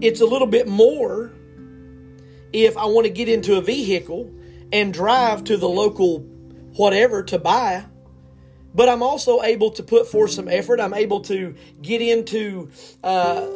it's 0.00 0.20
a 0.20 0.26
little 0.26 0.48
bit 0.48 0.66
more 0.66 1.32
if 2.52 2.76
I 2.76 2.86
want 2.86 3.06
to 3.06 3.12
get 3.12 3.28
into 3.28 3.56
a 3.56 3.60
vehicle 3.60 4.34
and 4.72 4.92
drive 4.92 5.44
to 5.44 5.56
the 5.56 5.68
local 5.68 6.18
whatever 6.74 7.22
to 7.22 7.38
buy 7.38 7.84
but 8.74 8.88
I'm 8.88 9.02
also 9.02 9.42
able 9.42 9.70
to 9.72 9.82
put 9.82 10.06
forth 10.06 10.30
some 10.30 10.48
effort. 10.48 10.80
I'm 10.80 10.94
able 10.94 11.20
to 11.22 11.54
get 11.82 12.00
into 12.00 12.70
uh, 13.02 13.46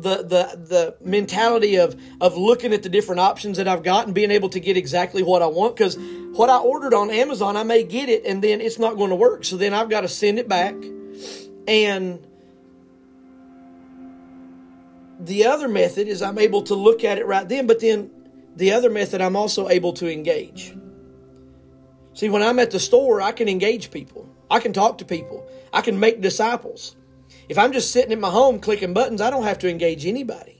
the 0.00 0.22
the 0.22 0.66
the 0.68 0.96
mentality 1.00 1.76
of 1.76 1.96
of 2.20 2.36
looking 2.36 2.72
at 2.72 2.82
the 2.82 2.88
different 2.88 3.20
options 3.20 3.56
that 3.56 3.66
I've 3.66 3.82
got 3.82 4.06
and 4.06 4.14
being 4.14 4.30
able 4.30 4.48
to 4.50 4.60
get 4.60 4.76
exactly 4.76 5.22
what 5.22 5.42
I 5.42 5.46
want. 5.46 5.76
Because 5.76 5.96
what 6.32 6.50
I 6.50 6.58
ordered 6.58 6.94
on 6.94 7.10
Amazon, 7.10 7.56
I 7.56 7.62
may 7.62 7.82
get 7.82 8.08
it 8.08 8.24
and 8.24 8.42
then 8.42 8.60
it's 8.60 8.78
not 8.78 8.96
going 8.96 9.10
to 9.10 9.16
work. 9.16 9.44
So 9.44 9.56
then 9.56 9.74
I've 9.74 9.88
got 9.88 10.02
to 10.02 10.08
send 10.08 10.38
it 10.38 10.48
back. 10.48 10.74
And 11.66 12.24
the 15.20 15.46
other 15.46 15.68
method 15.68 16.08
is 16.08 16.22
I'm 16.22 16.38
able 16.38 16.62
to 16.62 16.74
look 16.74 17.04
at 17.04 17.18
it 17.18 17.26
right 17.26 17.48
then. 17.48 17.66
But 17.66 17.80
then 17.80 18.10
the 18.56 18.72
other 18.72 18.90
method, 18.90 19.20
I'm 19.20 19.36
also 19.36 19.68
able 19.68 19.92
to 19.94 20.10
engage. 20.10 20.74
See, 22.14 22.28
when 22.28 22.42
I'm 22.42 22.58
at 22.58 22.70
the 22.70 22.80
store, 22.80 23.20
I 23.20 23.32
can 23.32 23.48
engage 23.48 23.90
people. 23.90 24.27
I 24.50 24.60
can 24.60 24.72
talk 24.72 24.98
to 24.98 25.04
people. 25.04 25.46
I 25.72 25.80
can 25.80 26.00
make 26.00 26.20
disciples. 26.20 26.96
If 27.48 27.58
I'm 27.58 27.72
just 27.72 27.92
sitting 27.92 28.12
at 28.12 28.18
my 28.18 28.30
home 28.30 28.60
clicking 28.60 28.94
buttons, 28.94 29.20
I 29.20 29.30
don't 29.30 29.44
have 29.44 29.58
to 29.60 29.70
engage 29.70 30.06
anybody. 30.06 30.58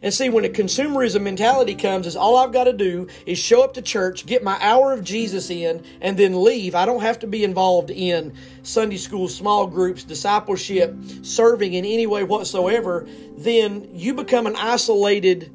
And 0.00 0.14
see, 0.14 0.28
when 0.28 0.44
a 0.44 0.48
consumerism 0.48 1.22
mentality 1.22 1.74
comes, 1.74 2.06
is 2.06 2.14
all 2.14 2.36
I've 2.36 2.52
got 2.52 2.64
to 2.64 2.72
do 2.72 3.08
is 3.26 3.38
show 3.38 3.64
up 3.64 3.74
to 3.74 3.82
church, 3.82 4.26
get 4.26 4.44
my 4.44 4.56
hour 4.60 4.92
of 4.92 5.02
Jesus 5.02 5.50
in, 5.50 5.84
and 6.00 6.16
then 6.16 6.44
leave. 6.44 6.76
I 6.76 6.86
don't 6.86 7.02
have 7.02 7.18
to 7.20 7.26
be 7.26 7.42
involved 7.42 7.90
in 7.90 8.34
Sunday 8.62 8.96
school, 8.96 9.26
small 9.26 9.66
groups, 9.66 10.04
discipleship, 10.04 10.94
serving 11.22 11.74
in 11.74 11.84
any 11.84 12.06
way 12.06 12.22
whatsoever. 12.22 13.08
Then 13.36 13.88
you 13.92 14.14
become 14.14 14.46
an 14.46 14.54
isolated 14.56 15.52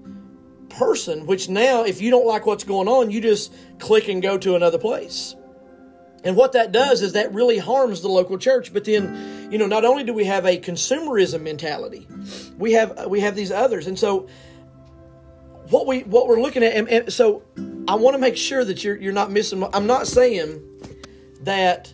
person, 0.70 1.26
which 1.26 1.48
now, 1.48 1.86
if 1.86 2.02
you 2.02 2.12
don't 2.12 2.28
like 2.28 2.46
what's 2.46 2.66
going 2.66 2.90
on, 2.90 3.12
you 3.12 3.22
just 3.22 3.54
click 3.80 4.10
and 4.10 4.22
go 4.22 4.38
to 4.38 4.56
another 4.56 4.80
place. 4.80 5.36
And 6.24 6.38
what 6.38 6.54
that 6.54 6.72
does 6.72 7.02
is 7.02 7.14
that 7.14 7.34
really 7.34 7.58
harms 7.58 8.02
the 8.02 8.08
local 8.08 8.38
church. 8.38 8.74
But 8.74 8.86
then, 8.86 9.50
you 9.52 9.58
know, 9.58 9.68
not 9.68 9.84
only 9.84 10.04
do 10.04 10.14
we 10.14 10.26
have 10.26 10.46
a 10.46 10.58
consumerism 10.58 11.42
mentality, 11.42 12.08
we 12.58 12.74
have 12.74 13.08
we 13.08 13.20
have 13.20 13.36
these 13.36 13.52
others. 13.52 13.88
And 13.88 14.00
so, 14.00 14.28
what 15.70 15.86
we 15.86 16.02
what 16.02 16.28
we're 16.28 16.42
looking 16.42 16.64
at, 16.64 16.74
and, 16.74 16.88
and 16.88 17.12
so 17.12 17.44
I 17.88 17.96
want 17.96 18.16
to 18.16 18.20
make 18.20 18.38
sure 18.38 18.64
that 18.64 18.84
you're 18.84 18.96
you're 18.96 19.14
not 19.14 19.32
missing. 19.32 19.64
I'm 19.74 19.88
not 19.88 20.08
saying 20.08 20.62
that 21.42 21.94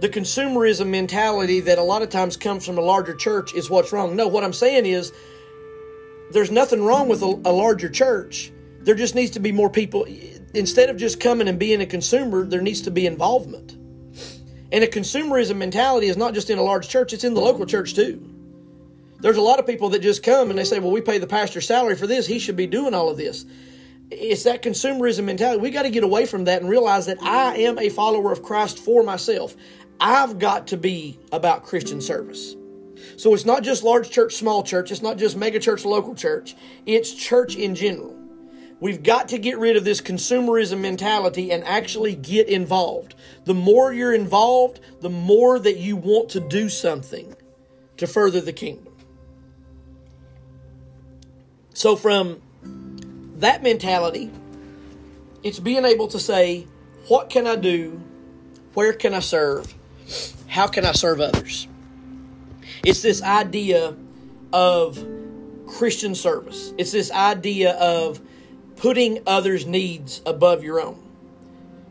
the 0.00 0.08
consumerism 0.08 0.88
mentality 0.88 1.60
that 1.60 1.78
a 1.78 1.82
lot 1.82 2.02
of 2.02 2.08
times 2.08 2.36
comes 2.36 2.66
from 2.66 2.78
a 2.78 2.80
larger 2.80 3.14
church 3.14 3.54
is 3.54 3.70
what's 3.70 3.92
wrong. 3.92 4.16
No, 4.16 4.26
what 4.26 4.42
I'm 4.42 4.52
saying 4.52 4.86
is 4.86 5.12
there's 6.32 6.50
nothing 6.50 6.82
wrong 6.82 7.08
with 7.08 7.22
a, 7.22 7.26
a 7.26 7.52
larger 7.52 7.88
church. 7.88 8.50
There 8.80 8.94
just 8.94 9.14
needs 9.14 9.32
to 9.32 9.40
be 9.40 9.52
more 9.52 9.70
people. 9.70 10.06
Instead 10.54 10.90
of 10.90 10.96
just 10.96 11.20
coming 11.20 11.48
and 11.48 11.58
being 11.58 11.80
a 11.80 11.86
consumer, 11.86 12.44
there 12.44 12.60
needs 12.60 12.82
to 12.82 12.90
be 12.90 13.06
involvement. 13.06 13.72
And 14.72 14.84
a 14.84 14.86
consumerism 14.86 15.56
mentality 15.56 16.08
is 16.08 16.16
not 16.16 16.34
just 16.34 16.50
in 16.50 16.58
a 16.58 16.62
large 16.62 16.88
church, 16.88 17.12
it's 17.12 17.24
in 17.24 17.34
the 17.34 17.40
local 17.40 17.66
church 17.66 17.94
too. 17.94 18.26
There's 19.20 19.36
a 19.36 19.42
lot 19.42 19.58
of 19.58 19.66
people 19.66 19.90
that 19.90 20.00
just 20.00 20.22
come 20.22 20.50
and 20.50 20.58
they 20.58 20.64
say, 20.64 20.78
well, 20.78 20.92
we 20.92 21.00
pay 21.00 21.18
the 21.18 21.26
pastor's 21.26 21.66
salary 21.66 21.94
for 21.94 22.06
this. 22.06 22.26
He 22.26 22.38
should 22.38 22.56
be 22.56 22.66
doing 22.66 22.94
all 22.94 23.10
of 23.10 23.16
this. 23.16 23.44
It's 24.10 24.44
that 24.44 24.62
consumerism 24.62 25.24
mentality. 25.24 25.60
We 25.60 25.70
got 25.70 25.82
to 25.82 25.90
get 25.90 26.02
away 26.02 26.26
from 26.26 26.44
that 26.44 26.62
and 26.62 26.70
realize 26.70 27.06
that 27.06 27.22
I 27.22 27.56
am 27.58 27.78
a 27.78 27.90
follower 27.90 28.32
of 28.32 28.42
Christ 28.42 28.78
for 28.78 29.02
myself. 29.02 29.54
I've 30.00 30.38
got 30.38 30.68
to 30.68 30.76
be 30.76 31.18
about 31.30 31.64
Christian 31.64 32.00
service. 32.00 32.56
So 33.16 33.34
it's 33.34 33.44
not 33.44 33.62
just 33.62 33.82
large 33.82 34.10
church, 34.10 34.34
small 34.34 34.62
church. 34.62 34.90
It's 34.90 35.02
not 35.02 35.18
just 35.18 35.36
mega 35.36 35.60
church, 35.60 35.84
local 35.84 36.14
church. 36.14 36.56
It's 36.86 37.12
church 37.12 37.54
in 37.56 37.74
general. 37.74 38.19
We've 38.80 39.02
got 39.02 39.28
to 39.28 39.38
get 39.38 39.58
rid 39.58 39.76
of 39.76 39.84
this 39.84 40.00
consumerism 40.00 40.80
mentality 40.80 41.52
and 41.52 41.62
actually 41.64 42.14
get 42.14 42.48
involved. 42.48 43.14
The 43.44 43.52
more 43.52 43.92
you're 43.92 44.14
involved, 44.14 44.80
the 45.00 45.10
more 45.10 45.58
that 45.58 45.76
you 45.76 45.96
want 45.96 46.30
to 46.30 46.40
do 46.40 46.70
something 46.70 47.36
to 47.98 48.06
further 48.06 48.40
the 48.40 48.54
kingdom. 48.54 48.94
So, 51.74 51.94
from 51.94 52.40
that 53.36 53.62
mentality, 53.62 54.30
it's 55.42 55.60
being 55.60 55.84
able 55.84 56.08
to 56.08 56.18
say, 56.18 56.66
What 57.08 57.28
can 57.28 57.46
I 57.46 57.56
do? 57.56 58.02
Where 58.72 58.94
can 58.94 59.12
I 59.12 59.20
serve? 59.20 59.74
How 60.46 60.66
can 60.66 60.86
I 60.86 60.92
serve 60.92 61.20
others? 61.20 61.68
It's 62.84 63.02
this 63.02 63.22
idea 63.22 63.94
of 64.52 65.06
Christian 65.66 66.14
service. 66.14 66.72
It's 66.78 66.92
this 66.92 67.12
idea 67.12 67.72
of 67.74 68.20
putting 68.80 69.22
others' 69.26 69.66
needs 69.66 70.22
above 70.24 70.64
your 70.64 70.80
own. 70.80 70.98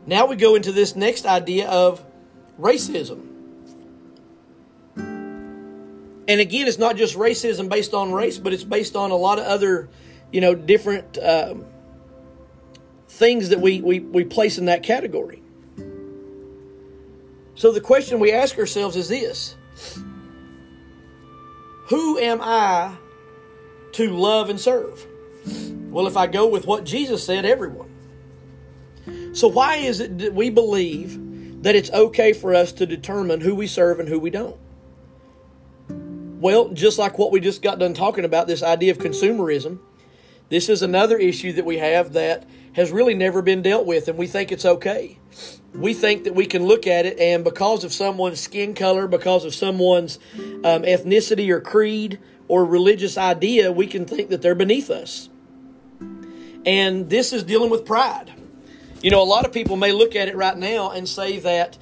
Now 0.06 0.26
we 0.26 0.34
go 0.34 0.56
into 0.56 0.72
this 0.72 0.96
next 0.96 1.24
idea 1.24 1.68
of 1.68 2.04
racism. 2.58 3.28
And 4.96 6.40
again, 6.40 6.66
it's 6.66 6.78
not 6.78 6.96
just 6.96 7.16
racism 7.16 7.68
based 7.68 7.94
on 7.94 8.10
race, 8.10 8.38
but 8.38 8.52
it's 8.52 8.64
based 8.64 8.96
on 8.96 9.12
a 9.12 9.16
lot 9.16 9.38
of 9.38 9.44
other, 9.44 9.88
you 10.32 10.40
know, 10.40 10.56
different 10.56 11.16
um, 11.18 11.64
things 13.08 13.50
that 13.50 13.60
we, 13.60 13.80
we, 13.80 14.00
we 14.00 14.24
place 14.24 14.58
in 14.58 14.64
that 14.64 14.82
category. 14.82 15.44
So 17.54 17.70
the 17.70 17.80
question 17.80 18.18
we 18.18 18.32
ask 18.32 18.58
ourselves 18.58 18.96
is 18.96 19.08
this 19.08 19.54
Who 21.86 22.18
am 22.18 22.40
I 22.42 22.96
to 23.92 24.10
love 24.10 24.50
and 24.50 24.60
serve? 24.60 25.06
Well, 25.90 26.06
if 26.06 26.16
I 26.16 26.26
go 26.26 26.46
with 26.46 26.66
what 26.66 26.84
Jesus 26.84 27.24
said, 27.24 27.44
everyone. 27.44 27.90
So, 29.32 29.48
why 29.48 29.76
is 29.76 30.00
it 30.00 30.18
that 30.18 30.34
we 30.34 30.50
believe 30.50 31.62
that 31.62 31.74
it's 31.74 31.90
okay 31.90 32.32
for 32.32 32.54
us 32.54 32.72
to 32.72 32.86
determine 32.86 33.40
who 33.40 33.54
we 33.54 33.66
serve 33.66 34.00
and 34.00 34.08
who 34.08 34.18
we 34.18 34.30
don't? 34.30 34.56
Well, 36.40 36.70
just 36.70 36.98
like 36.98 37.18
what 37.18 37.32
we 37.32 37.40
just 37.40 37.62
got 37.62 37.78
done 37.78 37.94
talking 37.94 38.24
about, 38.24 38.46
this 38.46 38.62
idea 38.62 38.92
of 38.92 38.98
consumerism, 38.98 39.78
this 40.48 40.68
is 40.68 40.82
another 40.82 41.16
issue 41.16 41.52
that 41.52 41.64
we 41.64 41.78
have 41.78 42.12
that 42.14 42.46
has 42.72 42.90
really 42.90 43.14
never 43.14 43.42
been 43.42 43.62
dealt 43.62 43.86
with, 43.86 44.08
and 44.08 44.18
we 44.18 44.26
think 44.26 44.50
it's 44.50 44.64
okay. 44.64 45.18
We 45.74 45.94
think 45.94 46.24
that 46.24 46.34
we 46.34 46.46
can 46.46 46.64
look 46.64 46.86
at 46.86 47.06
it, 47.06 47.18
and 47.18 47.44
because 47.44 47.84
of 47.84 47.92
someone's 47.92 48.40
skin 48.40 48.74
color, 48.74 49.06
because 49.06 49.44
of 49.44 49.54
someone's 49.54 50.18
um, 50.36 50.82
ethnicity 50.82 51.50
or 51.50 51.60
creed 51.60 52.18
or 52.48 52.64
religious 52.64 53.16
idea, 53.16 53.70
we 53.70 53.86
can 53.86 54.06
think 54.06 54.30
that 54.30 54.42
they're 54.42 54.54
beneath 54.54 54.90
us. 54.90 55.29
And 56.66 57.08
this 57.08 57.32
is 57.32 57.42
dealing 57.42 57.70
with 57.70 57.84
pride. 57.84 58.32
You 59.02 59.10
know, 59.10 59.22
a 59.22 59.24
lot 59.24 59.46
of 59.46 59.52
people 59.52 59.76
may 59.76 59.92
look 59.92 60.14
at 60.14 60.28
it 60.28 60.36
right 60.36 60.56
now 60.56 60.90
and 60.90 61.08
say 61.08 61.38
that 61.38 61.78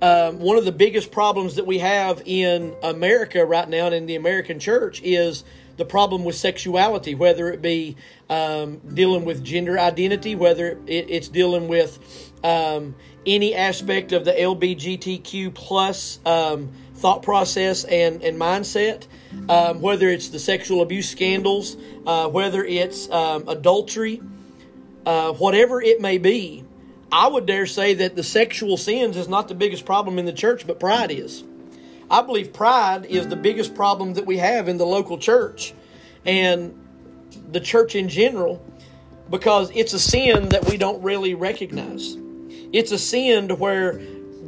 um, 0.00 0.40
one 0.40 0.56
of 0.56 0.64
the 0.64 0.72
biggest 0.72 1.12
problems 1.12 1.56
that 1.56 1.66
we 1.66 1.78
have 1.78 2.22
in 2.24 2.74
America 2.82 3.44
right 3.44 3.68
now 3.68 3.86
and 3.86 3.94
in 3.94 4.06
the 4.06 4.16
American 4.16 4.58
church 4.58 5.00
is 5.02 5.44
the 5.76 5.84
problem 5.84 6.24
with 6.24 6.34
sexuality, 6.34 7.14
whether 7.14 7.52
it 7.52 7.62
be 7.62 7.96
um, 8.28 8.78
dealing 8.94 9.24
with 9.24 9.44
gender 9.44 9.78
identity, 9.78 10.34
whether 10.34 10.78
it, 10.86 11.06
it's 11.08 11.28
dealing 11.28 11.68
with 11.68 12.32
um, 12.42 12.94
any 13.26 13.54
aspect 13.54 14.12
of 14.12 14.24
the 14.24 14.32
LBGTQ 14.32 15.54
plus 15.54 16.18
um, 16.26 16.72
thought 16.94 17.22
process 17.22 17.84
and, 17.84 18.22
and 18.22 18.38
mindset, 18.38 19.06
um, 19.48 19.80
whether 19.80 20.08
it's 20.08 20.28
the 20.28 20.38
sexual 20.38 20.82
abuse 20.82 21.08
scandals, 21.08 21.76
uh, 22.06 22.28
whether 22.28 22.64
it's 22.64 23.10
um, 23.10 23.48
adultery, 23.48 24.22
uh, 25.06 25.32
whatever 25.32 25.82
it 25.82 26.00
may 26.00 26.18
be, 26.18 26.64
I 27.10 27.28
would 27.28 27.46
dare 27.46 27.66
say 27.66 27.94
that 27.94 28.16
the 28.16 28.22
sexual 28.22 28.76
sins 28.76 29.16
is 29.16 29.28
not 29.28 29.48
the 29.48 29.54
biggest 29.54 29.84
problem 29.84 30.18
in 30.18 30.24
the 30.24 30.32
church, 30.32 30.66
but 30.66 30.80
pride 30.80 31.10
is. 31.10 31.44
I 32.10 32.22
believe 32.22 32.52
pride 32.52 33.06
is 33.06 33.28
the 33.28 33.36
biggest 33.36 33.74
problem 33.74 34.14
that 34.14 34.26
we 34.26 34.38
have 34.38 34.68
in 34.68 34.76
the 34.76 34.86
local 34.86 35.18
church 35.18 35.74
and 36.24 36.78
the 37.50 37.60
church 37.60 37.94
in 37.94 38.08
general 38.08 38.64
because 39.30 39.70
it's 39.74 39.92
a 39.94 39.98
sin 39.98 40.50
that 40.50 40.66
we 40.66 40.76
don't 40.76 41.02
really 41.02 41.34
recognize. 41.34 42.16
It's 42.72 42.92
a 42.92 42.98
sin 42.98 43.48
to 43.48 43.54
where 43.54 43.98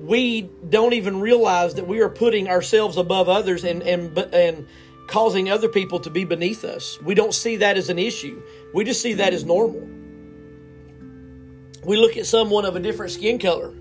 we 0.07 0.43
don't 0.69 0.93
even 0.93 1.21
realize 1.21 1.75
that 1.75 1.87
we 1.87 2.01
are 2.01 2.09
putting 2.09 2.49
ourselves 2.49 2.97
above 2.97 3.29
others 3.29 3.65
and 3.65 3.83
and 3.83 4.17
and 4.19 4.67
causing 5.07 5.51
other 5.51 5.69
people 5.69 6.01
to 6.01 6.11
be 6.11 6.25
beneath 6.25 6.65
us. 6.65 6.99
We 7.03 7.15
don't 7.15 7.35
see 7.35 7.57
that 7.57 7.77
as 7.77 7.89
an 7.91 7.99
issue. 7.99 8.43
We 8.73 8.85
just 8.85 9.03
see 9.03 9.15
that 9.15 9.33
as 9.35 9.45
normal. 9.45 9.87
We 11.85 11.97
look 11.97 12.17
at 12.17 12.27
someone 12.27 12.65
of 12.65 12.77
a 12.77 12.81
different 12.81 13.13
skin 13.13 13.39
color 13.39 13.75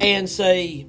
and 0.00 0.28
say, 0.28 0.86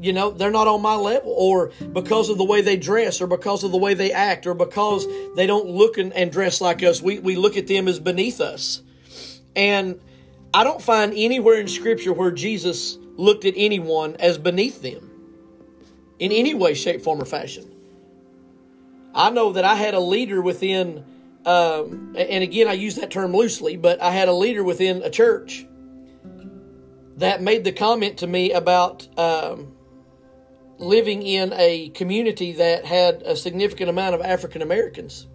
you 0.00 0.12
know, 0.14 0.30
they're 0.30 0.50
not 0.50 0.66
on 0.66 0.80
my 0.80 0.94
level, 0.94 1.34
or 1.36 1.72
because 1.92 2.30
of 2.30 2.38
the 2.38 2.44
way 2.44 2.62
they 2.62 2.76
dress, 2.76 3.20
or 3.20 3.26
because 3.26 3.64
of 3.64 3.72
the 3.72 3.78
way 3.78 3.92
they 3.92 4.12
act, 4.12 4.46
or 4.46 4.54
because 4.54 5.06
they 5.36 5.46
don't 5.46 5.66
look 5.66 5.98
and, 5.98 6.12
and 6.14 6.32
dress 6.32 6.60
like 6.62 6.82
us, 6.82 7.02
we, 7.02 7.18
we 7.18 7.36
look 7.36 7.58
at 7.58 7.66
them 7.66 7.88
as 7.88 8.00
beneath 8.00 8.40
us. 8.40 8.82
And 9.54 10.00
I 10.54 10.64
don't 10.64 10.80
find 10.80 11.12
anywhere 11.14 11.60
in 11.60 11.68
Scripture 11.68 12.12
where 12.12 12.30
Jesus 12.30 12.98
looked 13.16 13.44
at 13.44 13.54
anyone 13.56 14.16
as 14.18 14.38
beneath 14.38 14.80
them 14.82 15.10
in 16.18 16.32
any 16.32 16.54
way, 16.54 16.74
shape, 16.74 17.02
form, 17.02 17.20
or 17.20 17.24
fashion. 17.24 17.70
I 19.14 19.30
know 19.30 19.52
that 19.52 19.64
I 19.64 19.74
had 19.74 19.94
a 19.94 20.00
leader 20.00 20.40
within, 20.40 21.04
um, 21.44 22.14
and 22.16 22.42
again, 22.42 22.68
I 22.68 22.74
use 22.74 22.96
that 22.96 23.10
term 23.10 23.34
loosely, 23.34 23.76
but 23.76 24.00
I 24.00 24.10
had 24.10 24.28
a 24.28 24.32
leader 24.32 24.62
within 24.62 25.02
a 25.02 25.10
church 25.10 25.66
that 27.16 27.42
made 27.42 27.64
the 27.64 27.72
comment 27.72 28.18
to 28.18 28.26
me 28.26 28.52
about 28.52 29.08
um, 29.18 29.74
living 30.78 31.22
in 31.22 31.52
a 31.52 31.88
community 31.90 32.52
that 32.52 32.84
had 32.84 33.22
a 33.22 33.34
significant 33.34 33.90
amount 33.90 34.14
of 34.14 34.20
African 34.20 34.62
Americans. 34.62 35.26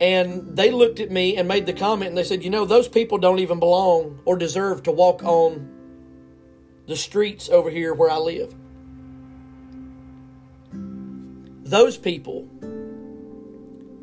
And 0.00 0.56
they 0.56 0.70
looked 0.70 0.98
at 0.98 1.10
me 1.10 1.36
and 1.36 1.46
made 1.46 1.66
the 1.66 1.74
comment 1.74 2.08
and 2.08 2.18
they 2.18 2.24
said, 2.24 2.42
You 2.42 2.50
know, 2.50 2.64
those 2.64 2.88
people 2.88 3.18
don't 3.18 3.38
even 3.38 3.58
belong 3.60 4.20
or 4.24 4.36
deserve 4.36 4.82
to 4.84 4.92
walk 4.92 5.22
on 5.22 5.68
the 6.86 6.96
streets 6.96 7.50
over 7.50 7.70
here 7.70 7.92
where 7.92 8.10
I 8.10 8.16
live. 8.16 8.54
Those 11.70 11.96
people 11.96 12.48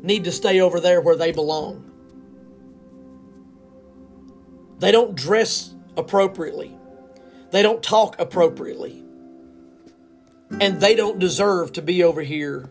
need 0.02 0.24
to 0.24 0.32
stay 0.32 0.60
over 0.60 0.80
there 0.80 1.00
where 1.00 1.16
they 1.16 1.32
belong. 1.32 1.84
They 4.78 4.92
don't 4.92 5.16
dress 5.16 5.74
appropriately, 5.96 6.76
they 7.50 7.62
don't 7.62 7.82
talk 7.82 8.20
appropriately, 8.20 9.04
and 10.60 10.80
they 10.80 10.94
don't 10.94 11.18
deserve 11.18 11.72
to 11.72 11.82
be 11.82 12.04
over 12.04 12.22
here 12.22 12.70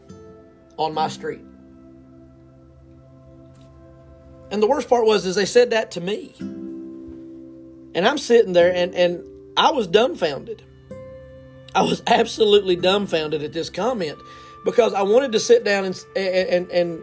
on 0.78 0.94
my 0.94 1.10
street. 1.10 1.47
And 4.52 4.64
the 4.64 4.68
worst 4.68 4.90
part 4.90 5.06
was 5.06 5.26
is 5.26 5.36
they 5.36 5.46
said 5.46 5.72
that 5.72 5.92
to 5.92 6.02
me. 6.02 6.34
And 6.40 8.08
I'm 8.08 8.18
sitting 8.18 8.54
there 8.54 8.74
and, 8.74 8.94
and 8.96 9.24
I 9.58 9.72
was 9.72 9.88
dumbfounded. 9.88 10.64
I 11.74 11.82
was 11.82 12.02
absolutely 12.08 12.76
dumbfounded 12.76 13.44
at 13.44 13.54
this 13.54 13.70
comment 13.70 14.18
because 14.64 14.94
I 14.94 15.04
wanted 15.04 15.32
to 15.34 15.40
sit 15.40 15.64
down 15.64 15.86
and 15.86 16.06
and 16.16 16.72
and 16.72 17.02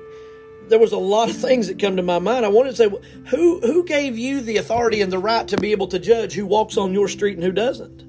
there 0.68 0.78
was 0.78 0.92
a 0.92 0.98
lot 0.98 1.28
of 1.28 1.37
things 1.37 1.68
that 1.68 1.78
come 1.78 1.96
to 1.96 2.02
my 2.02 2.18
mind. 2.18 2.44
I 2.44 2.48
wanted 2.48 2.70
to 2.70 2.76
say, 2.76 2.90
who 3.26 3.61
who 3.61 3.85
gave 3.85 4.18
you 4.18 4.40
the 4.40 4.57
authority 4.57 5.00
and 5.02 5.12
the 5.12 5.18
right 5.18 5.46
to 5.48 5.57
be 5.57 5.72
able 5.72 5.88
to 5.88 5.98
judge 5.98 6.35
who 6.35 6.46
walks 6.46 6.76
on 6.76 6.92
your 6.92 7.09
street 7.09 7.35
and 7.35 7.44
who 7.44 7.52
doesn't? 7.52 8.02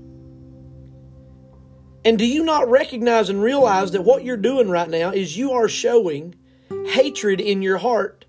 And 2.05 2.19
do 2.19 2.25
you 2.25 2.43
not 2.43 2.69
recognize 2.69 3.29
and 3.29 3.41
realize 3.41 3.91
that 3.91 4.03
what 4.03 4.23
you're 4.23 4.37
doing 4.37 4.69
right 4.69 4.89
now 4.89 5.09
is 5.09 5.35
you 5.35 5.53
are 5.53 5.67
showing 5.67 6.35
hatred 6.85 7.41
in 7.41 7.63
your 7.63 7.79
heart 7.79 8.24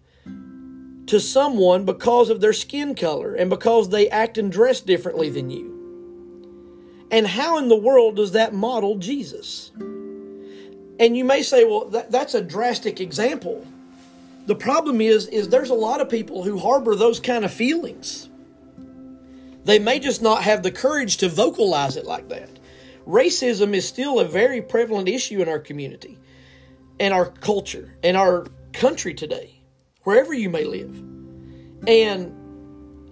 to 1.07 1.21
someone 1.21 1.85
because 1.85 2.31
of 2.31 2.41
their 2.41 2.53
skin 2.53 2.95
color 2.95 3.35
and 3.35 3.49
because 3.49 3.89
they 3.89 4.09
act 4.09 4.39
and 4.39 4.51
dress 4.51 4.81
differently 4.81 5.31
than 5.31 5.51
you. 5.51 5.73
And 7.11 7.27
how 7.27 7.59
in 7.59 7.69
the 7.69 7.77
world 7.77 8.17
does 8.17 8.33
that 8.33 8.53
model 8.53 8.97
Jesus? 8.99 9.71
And 10.99 11.17
you 11.17 11.25
may 11.25 11.43
say, 11.43 11.65
well, 11.65 11.85
that, 11.91 12.11
that's 12.11 12.35
a 12.35 12.43
drastic 12.43 13.01
example. 13.01 13.67
The 14.47 14.55
problem 14.55 15.01
is, 15.01 15.27
is 15.29 15.49
there's 15.49 15.71
a 15.71 15.75
lot 15.75 16.01
of 16.01 16.09
people 16.09 16.43
who 16.43 16.59
harbor 16.59 16.95
those 16.95 17.21
kind 17.21 17.45
of 17.45 17.53
feelings. 17.53 18.29
They 19.65 19.79
may 19.79 19.99
just 19.99 20.23
not 20.23 20.43
have 20.43 20.63
the 20.63 20.71
courage 20.71 21.17
to 21.19 21.29
vocalize 21.29 21.97
it 21.97 22.07
like 22.07 22.29
that. 22.29 22.49
Racism 23.07 23.75
is 23.75 23.87
still 23.87 24.19
a 24.19 24.25
very 24.25 24.63
prevalent 24.63 25.09
issue 25.09 25.41
in 25.41 25.49
our 25.49 25.59
community 25.59 26.19
and 26.99 27.13
our 27.13 27.27
culture 27.27 27.97
and 28.03 28.17
our 28.17 28.47
country 28.73 29.15
today, 29.15 29.56
wherever 30.07 30.33
you 30.33 30.49
may 30.49 30.63
live. 30.63 31.03
And 31.89 32.33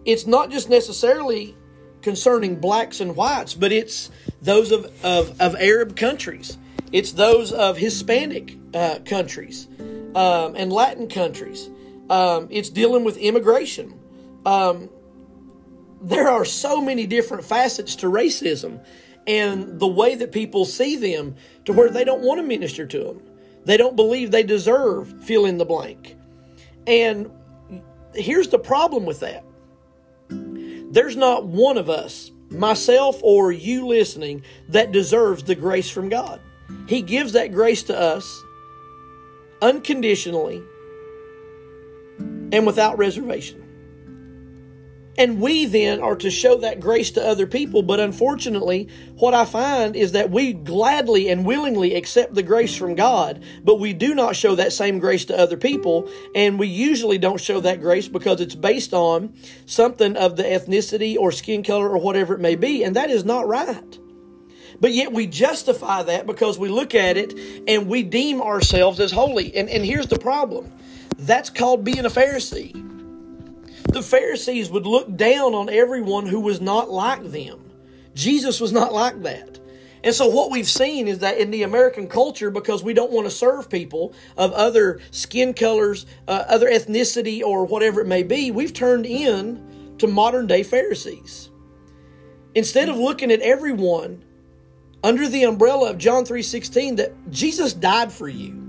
it's 0.05 0.29
not 0.29 0.51
just 0.51 0.71
necessarily 0.71 1.57
concerning 2.03 2.61
blacks 2.61 3.01
and 3.01 3.17
whites, 3.17 3.53
but 3.53 3.73
it's 3.73 4.13
those 4.41 4.71
of, 4.71 4.85
of, 5.05 5.41
of 5.41 5.57
Arab 5.57 5.97
countries. 5.97 6.57
It's 6.93 7.11
those 7.11 7.51
of 7.51 7.77
Hispanic 7.77 8.57
uh, 8.73 9.01
countries 9.05 9.67
um, 10.15 10.55
and 10.55 10.73
Latin 10.73 11.09
countries. 11.09 11.69
Um, 12.09 12.47
it's 12.51 12.71
dealing 12.71 13.03
with 13.03 13.17
immigration. 13.17 13.99
Um, 14.47 14.89
there 16.01 16.29
are 16.29 16.45
so 16.45 16.81
many 16.81 17.09
different 17.09 17.45
facets 17.45 17.97
to 17.97 18.07
racism 18.07 18.81
and 19.27 19.81
the 19.81 19.89
way 19.89 20.15
that 20.15 20.31
people 20.31 20.65
see 20.65 20.95
them 20.95 21.35
to 21.65 21.73
where 21.73 21.91
they 21.91 22.05
don't 22.05 22.23
want 22.23 22.41
to 22.41 22.47
minister 22.47 22.87
to 22.87 23.03
them. 23.03 23.23
They 23.65 23.77
don't 23.77 23.97
believe 23.97 24.31
they 24.31 24.45
deserve 24.45 25.25
fill 25.25 25.45
in 25.45 25.59
the 25.59 25.65
blank. 25.65 26.19
And 26.87 27.31
here's 28.15 28.49
the 28.49 28.59
problem 28.59 29.05
with 29.05 29.21
that 29.21 29.45
there's 30.29 31.17
not 31.17 31.47
one 31.47 31.77
of 31.77 31.91
us, 31.91 32.31
myself 32.51 33.19
or 33.23 33.51
you 33.51 33.87
listening, 33.87 34.43
that 34.69 34.93
deserves 34.93 35.43
the 35.43 35.55
grace 35.55 35.91
from 35.91 36.09
God. 36.09 36.41
He 36.87 37.03
gives 37.03 37.33
that 37.33 37.53
grace 37.53 37.83
to 37.85 37.99
us 37.99 38.43
unconditionally 39.61 40.63
and 42.53 42.67
without 42.67 42.97
reservation. 42.97 43.64
And 45.17 45.41
we 45.41 45.67
then 45.67 46.01
are 46.01 46.17
to 46.17 46.31
show 46.31 46.57
that 46.59 46.81
grace 46.81 47.13
to 47.13 47.25
other 47.25 47.47
people. 47.47 47.83
But 47.83 48.01
unfortunately, 48.01 48.89
what 49.17 49.35
I 49.35 49.45
find 49.45 49.95
is 49.95 50.13
that 50.13 50.31
we 50.31 50.53
gladly 50.53 51.29
and 51.29 51.47
willingly 51.47 51.95
accept 51.95 52.35
the 52.35 52.43
grace 52.43 52.77
from 52.77 52.95
God, 52.95 53.43
but 53.63 53.79
we 53.79 53.93
do 53.93 54.15
not 54.15 54.37
show 54.37 54.55
that 54.57 54.73
same 54.73 54.99
grace 54.99 55.25
to 55.27 55.39
other 55.39 55.57
people. 55.57 56.11
And 56.35 56.59
we 56.59 56.67
usually 56.67 57.19
don't 57.19 57.41
show 57.41 57.61
that 57.61 57.81
grace 57.81 58.09
because 58.09 58.41
it's 58.41 58.57
based 58.57 58.93
on 58.93 59.35
something 59.67 60.17
of 60.17 60.37
the 60.37 60.43
ethnicity 60.43 61.17
or 61.17 61.31
skin 61.31 61.63
color 61.63 61.89
or 61.89 61.99
whatever 61.99 62.35
it 62.35 62.41
may 62.41 62.57
be. 62.57 62.83
And 62.83 62.97
that 62.97 63.11
is 63.11 63.25
not 63.25 63.47
right. 63.47 63.99
But 64.81 64.93
yet 64.93 65.13
we 65.13 65.27
justify 65.27 66.03
that 66.03 66.27
because 66.27 66.59
we 66.59 66.69
look 66.69 66.95
at 66.95 67.17
it 67.17 67.39
and 67.69 67.87
we 67.87 68.03
deem 68.03 68.43
ourselves 68.43 68.99
as 69.01 69.13
holy. 69.13 69.55
And, 69.55 69.69
and 69.69 69.85
here's 69.85 70.09
the 70.09 70.19
problem 70.19 70.73
that's 71.17 71.49
called 71.49 71.85
being 71.85 72.05
a 72.05 72.11
Pharisee. 72.11 72.94
The 73.89 74.03
Pharisees 74.03 74.71
would 74.71 74.87
look 74.87 75.17
down 75.17 75.55
on 75.55 75.69
everyone 75.69 76.27
who 76.27 76.41
was 76.41 76.61
not 76.61 76.91
like 76.91 77.23
them. 77.31 77.71
Jesus 78.15 78.61
was 78.61 78.73
not 78.73 78.93
like 78.93 79.23
that. 79.23 79.61
And 80.03 80.15
so, 80.15 80.27
what 80.27 80.51
we've 80.51 80.69
seen 80.69 81.09
is 81.09 81.21
that 81.21 81.39
in 81.39 81.51
the 81.51 81.63
American 81.63 82.09
culture, 82.09 82.51
because 82.51 82.83
we 82.83 82.93
don't 82.93 83.11
want 83.11 83.27
to 83.27 83.31
serve 83.31 83.71
people 83.71 84.13
of 84.37 84.53
other 84.53 85.01
skin 85.11 85.55
colors, 85.55 86.05
uh, 86.29 86.45
other 86.47 86.69
ethnicity, 86.69 87.43
or 87.43 87.65
whatever 87.65 88.03
it 88.03 88.07
may 88.07 88.23
be, 88.23 88.51
we've 88.51 88.75
turned 88.75 89.07
in 89.07 89.95
to 89.99 90.07
modern 90.07 90.47
day 90.47 90.63
Pharisees. 90.63 91.51
Instead 92.55 92.91
of 92.91 92.97
looking 92.97 93.33
at 93.33 93.41
everyone 93.41 94.23
under 95.03 95.29
the 95.29 95.45
umbrella 95.45 95.91
of 95.91 95.99
John 95.99 96.25
3:16 96.25 96.97
that 96.97 97.13
Jesus 97.31 97.73
died 97.73 98.13
for 98.13 98.29
you. 98.29 98.64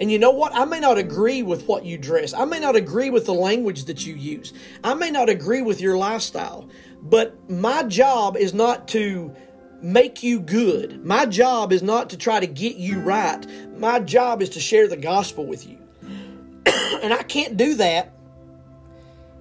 And 0.00 0.10
you 0.10 0.18
know 0.18 0.30
what? 0.30 0.54
I 0.54 0.64
may 0.64 0.80
not 0.80 0.96
agree 0.96 1.42
with 1.42 1.66
what 1.68 1.84
you 1.84 1.98
dress. 1.98 2.32
I 2.32 2.46
may 2.46 2.58
not 2.58 2.74
agree 2.74 3.10
with 3.10 3.26
the 3.26 3.34
language 3.34 3.84
that 3.84 4.06
you 4.06 4.14
use. 4.14 4.54
I 4.82 4.94
may 4.94 5.10
not 5.10 5.28
agree 5.28 5.60
with 5.60 5.80
your 5.80 5.98
lifestyle. 5.98 6.68
But 7.02 7.50
my 7.50 7.82
job 7.82 8.36
is 8.38 8.54
not 8.54 8.88
to 8.88 9.34
make 9.82 10.22
you 10.22 10.40
good. 10.40 11.04
My 11.04 11.26
job 11.26 11.70
is 11.70 11.82
not 11.82 12.10
to 12.10 12.16
try 12.16 12.40
to 12.40 12.46
get 12.46 12.76
you 12.76 13.00
right. 13.00 13.46
My 13.78 14.00
job 14.00 14.40
is 14.40 14.50
to 14.50 14.60
share 14.60 14.88
the 14.88 14.96
gospel 14.96 15.44
with 15.44 15.66
you. 15.66 15.78
and 17.02 17.12
I 17.12 17.22
can't 17.22 17.58
do 17.58 17.74
that 17.74 18.14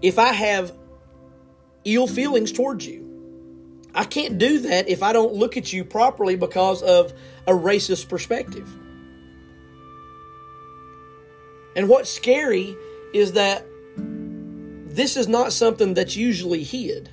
if 0.02 0.19
I 0.19 0.34
have 0.34 0.74
ill 1.86 2.08
feelings 2.08 2.52
towards 2.52 2.86
you. 2.86 3.06
I 3.95 4.04
can't 4.04 4.38
do 4.38 4.60
that 4.60 4.89
if 4.89 5.02
I 5.04 5.13
don't 5.13 5.34
look 5.34 5.56
at 5.56 5.72
you 5.72 5.86
properly 5.86 6.36
because 6.36 6.82
of 6.84 7.13
a 7.48 7.54
racist 7.54 8.10
perspective. 8.10 8.69
And 11.75 11.88
what's 11.88 12.10
scary 12.10 12.75
is 13.13 13.34
that 13.34 13.65
this 13.97 15.15
is 15.15 15.27
not 15.27 15.53
something 15.53 15.93
that's 15.93 16.15
usually 16.15 16.63
hid. 16.63 17.10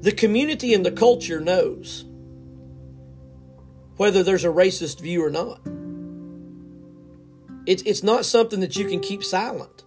The 0.00 0.12
community 0.12 0.74
and 0.74 0.84
the 0.84 0.92
culture 0.92 1.40
knows 1.40 2.04
whether 3.96 4.22
there's 4.22 4.44
a 4.44 4.48
racist 4.48 5.00
view 5.00 5.24
or 5.24 5.30
not. 5.30 5.60
It's, 7.66 7.82
it's 7.84 8.02
not 8.02 8.24
something 8.24 8.60
that 8.60 8.76
you 8.76 8.86
can 8.86 9.00
keep 9.00 9.24
silent. 9.24 9.84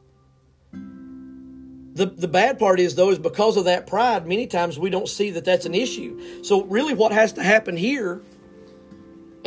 The, 1.93 2.05
the 2.05 2.27
bad 2.27 2.59
part 2.59 2.79
is, 2.79 2.95
though, 2.95 3.09
is 3.09 3.19
because 3.19 3.57
of 3.57 3.65
that 3.65 3.87
pride, 3.87 4.27
many 4.27 4.45
times 4.45 4.77
we 4.77 4.89
don't 4.89 5.09
see 5.09 5.31
that 5.31 5.45
that's 5.45 5.65
an 5.65 5.73
issue. 5.73 6.43
So, 6.43 6.63
really, 6.65 6.93
what 6.93 7.11
has 7.11 7.33
to 7.33 7.43
happen 7.43 7.75
here, 7.75 8.21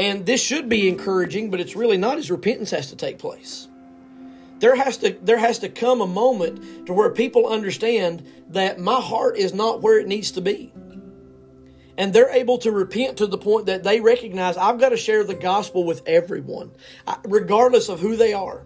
and 0.00 0.24
this 0.24 0.42
should 0.42 0.70
be 0.70 0.88
encouraging, 0.88 1.50
but 1.50 1.60
it's 1.60 1.76
really 1.76 1.98
not, 1.98 2.16
is 2.16 2.30
repentance 2.30 2.70
has 2.70 2.88
to 2.88 2.96
take 2.96 3.18
place. 3.18 3.68
There 4.58 4.74
has 4.74 4.96
to 4.98 5.10
there 5.22 5.36
has 5.36 5.58
to 5.58 5.68
come 5.68 6.00
a 6.00 6.06
moment 6.06 6.86
to 6.86 6.94
where 6.94 7.10
people 7.10 7.46
understand 7.46 8.26
that 8.48 8.78
my 8.78 8.98
heart 8.98 9.36
is 9.36 9.52
not 9.52 9.82
where 9.82 9.98
it 9.98 10.08
needs 10.08 10.30
to 10.32 10.40
be. 10.40 10.72
And 11.98 12.14
they're 12.14 12.30
able 12.30 12.56
to 12.58 12.72
repent 12.72 13.18
to 13.18 13.26
the 13.26 13.36
point 13.36 13.66
that 13.66 13.82
they 13.82 14.00
recognize 14.00 14.56
I've 14.56 14.80
got 14.80 14.88
to 14.88 14.96
share 14.96 15.22
the 15.22 15.34
gospel 15.34 15.84
with 15.84 16.00
everyone, 16.06 16.70
regardless 17.26 17.90
of 17.90 18.00
who 18.00 18.16
they 18.16 18.32
are. 18.32 18.64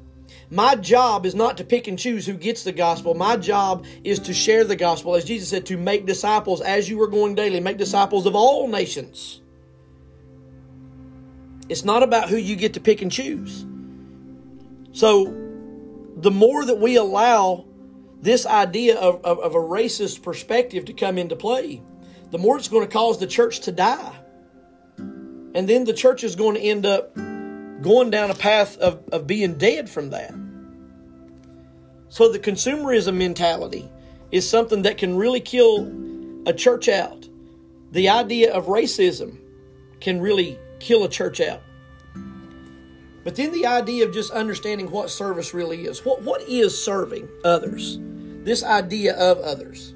My 0.50 0.76
job 0.76 1.26
is 1.26 1.34
not 1.34 1.56
to 1.56 1.64
pick 1.64 1.88
and 1.88 1.98
choose 1.98 2.26
who 2.26 2.34
gets 2.34 2.62
the 2.62 2.70
gospel. 2.70 3.14
My 3.14 3.36
job 3.36 3.86
is 4.04 4.20
to 4.20 4.34
share 4.34 4.62
the 4.62 4.76
gospel. 4.76 5.16
As 5.16 5.24
Jesus 5.24 5.48
said, 5.48 5.66
to 5.66 5.76
make 5.76 6.06
disciples 6.06 6.60
as 6.60 6.88
you 6.88 7.02
are 7.02 7.08
going 7.08 7.34
daily, 7.34 7.58
make 7.58 7.76
disciples 7.76 8.24
of 8.26 8.36
all 8.36 8.68
nations. 8.68 9.40
It's 11.68 11.84
not 11.84 12.02
about 12.02 12.28
who 12.28 12.36
you 12.36 12.56
get 12.56 12.74
to 12.74 12.80
pick 12.80 13.02
and 13.02 13.10
choose. 13.10 13.64
So, 14.92 15.34
the 16.16 16.30
more 16.30 16.64
that 16.64 16.78
we 16.78 16.96
allow 16.96 17.64
this 18.20 18.46
idea 18.46 18.96
of, 18.98 19.24
of, 19.24 19.38
of 19.40 19.54
a 19.54 19.58
racist 19.58 20.22
perspective 20.22 20.84
to 20.86 20.92
come 20.92 21.18
into 21.18 21.36
play, 21.36 21.82
the 22.30 22.38
more 22.38 22.56
it's 22.56 22.68
going 22.68 22.86
to 22.86 22.92
cause 22.92 23.18
the 23.18 23.26
church 23.26 23.60
to 23.60 23.72
die. 23.72 24.14
And 24.96 25.68
then 25.68 25.84
the 25.84 25.92
church 25.92 26.24
is 26.24 26.36
going 26.36 26.54
to 26.54 26.60
end 26.60 26.86
up 26.86 27.14
going 27.82 28.10
down 28.10 28.30
a 28.30 28.34
path 28.34 28.78
of, 28.78 29.02
of 29.12 29.26
being 29.26 29.58
dead 29.58 29.88
from 29.88 30.10
that. 30.10 30.34
So 32.08 32.30
the 32.30 32.38
consumerism 32.38 33.16
mentality 33.16 33.90
is 34.30 34.48
something 34.48 34.82
that 34.82 34.98
can 34.98 35.16
really 35.16 35.40
kill 35.40 35.92
a 36.46 36.52
church 36.52 36.88
out. 36.88 37.28
The 37.92 38.08
idea 38.08 38.52
of 38.52 38.66
racism 38.66 39.38
can 40.00 40.20
really 40.20 40.58
kill 40.84 41.04
a 41.04 41.08
church 41.08 41.40
out. 41.40 41.62
But 43.24 43.36
then 43.36 43.52
the 43.52 43.66
idea 43.66 44.06
of 44.06 44.12
just 44.12 44.30
understanding 44.30 44.90
what 44.90 45.08
service 45.08 45.54
really 45.54 45.86
is. 45.86 46.04
What, 46.04 46.20
what 46.22 46.42
is 46.42 46.78
serving 46.78 47.26
others? 47.42 47.98
This 48.44 48.62
idea 48.62 49.16
of 49.16 49.38
others. 49.38 49.94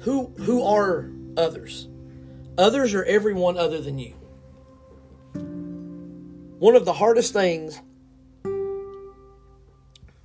Who, 0.00 0.32
who 0.38 0.64
are 0.64 1.08
others? 1.36 1.86
Others 2.58 2.94
are 2.94 3.04
everyone 3.04 3.56
other 3.56 3.80
than 3.80 3.98
you. 3.98 4.16
One 6.58 6.74
of 6.74 6.84
the 6.84 6.92
hardest 6.92 7.32
things 7.32 7.80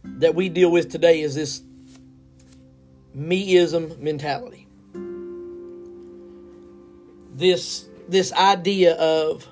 that 0.04 0.34
we 0.34 0.50
deal 0.50 0.72
with 0.72 0.90
today 0.92 1.22
is 1.22 1.36
this 1.36 1.62
meism 3.16 4.00
mentality. 4.00 4.65
This 7.36 7.88
this 8.08 8.32
idea 8.34 8.96
of 8.96 9.48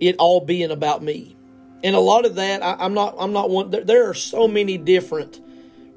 it 0.00 0.16
all 0.18 0.40
being 0.40 0.70
about 0.70 1.02
me. 1.02 1.36
And 1.84 1.94
a 1.94 2.00
lot 2.00 2.24
of 2.24 2.36
that 2.36 2.62
I, 2.62 2.84
am 2.84 2.94
not 2.94 3.16
I'm 3.18 3.32
not 3.32 3.50
one 3.50 3.70
there, 3.70 3.84
there 3.84 4.08
are 4.08 4.14
so 4.14 4.48
many 4.48 4.78
different 4.78 5.40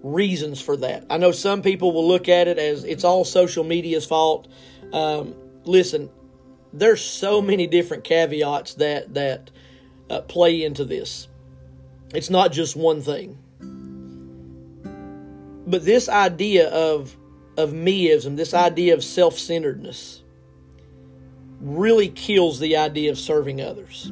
reasons 0.03 0.61
for 0.61 0.77
that. 0.77 1.05
I 1.09 1.17
know 1.17 1.31
some 1.31 1.61
people 1.61 1.93
will 1.93 2.07
look 2.07 2.29
at 2.29 2.47
it 2.47 2.57
as 2.57 2.83
it's 2.83 3.03
all 3.03 3.25
social 3.25 3.63
media's 3.63 4.05
fault. 4.05 4.47
Um, 4.93 5.35
listen, 5.63 6.09
there's 6.73 7.01
so 7.01 7.41
many 7.41 7.67
different 7.67 8.03
caveats 8.03 8.75
that 8.75 9.13
that 9.13 9.51
uh, 10.09 10.21
play 10.21 10.63
into 10.63 10.85
this. 10.85 11.27
It's 12.13 12.29
not 12.29 12.51
just 12.51 12.75
one 12.75 13.01
thing. 13.01 13.37
But 15.67 15.85
this 15.85 16.09
idea 16.09 16.69
of 16.69 17.15
of 17.57 17.71
meism, 17.71 18.37
this 18.37 18.53
idea 18.53 18.93
of 18.93 19.03
self-centeredness, 19.03 20.18
really 21.59 22.09
kills 22.09 22.59
the 22.59 22.77
idea 22.77 23.11
of 23.11 23.17
serving 23.17 23.61
others. 23.61 24.11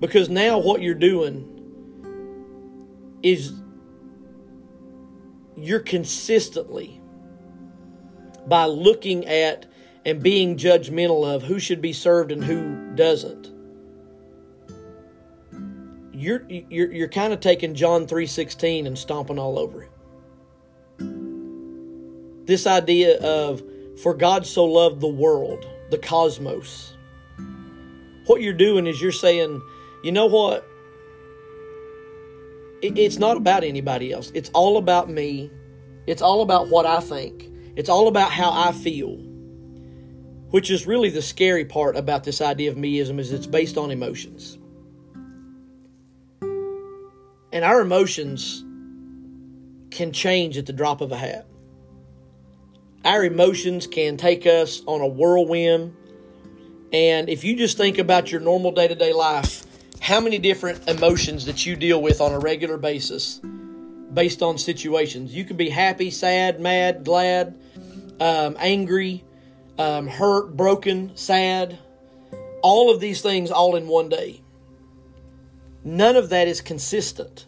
Because 0.00 0.28
now 0.28 0.58
what 0.58 0.82
you're 0.82 0.94
doing 0.94 1.50
is 3.22 3.52
you're 5.56 5.80
consistently 5.80 7.00
by 8.46 8.66
looking 8.66 9.26
at 9.26 9.66
and 10.04 10.22
being 10.22 10.58
judgmental 10.58 11.24
of 11.24 11.44
who 11.44 11.58
should 11.58 11.80
be 11.80 11.92
served 11.92 12.30
and 12.30 12.44
who 12.44 12.94
doesn't 12.94 13.54
you're 16.24 16.44
you're, 16.48 16.92
you're 16.92 17.08
kind 17.08 17.32
of 17.32 17.40
taking 17.40 17.74
John 17.74 18.06
3:16 18.06 18.86
and 18.86 18.98
stomping 18.98 19.38
all 19.38 19.58
over 19.58 19.82
it. 19.82 19.90
This 22.46 22.66
idea 22.66 23.18
of 23.20 23.62
for 24.02 24.14
God 24.14 24.46
so 24.46 24.64
loved 24.64 25.00
the 25.00 25.08
world, 25.08 25.66
the 25.90 25.98
cosmos. 25.98 26.96
What 28.26 28.40
you're 28.40 28.52
doing 28.52 28.86
is 28.86 29.00
you're 29.00 29.12
saying, 29.12 29.60
you 30.02 30.12
know 30.12 30.26
what? 30.26 30.66
it's 32.82 33.18
not 33.18 33.36
about 33.36 33.64
anybody 33.64 34.12
else. 34.12 34.30
It's 34.34 34.50
all 34.50 34.76
about 34.76 35.08
me. 35.08 35.50
It's 36.06 36.20
all 36.20 36.42
about 36.42 36.68
what 36.68 36.84
I 36.84 37.00
think. 37.00 37.48
It's 37.76 37.88
all 37.88 38.08
about 38.08 38.30
how 38.30 38.50
I 38.52 38.72
feel. 38.72 39.16
Which 40.50 40.70
is 40.70 40.86
really 40.86 41.08
the 41.08 41.22
scary 41.22 41.64
part 41.64 41.96
about 41.96 42.24
this 42.24 42.40
idea 42.40 42.70
of 42.70 42.76
meism 42.76 43.18
is 43.18 43.32
it's 43.32 43.46
based 43.46 43.78
on 43.78 43.90
emotions. 43.90 44.58
And 47.52 47.64
our 47.64 47.80
emotions 47.80 48.62
can 49.90 50.12
change 50.12 50.58
at 50.58 50.66
the 50.66 50.72
drop 50.72 51.00
of 51.00 51.12
a 51.12 51.16
hat. 51.16 51.46
Our 53.04 53.24
emotions 53.24 53.86
can 53.86 54.16
take 54.16 54.46
us 54.46 54.82
on 54.86 55.00
a 55.00 55.06
whirlwind. 55.06 55.94
And 56.92 57.28
if 57.28 57.44
you 57.44 57.56
just 57.56 57.76
think 57.76 57.98
about 57.98 58.32
your 58.32 58.40
normal 58.40 58.72
day 58.72 58.88
to 58.88 58.94
day 58.94 59.12
life, 59.12 59.64
how 60.00 60.20
many 60.20 60.38
different 60.38 60.88
emotions 60.88 61.44
that 61.46 61.66
you 61.66 61.76
deal 61.76 62.00
with 62.00 62.20
on 62.20 62.32
a 62.32 62.38
regular 62.38 62.76
basis 62.76 63.40
based 64.12 64.42
on 64.42 64.58
situations? 64.58 65.34
You 65.34 65.44
can 65.44 65.56
be 65.56 65.68
happy, 65.68 66.10
sad, 66.10 66.60
mad, 66.60 67.04
glad, 67.04 67.58
um, 68.20 68.56
angry, 68.58 69.24
um, 69.78 70.06
hurt, 70.06 70.56
broken, 70.56 71.16
sad. 71.16 71.78
All 72.62 72.90
of 72.90 73.00
these 73.00 73.20
things 73.20 73.50
all 73.50 73.76
in 73.76 73.88
one 73.88 74.08
day 74.08 74.40
none 75.84 76.16
of 76.16 76.30
that 76.30 76.48
is 76.48 76.60
consistent. 76.60 77.44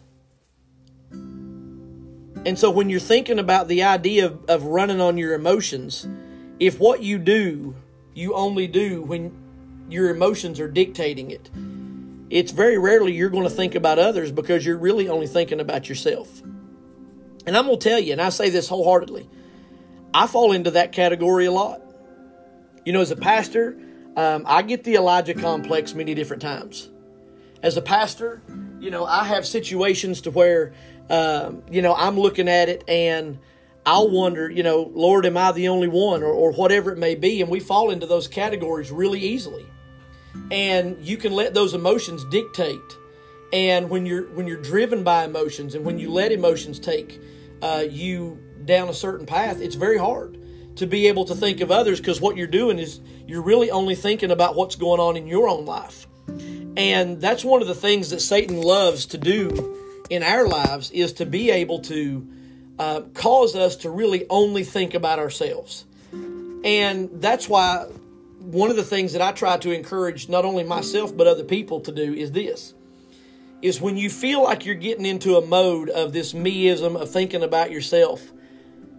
And 2.47 2.57
so 2.57 2.71
when 2.71 2.89
you're 2.89 3.01
thinking 3.01 3.39
about 3.39 3.67
the 3.67 3.83
idea 3.83 4.27
of, 4.27 4.45
of 4.45 4.63
running 4.63 5.01
on 5.01 5.17
your 5.17 5.33
emotions, 5.33 6.07
if 6.61 6.79
what 6.79 7.03
you 7.03 7.17
do, 7.17 7.75
you 8.13 8.35
only 8.35 8.67
do 8.67 9.01
when 9.01 9.37
your 9.89 10.09
emotions 10.09 10.61
are 10.61 10.69
dictating 10.69 11.29
it, 11.29 11.51
it's 12.29 12.53
very 12.53 12.77
rarely 12.77 13.11
you're 13.11 13.29
going 13.29 13.43
to 13.43 13.49
think 13.49 13.75
about 13.75 13.99
others 13.99 14.31
because 14.31 14.65
you're 14.65 14.77
really 14.77 15.09
only 15.09 15.27
thinking 15.27 15.59
about 15.59 15.89
yourself. 15.89 16.41
And 17.45 17.57
I'm 17.57 17.65
going 17.65 17.79
to 17.79 17.89
tell 17.89 17.99
you, 17.99 18.13
and 18.13 18.21
I 18.21 18.29
say 18.29 18.49
this 18.49 18.69
wholeheartedly, 18.69 19.29
I 20.13 20.25
fall 20.25 20.53
into 20.53 20.71
that 20.71 20.93
category 20.93 21.47
a 21.47 21.51
lot. 21.51 21.81
You 22.85 22.93
know, 22.93 23.01
as 23.01 23.11
a 23.11 23.17
pastor, 23.17 23.77
um, 24.15 24.45
I 24.47 24.61
get 24.61 24.85
the 24.85 24.95
Elijah 24.95 25.33
complex 25.33 25.93
many 25.93 26.15
different 26.15 26.41
times 26.41 26.87
as 27.63 27.77
a 27.77 27.81
pastor, 27.81 28.41
you 28.79 28.91
know, 28.91 29.05
I 29.05 29.23
have 29.25 29.45
situations 29.45 30.21
to 30.21 30.31
where, 30.31 30.73
um, 31.09 31.63
you 31.69 31.81
know, 31.81 31.93
I'm 31.95 32.19
looking 32.19 32.47
at 32.47 32.69
it 32.69 32.83
and 32.87 33.39
I'll 33.85 34.09
wonder, 34.09 34.49
you 34.49 34.63
know, 34.63 34.91
Lord, 34.93 35.25
am 35.25 35.37
I 35.37 35.53
the 35.53 35.69
only 35.69 35.87
one 35.87 36.21
or, 36.21 36.31
or 36.31 36.51
whatever 36.51 36.91
it 36.91 36.97
may 36.97 37.15
be? 37.15 37.41
And 37.41 37.49
we 37.49 37.61
fall 37.61 37.89
into 37.89 38.05
those 38.05 38.27
categories 38.27 38.91
really 38.91 39.21
easily. 39.21 39.65
And 40.51 40.97
you 41.01 41.17
can 41.17 41.31
let 41.31 41.53
those 41.53 41.73
emotions 41.73 42.25
dictate. 42.25 42.79
And 43.53 43.89
when 43.89 44.05
you're 44.05 44.25
when 44.33 44.45
you're 44.45 44.61
driven 44.61 45.03
by 45.03 45.23
emotions 45.23 45.73
and 45.73 45.85
when 45.85 45.99
you 45.99 46.11
let 46.11 46.33
emotions 46.33 46.79
take 46.79 47.21
uh, 47.61 47.85
you 47.89 48.37
down 48.65 48.89
a 48.89 48.93
certain 48.93 49.25
path, 49.25 49.61
it's 49.61 49.75
very 49.75 49.97
hard 49.97 50.37
to 50.75 50.85
be 50.85 51.07
able 51.07 51.23
to 51.25 51.33
think 51.33 51.61
of 51.61 51.71
others 51.71 51.99
because 51.99 52.19
what 52.19 52.35
you're 52.35 52.45
doing 52.45 52.77
is 52.77 52.99
you're 53.25 53.41
really 53.41 53.71
only 53.71 53.95
thinking 53.95 54.31
about 54.31 54.55
what's 54.55 54.75
going 54.75 54.99
on 54.99 55.15
in 55.15 55.27
your 55.27 55.47
own 55.47 55.65
life. 55.65 56.07
And 56.75 57.21
that's 57.21 57.43
one 57.43 57.61
of 57.61 57.67
the 57.67 57.73
things 57.73 58.09
that 58.09 58.19
Satan 58.19 58.61
loves 58.61 59.05
to 59.07 59.17
do 59.17 59.77
in 60.09 60.23
our 60.23 60.47
lives 60.47 60.91
is 60.91 61.13
to 61.13 61.25
be 61.25 61.51
able 61.51 61.79
to 61.79 62.27
uh, 62.79 63.01
cause 63.13 63.55
us 63.55 63.77
to 63.77 63.89
really 63.89 64.25
only 64.29 64.63
think 64.63 64.93
about 64.93 65.19
ourselves. 65.19 65.85
And 66.63 67.09
that's 67.21 67.47
why 67.49 67.85
one 68.39 68.69
of 68.69 68.75
the 68.75 68.83
things 68.83 69.13
that 69.13 69.21
I 69.21 69.31
try 69.31 69.57
to 69.57 69.71
encourage 69.71 70.29
not 70.29 70.45
only 70.45 70.63
myself 70.63 71.15
but 71.15 71.27
other 71.27 71.43
people 71.43 71.81
to 71.81 71.91
do 71.91 72.13
is 72.13 72.31
this 72.31 72.73
is 73.61 73.81
when 73.81 73.97
you 73.97 74.09
feel 74.09 74.43
like 74.43 74.65
you're 74.65 74.75
getting 74.75 75.05
into 75.05 75.35
a 75.35 75.45
mode 75.45 75.89
of 75.89 76.13
this 76.13 76.33
meism 76.33 76.95
of 76.95 77.09
thinking 77.09 77.41
about 77.41 77.71
yourself, 77.71 78.21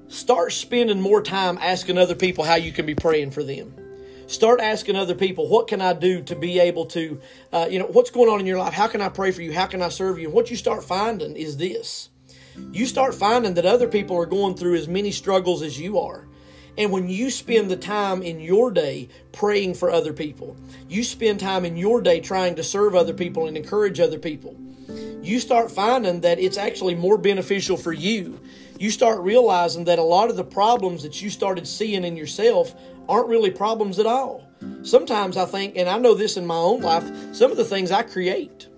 start 0.08 0.52
spending 0.52 1.00
more 1.00 1.22
time 1.22 1.56
asking 1.58 1.96
other 1.96 2.16
people 2.16 2.42
how 2.42 2.56
you 2.56 2.72
can 2.72 2.84
be 2.84 2.94
praying 2.94 3.30
for 3.30 3.44
them. 3.44 3.72
Start 4.28 4.60
asking 4.60 4.94
other 4.94 5.14
people, 5.14 5.48
what 5.48 5.68
can 5.68 5.80
I 5.80 5.94
do 5.94 6.22
to 6.24 6.36
be 6.36 6.60
able 6.60 6.84
to, 6.86 7.18
uh, 7.50 7.66
you 7.70 7.78
know, 7.78 7.86
what's 7.86 8.10
going 8.10 8.28
on 8.28 8.40
in 8.40 8.44
your 8.46 8.58
life? 8.58 8.74
How 8.74 8.86
can 8.86 9.00
I 9.00 9.08
pray 9.08 9.30
for 9.30 9.40
you? 9.40 9.54
How 9.54 9.64
can 9.64 9.80
I 9.80 9.88
serve 9.88 10.18
you? 10.18 10.26
And 10.26 10.34
what 10.34 10.50
you 10.50 10.56
start 10.56 10.84
finding 10.84 11.34
is 11.34 11.56
this 11.56 12.10
you 12.70 12.84
start 12.84 13.14
finding 13.14 13.54
that 13.54 13.64
other 13.64 13.88
people 13.88 14.18
are 14.18 14.26
going 14.26 14.54
through 14.54 14.74
as 14.74 14.86
many 14.86 15.12
struggles 15.12 15.62
as 15.62 15.80
you 15.80 15.98
are. 15.98 16.26
And 16.76 16.92
when 16.92 17.08
you 17.08 17.30
spend 17.30 17.70
the 17.70 17.76
time 17.76 18.22
in 18.22 18.38
your 18.38 18.70
day 18.70 19.08
praying 19.32 19.74
for 19.74 19.90
other 19.90 20.12
people, 20.12 20.56
you 20.90 21.04
spend 21.04 21.40
time 21.40 21.64
in 21.64 21.78
your 21.78 22.02
day 22.02 22.20
trying 22.20 22.54
to 22.56 22.62
serve 22.62 22.94
other 22.94 23.14
people 23.14 23.46
and 23.46 23.56
encourage 23.56 23.98
other 23.98 24.18
people, 24.18 24.56
you 25.22 25.40
start 25.40 25.70
finding 25.70 26.20
that 26.20 26.38
it's 26.38 26.58
actually 26.58 26.94
more 26.94 27.16
beneficial 27.16 27.78
for 27.78 27.92
you. 27.92 28.40
You 28.78 28.90
start 28.90 29.20
realizing 29.20 29.84
that 29.84 29.98
a 29.98 30.04
lot 30.04 30.30
of 30.30 30.36
the 30.36 30.44
problems 30.44 31.02
that 31.02 31.22
you 31.22 31.30
started 31.30 31.66
seeing 31.66 32.04
in 32.04 32.16
yourself 32.16 32.74
aren't 33.08 33.28
really 33.28 33.50
problems 33.50 33.98
at 33.98 34.06
all. 34.06 34.44
Sometimes 34.82 35.36
I 35.36 35.44
think, 35.44 35.76
and 35.76 35.88
I 35.88 35.98
know 35.98 36.14
this 36.14 36.36
in 36.36 36.46
my 36.46 36.56
own 36.56 36.80
life, 36.80 37.04
some 37.34 37.50
of 37.50 37.56
the 37.56 37.64
things 37.64 37.90
I 37.90 38.02
create. 38.02 38.68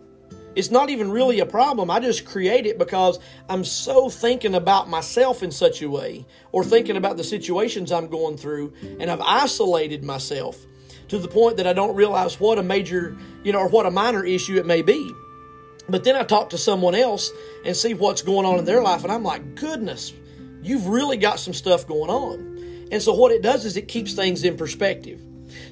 It's 0.57 0.71
not 0.71 0.91
even 0.91 1.11
really 1.11 1.41
a 1.41 1.47
problem. 1.47 1.91
I 1.91 2.01
just 2.01 2.25
create 2.25 2.67
it 2.67 2.77
because 2.77 3.19
I'm 3.49 3.65
so 3.65 4.11
thinking 4.11 4.55
about 4.55 4.89
myself 4.89 5.43
in 5.43 5.51
such 5.51 5.81
a 5.81 5.89
way, 5.89 6.27
or 6.53 6.65
thinking 6.65 6.97
about 6.97 7.17
the 7.17 7.25
situations 7.25 7.93
I'm 7.93 8.09
going 8.09 8.37
through, 8.37 8.75
and 8.99 9.11
I've 9.11 9.21
isolated 9.21 10.05
myself 10.05 10.59
to 11.09 11.19
the 11.19 11.29
point 11.29 11.57
that 11.57 11.67
I 11.67 11.73
don't 11.73 11.95
realize 11.95 12.39
what 12.41 12.59
a 12.59 12.63
major, 12.63 13.17
you 13.45 13.53
know, 13.53 13.61
or 13.61 13.69
what 13.69 13.87
a 13.87 13.91
minor 13.91 14.25
issue 14.25 14.57
it 14.59 14.67
may 14.67 14.83
be. 14.83 15.13
But 15.89 16.05
then 16.05 16.15
I 16.15 16.25
talk 16.25 16.51
to 16.51 16.59
someone 16.59 16.95
else 16.95 17.31
and 17.65 17.77
see 17.77 17.95
what's 17.95 18.23
going 18.23 18.47
on 18.47 18.59
in 18.59 18.65
their 18.65 18.83
life, 18.83 19.03
and 19.03 19.13
I'm 19.13 19.25
like, 19.25 19.55
goodness, 19.55 20.13
you've 20.63 20.89
really 20.89 21.17
got 21.17 21.41
some 21.41 21.55
stuff 21.55 21.87
going 21.87 22.11
on. 22.11 22.50
And 22.91 23.03
so 23.03 23.15
what 23.15 23.33
it 23.33 23.43
does 23.43 23.65
is 23.65 23.77
it 23.77 23.89
keeps 23.89 24.15
things 24.15 24.45
in 24.45 24.57
perspective. 24.57 25.21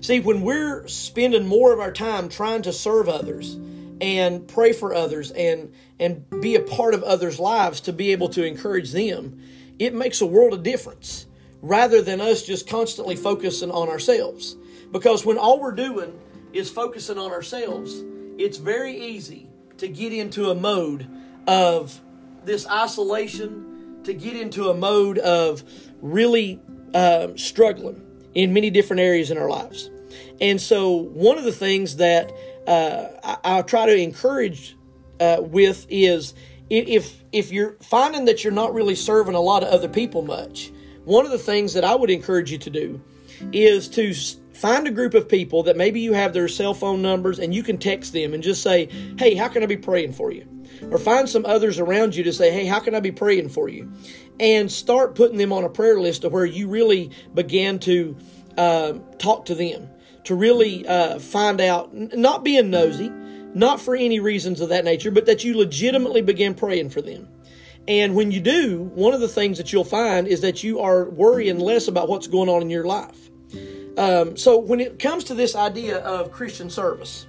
See, 0.00 0.20
when 0.20 0.42
we're 0.42 0.86
spending 0.88 1.46
more 1.46 1.72
of 1.72 1.80
our 1.80 1.92
time 1.92 2.28
trying 2.28 2.62
to 2.62 2.72
serve 2.72 3.08
others 3.08 3.58
and 4.00 4.46
pray 4.46 4.72
for 4.72 4.94
others 4.94 5.30
and 5.32 5.72
and 5.98 6.24
be 6.40 6.54
a 6.54 6.60
part 6.60 6.94
of 6.94 7.02
others' 7.02 7.40
lives 7.40 7.80
to 7.82 7.92
be 7.92 8.12
able 8.12 8.28
to 8.30 8.44
encourage 8.44 8.92
them, 8.92 9.40
it 9.78 9.94
makes 9.94 10.20
a 10.20 10.26
world 10.26 10.52
of 10.52 10.62
difference 10.62 11.26
rather 11.60 12.02
than 12.02 12.20
us 12.20 12.42
just 12.42 12.68
constantly 12.68 13.16
focusing 13.16 13.70
on 13.70 13.88
ourselves. 13.88 14.56
Because 14.92 15.24
when 15.24 15.38
all 15.38 15.60
we're 15.60 15.72
doing 15.72 16.18
is 16.52 16.70
focusing 16.70 17.18
on 17.18 17.32
ourselves, 17.32 18.02
it's 18.38 18.58
very 18.58 18.96
easy 18.96 19.48
to 19.78 19.88
get 19.88 20.12
into 20.12 20.50
a 20.50 20.54
mode 20.54 21.08
of 21.46 22.00
this 22.44 22.66
isolation, 22.68 24.00
to 24.04 24.14
get 24.14 24.36
into 24.36 24.70
a 24.70 24.74
mode 24.74 25.18
of 25.18 25.64
really 26.00 26.60
uh, 26.94 27.28
struggling 27.36 28.04
in 28.34 28.52
many 28.52 28.70
different 28.70 29.00
areas 29.00 29.30
in 29.30 29.38
our 29.38 29.48
lives. 29.48 29.90
And 30.40 30.60
so, 30.60 30.92
one 30.92 31.38
of 31.38 31.44
the 31.44 31.52
things 31.52 31.96
that 31.96 32.32
uh, 32.66 33.08
I, 33.24 33.58
I, 33.58 33.62
try 33.62 33.86
to 33.86 33.96
encourage 33.96 34.76
uh, 35.20 35.38
with 35.40 35.86
is 35.88 36.34
if 36.70 37.22
if 37.32 37.50
you're 37.50 37.76
finding 37.80 38.26
that 38.26 38.44
you're 38.44 38.52
not 38.52 38.74
really 38.74 38.94
serving 38.94 39.34
a 39.34 39.40
lot 39.40 39.62
of 39.62 39.70
other 39.70 39.88
people 39.88 40.22
much, 40.22 40.70
one 41.04 41.24
of 41.24 41.32
the 41.32 41.38
things 41.38 41.74
that 41.74 41.84
I 41.84 41.94
would 41.94 42.10
encourage 42.10 42.52
you 42.52 42.58
to 42.58 42.70
do 42.70 43.00
is 43.52 43.88
to 43.88 44.14
find 44.52 44.86
a 44.86 44.90
group 44.90 45.14
of 45.14 45.28
people 45.28 45.62
that 45.64 45.76
maybe 45.76 46.00
you 46.00 46.12
have 46.12 46.32
their 46.32 46.48
cell 46.48 46.74
phone 46.74 47.00
numbers 47.00 47.38
and 47.38 47.54
you 47.54 47.62
can 47.62 47.78
text 47.78 48.12
them 48.12 48.34
and 48.34 48.42
just 48.42 48.62
say, 48.62 48.88
"Hey, 49.18 49.34
how 49.34 49.48
can 49.48 49.62
I 49.62 49.66
be 49.66 49.76
praying 49.76 50.12
for 50.12 50.30
you?" 50.30 50.46
Or 50.90 50.98
find 50.98 51.28
some 51.28 51.44
others 51.46 51.78
around 51.78 52.14
you 52.14 52.24
to 52.24 52.32
say, 52.32 52.50
"Hey, 52.50 52.66
how 52.66 52.80
can 52.80 52.94
I 52.94 53.00
be 53.00 53.12
praying 53.12 53.50
for 53.50 53.68
you?" 53.68 53.92
and 54.40 54.70
start 54.70 55.14
putting 55.14 55.38
them 55.38 55.52
on 55.52 55.64
a 55.64 55.68
prayer 55.68 56.00
list 56.00 56.22
to 56.22 56.28
where 56.28 56.44
you 56.44 56.68
really 56.68 57.10
begin 57.34 57.78
to 57.80 58.16
uh, 58.56 58.94
talk 59.18 59.46
to 59.46 59.54
them, 59.54 59.88
to 60.24 60.34
really 60.34 60.86
uh, 60.86 61.18
find 61.18 61.60
out, 61.60 61.92
not 61.94 62.44
being 62.44 62.70
nosy, 62.70 63.10
not 63.54 63.80
for 63.80 63.96
any 63.96 64.20
reasons 64.20 64.60
of 64.60 64.68
that 64.68 64.84
nature, 64.84 65.10
but 65.10 65.26
that 65.26 65.44
you 65.44 65.56
legitimately 65.56 66.22
begin 66.22 66.54
praying 66.54 66.90
for 66.90 67.00
them. 67.00 67.28
And 67.88 68.14
when 68.14 68.30
you 68.30 68.40
do, 68.40 68.82
one 68.94 69.14
of 69.14 69.20
the 69.20 69.28
things 69.28 69.56
that 69.58 69.72
you'll 69.72 69.84
find 69.84 70.28
is 70.28 70.42
that 70.42 70.62
you 70.62 70.80
are 70.80 71.08
worrying 71.08 71.58
less 71.58 71.88
about 71.88 72.08
what's 72.08 72.26
going 72.26 72.48
on 72.48 72.60
in 72.60 72.68
your 72.68 72.84
life. 72.84 73.30
Um, 73.96 74.36
so 74.36 74.58
when 74.58 74.78
it 74.78 74.98
comes 74.98 75.24
to 75.24 75.34
this 75.34 75.56
idea 75.56 75.98
of 75.98 76.30
Christian 76.30 76.68
service, 76.70 77.26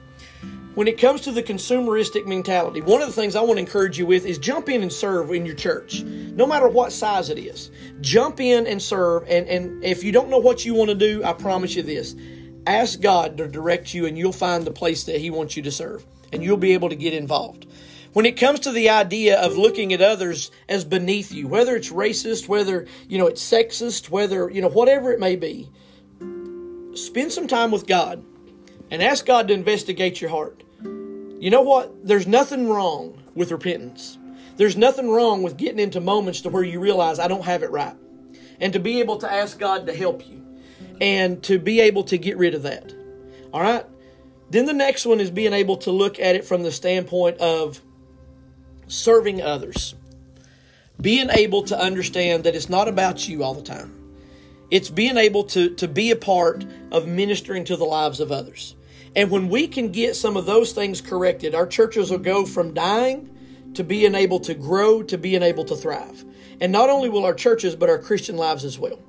when 0.80 0.88
it 0.88 0.98
comes 0.98 1.20
to 1.20 1.34
the 1.34 1.44
consumeristic 1.44 2.26
mentality, 2.26 2.80
one 2.80 3.02
of 3.02 3.08
the 3.08 3.14
things 3.14 3.36
I 3.36 3.42
want 3.42 3.58
to 3.58 3.60
encourage 3.60 4.00
you 4.00 4.06
with 4.06 4.26
is 4.26 4.38
jump 4.38 4.70
in 4.70 4.82
and 4.82 4.94
serve 4.94 5.30
in 5.30 5.46
your 5.46 5.54
church, 5.56 6.04
no 6.04 6.48
matter 6.48 6.70
what 6.70 6.94
size 6.94 7.30
it 7.30 7.38
is. 7.38 7.70
Jump 8.00 8.40
in 8.40 8.66
and 8.66 8.82
serve. 8.82 9.24
And, 9.28 9.46
and 9.50 9.84
if 9.84 10.06
you 10.06 10.14
don't 10.14 10.30
know 10.30 10.38
what 10.38 10.64
you 10.64 10.74
want 10.74 10.88
to 10.90 10.96
do, 10.96 11.22
I 11.22 11.34
promise 11.34 11.76
you 11.76 11.84
this 11.84 12.16
ask 12.66 13.02
God 13.02 13.36
to 13.40 13.48
direct 13.50 13.94
you, 13.94 14.06
and 14.06 14.18
you'll 14.18 14.32
find 14.32 14.64
the 14.64 14.72
place 14.72 15.04
that 15.04 15.20
He 15.20 15.30
wants 15.30 15.58
you 15.58 15.64
to 15.64 15.72
serve, 15.72 16.06
and 16.32 16.42
you'll 16.42 16.56
be 16.56 16.72
able 16.72 16.88
to 16.88 16.96
get 16.96 17.14
involved. 17.14 17.68
When 18.14 18.26
it 18.26 18.38
comes 18.38 18.62
to 18.62 18.72
the 18.72 18.90
idea 18.90 19.38
of 19.38 19.58
looking 19.58 19.92
at 19.92 20.00
others 20.00 20.50
as 20.70 20.86
beneath 20.86 21.34
you, 21.34 21.50
whether 21.50 21.76
it's 21.76 21.92
racist, 21.92 22.48
whether 22.48 22.88
you 23.10 23.18
know 23.18 23.28
it's 23.28 23.44
sexist, 23.44 24.10
whether 24.10 24.50
you 24.50 24.62
know 24.62 24.70
whatever 24.70 25.12
it 25.12 25.20
may 25.20 25.36
be, 25.36 25.70
spend 26.96 27.34
some 27.34 27.48
time 27.48 27.70
with 27.70 27.86
God 27.86 28.24
and 28.90 29.04
ask 29.04 29.26
God 29.26 29.50
to 29.50 29.54
investigate 29.54 30.22
your 30.22 30.30
heart. 30.30 30.64
You 31.40 31.50
know 31.50 31.62
what? 31.62 32.06
There's 32.06 32.28
nothing 32.28 32.70
wrong 32.70 33.24
with 33.34 33.52
repentance. 33.52 34.18
There's 34.58 34.76
nothing 34.76 35.10
wrong 35.10 35.42
with 35.42 35.56
getting 35.56 35.80
into 35.80 36.02
moments 36.02 36.42
to 36.42 36.50
where 36.50 36.64
you 36.64 36.82
realize 36.82 37.18
I 37.18 37.30
don't 37.30 37.46
have 37.46 37.64
it 37.64 37.72
right. 37.72 37.96
And 38.60 38.74
to 38.74 38.80
be 38.80 39.00
able 39.00 39.18
to 39.20 39.32
ask 39.32 39.58
God 39.58 39.86
to 39.88 39.96
help 39.96 40.28
you 40.28 40.46
and 41.00 41.42
to 41.44 41.58
be 41.58 41.80
able 41.80 42.04
to 42.04 42.18
get 42.18 42.38
rid 42.38 42.56
of 42.56 42.64
that. 42.64 42.94
All 43.54 43.62
right? 43.62 43.86
Then 44.50 44.66
the 44.66 44.74
next 44.74 45.06
one 45.06 45.22
is 45.22 45.32
being 45.32 45.54
able 45.54 45.78
to 45.78 45.92
look 45.92 46.20
at 46.20 46.36
it 46.36 46.44
from 46.44 46.64
the 46.64 46.74
standpoint 46.74 47.38
of 47.38 47.80
serving 48.88 49.42
others. 49.42 49.96
Being 51.00 51.30
able 51.30 51.64
to 51.64 51.80
understand 51.80 52.44
that 52.44 52.56
it's 52.56 52.70
not 52.70 52.90
about 52.90 53.30
you 53.30 53.44
all 53.44 53.54
the 53.54 53.62
time. 53.62 53.96
It's 54.70 54.90
being 54.90 55.18
able 55.18 55.46
to, 55.46 55.74
to 55.76 55.88
be 55.88 56.12
a 56.12 56.18
part 56.18 56.66
of 56.92 57.08
ministering 57.08 57.64
to 57.66 57.78
the 57.78 57.86
lives 57.86 58.20
of 58.20 58.32
others. 58.32 58.76
And 59.16 59.32
when 59.32 59.49
we 59.49 59.68
can 59.68 59.91
get 59.91 60.16
some 60.16 60.38
of 60.38 60.45
those 60.45 60.72
things 60.72 61.01
corrected, 61.01 61.55
our 61.55 61.68
churches 61.68 62.12
will 62.12 62.20
go 62.20 62.45
from 62.45 62.74
dying 62.74 63.30
to 63.74 63.84
being 63.84 64.16
able 64.16 64.39
to 64.41 64.53
grow 64.53 65.03
to 65.03 65.18
being 65.18 65.43
able 65.43 65.66
to 65.66 65.76
thrive. 65.76 66.26
And 66.62 66.72
not 66.72 66.89
only 66.89 67.10
will 67.10 67.26
our 67.26 67.34
churches, 67.34 67.76
but 67.76 67.89
our 67.89 67.99
Christian 67.99 68.38
lives 68.38 68.66
as 68.66 68.78
well. 68.78 68.99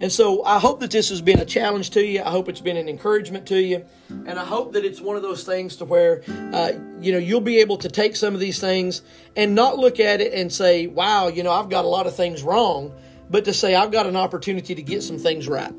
And 0.00 0.10
so 0.10 0.44
I 0.44 0.58
hope 0.58 0.80
that 0.80 0.90
this 0.90 1.08
has 1.10 1.20
been 1.20 1.38
a 1.38 1.44
challenge 1.44 1.90
to 1.90 2.04
you. 2.04 2.22
I 2.22 2.30
hope 2.30 2.48
it's 2.48 2.60
been 2.60 2.76
an 2.76 2.88
encouragement 2.88 3.46
to 3.46 3.60
you. 3.60 3.84
And 4.08 4.38
I 4.38 4.44
hope 4.44 4.72
that 4.72 4.84
it's 4.84 5.00
one 5.00 5.16
of 5.16 5.22
those 5.22 5.44
things 5.44 5.76
to 5.76 5.84
where, 5.84 6.22
uh, 6.52 6.72
you 7.00 7.12
know, 7.12 7.18
you'll 7.18 7.40
be 7.40 7.60
able 7.60 7.78
to 7.78 7.88
take 7.88 8.16
some 8.16 8.34
of 8.34 8.40
these 8.40 8.58
things 8.58 9.02
and 9.36 9.54
not 9.54 9.78
look 9.78 10.00
at 10.00 10.20
it 10.20 10.32
and 10.32 10.52
say, 10.52 10.86
wow, 10.86 11.28
you 11.28 11.42
know, 11.42 11.52
I've 11.52 11.68
got 11.68 11.84
a 11.84 11.88
lot 11.88 12.06
of 12.06 12.14
things 12.14 12.42
wrong 12.42 12.92
but 13.30 13.44
to 13.44 13.54
say 13.54 13.74
I've 13.74 13.92
got 13.92 14.06
an 14.06 14.16
opportunity 14.16 14.74
to 14.74 14.82
get 14.82 15.02
some 15.02 15.18
things 15.18 15.48
right. 15.48 15.72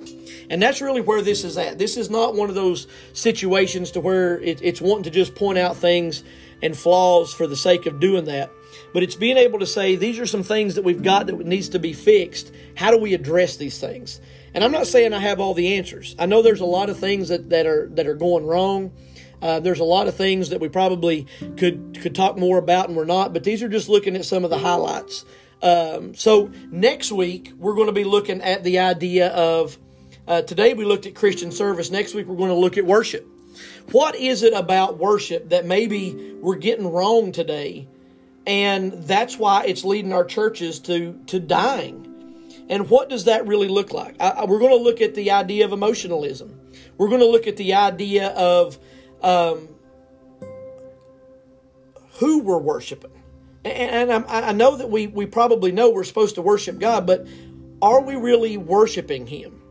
And 0.49 0.61
that's 0.61 0.81
really 0.81 1.01
where 1.01 1.21
this 1.21 1.43
is 1.43 1.57
at. 1.57 1.77
This 1.77 1.97
is 1.97 2.09
not 2.09 2.33
one 2.35 2.49
of 2.49 2.55
those 2.55 2.87
situations 3.13 3.91
to 3.91 3.99
where 3.99 4.39
it, 4.39 4.61
it's 4.63 4.81
wanting 4.81 5.03
to 5.03 5.09
just 5.11 5.35
point 5.35 5.57
out 5.57 5.75
things 5.75 6.23
and 6.63 6.77
flaws 6.77 7.33
for 7.33 7.47
the 7.47 7.55
sake 7.55 7.85
of 7.85 7.99
doing 7.99 8.25
that. 8.25 8.51
But 8.93 9.03
it's 9.03 9.15
being 9.15 9.37
able 9.37 9.59
to 9.59 9.65
say, 9.65 9.95
these 9.95 10.19
are 10.19 10.25
some 10.25 10.43
things 10.43 10.75
that 10.75 10.83
we've 10.83 11.03
got 11.03 11.27
that 11.27 11.37
needs 11.45 11.69
to 11.69 11.79
be 11.79 11.93
fixed. 11.93 12.53
How 12.75 12.91
do 12.91 12.97
we 12.97 13.13
address 13.13 13.57
these 13.57 13.79
things? 13.79 14.21
And 14.53 14.63
I'm 14.63 14.71
not 14.71 14.87
saying 14.87 15.13
I 15.13 15.19
have 15.19 15.39
all 15.39 15.53
the 15.53 15.75
answers. 15.75 16.15
I 16.19 16.25
know 16.25 16.41
there's 16.41 16.61
a 16.61 16.65
lot 16.65 16.89
of 16.89 16.97
things 16.99 17.29
that, 17.29 17.49
that 17.49 17.65
are 17.65 17.87
that 17.93 18.07
are 18.07 18.15
going 18.15 18.45
wrong. 18.45 18.91
Uh, 19.41 19.59
there's 19.59 19.79
a 19.79 19.85
lot 19.85 20.07
of 20.07 20.15
things 20.15 20.49
that 20.49 20.59
we 20.59 20.69
probably 20.69 21.25
could 21.57 21.99
could 22.01 22.13
talk 22.13 22.37
more 22.37 22.57
about 22.57 22.87
and 22.87 22.97
we're 22.97 23.05
not, 23.05 23.33
but 23.33 23.43
these 23.43 23.63
are 23.63 23.69
just 23.69 23.89
looking 23.89 24.15
at 24.15 24.25
some 24.25 24.43
of 24.43 24.49
the 24.49 24.59
highlights 24.59 25.25
um, 25.61 26.15
so 26.15 26.51
next 26.69 27.11
week 27.11 27.53
we're 27.57 27.75
going 27.75 27.87
to 27.87 27.93
be 27.93 28.03
looking 28.03 28.41
at 28.41 28.63
the 28.63 28.79
idea 28.79 29.29
of. 29.29 29.77
Uh, 30.27 30.41
today 30.41 30.73
we 30.73 30.85
looked 30.85 31.05
at 31.05 31.15
Christian 31.15 31.51
service. 31.51 31.91
Next 31.91 32.13
week 32.13 32.27
we're 32.27 32.37
going 32.37 32.49
to 32.49 32.55
look 32.55 32.77
at 32.77 32.85
worship. 32.85 33.27
What 33.91 34.15
is 34.15 34.43
it 34.43 34.53
about 34.53 34.97
worship 34.97 35.49
that 35.49 35.65
maybe 35.65 36.35
we're 36.39 36.55
getting 36.55 36.91
wrong 36.91 37.31
today, 37.31 37.87
and 38.47 38.93
that's 38.93 39.37
why 39.37 39.65
it's 39.65 39.83
leading 39.83 40.13
our 40.13 40.23
churches 40.23 40.79
to 40.81 41.19
to 41.27 41.39
dying? 41.39 42.07
And 42.69 42.89
what 42.89 43.09
does 43.09 43.25
that 43.25 43.45
really 43.47 43.67
look 43.67 43.91
like? 43.91 44.15
I, 44.21 44.45
we're 44.45 44.59
going 44.59 44.71
to 44.71 44.81
look 44.81 45.01
at 45.01 45.13
the 45.13 45.31
idea 45.31 45.65
of 45.65 45.73
emotionalism. 45.73 46.57
We're 46.97 47.09
going 47.09 47.19
to 47.19 47.27
look 47.27 47.45
at 47.47 47.57
the 47.57 47.73
idea 47.73 48.29
of 48.29 48.79
um, 49.21 49.67
who 52.19 52.39
we're 52.39 52.59
worshiping 52.59 53.20
and 53.63 54.11
I 54.11 54.51
know 54.53 54.75
that 54.75 54.89
we, 54.89 55.07
we 55.07 55.25
probably 55.25 55.71
know 55.71 55.91
we're 55.91 56.03
supposed 56.03 56.35
to 56.35 56.41
worship 56.41 56.79
God, 56.79 57.05
but 57.05 57.27
are 57.81 58.01
we 58.01 58.15
really 58.15 58.57
worshiping 58.57 59.27
Him? 59.27 59.61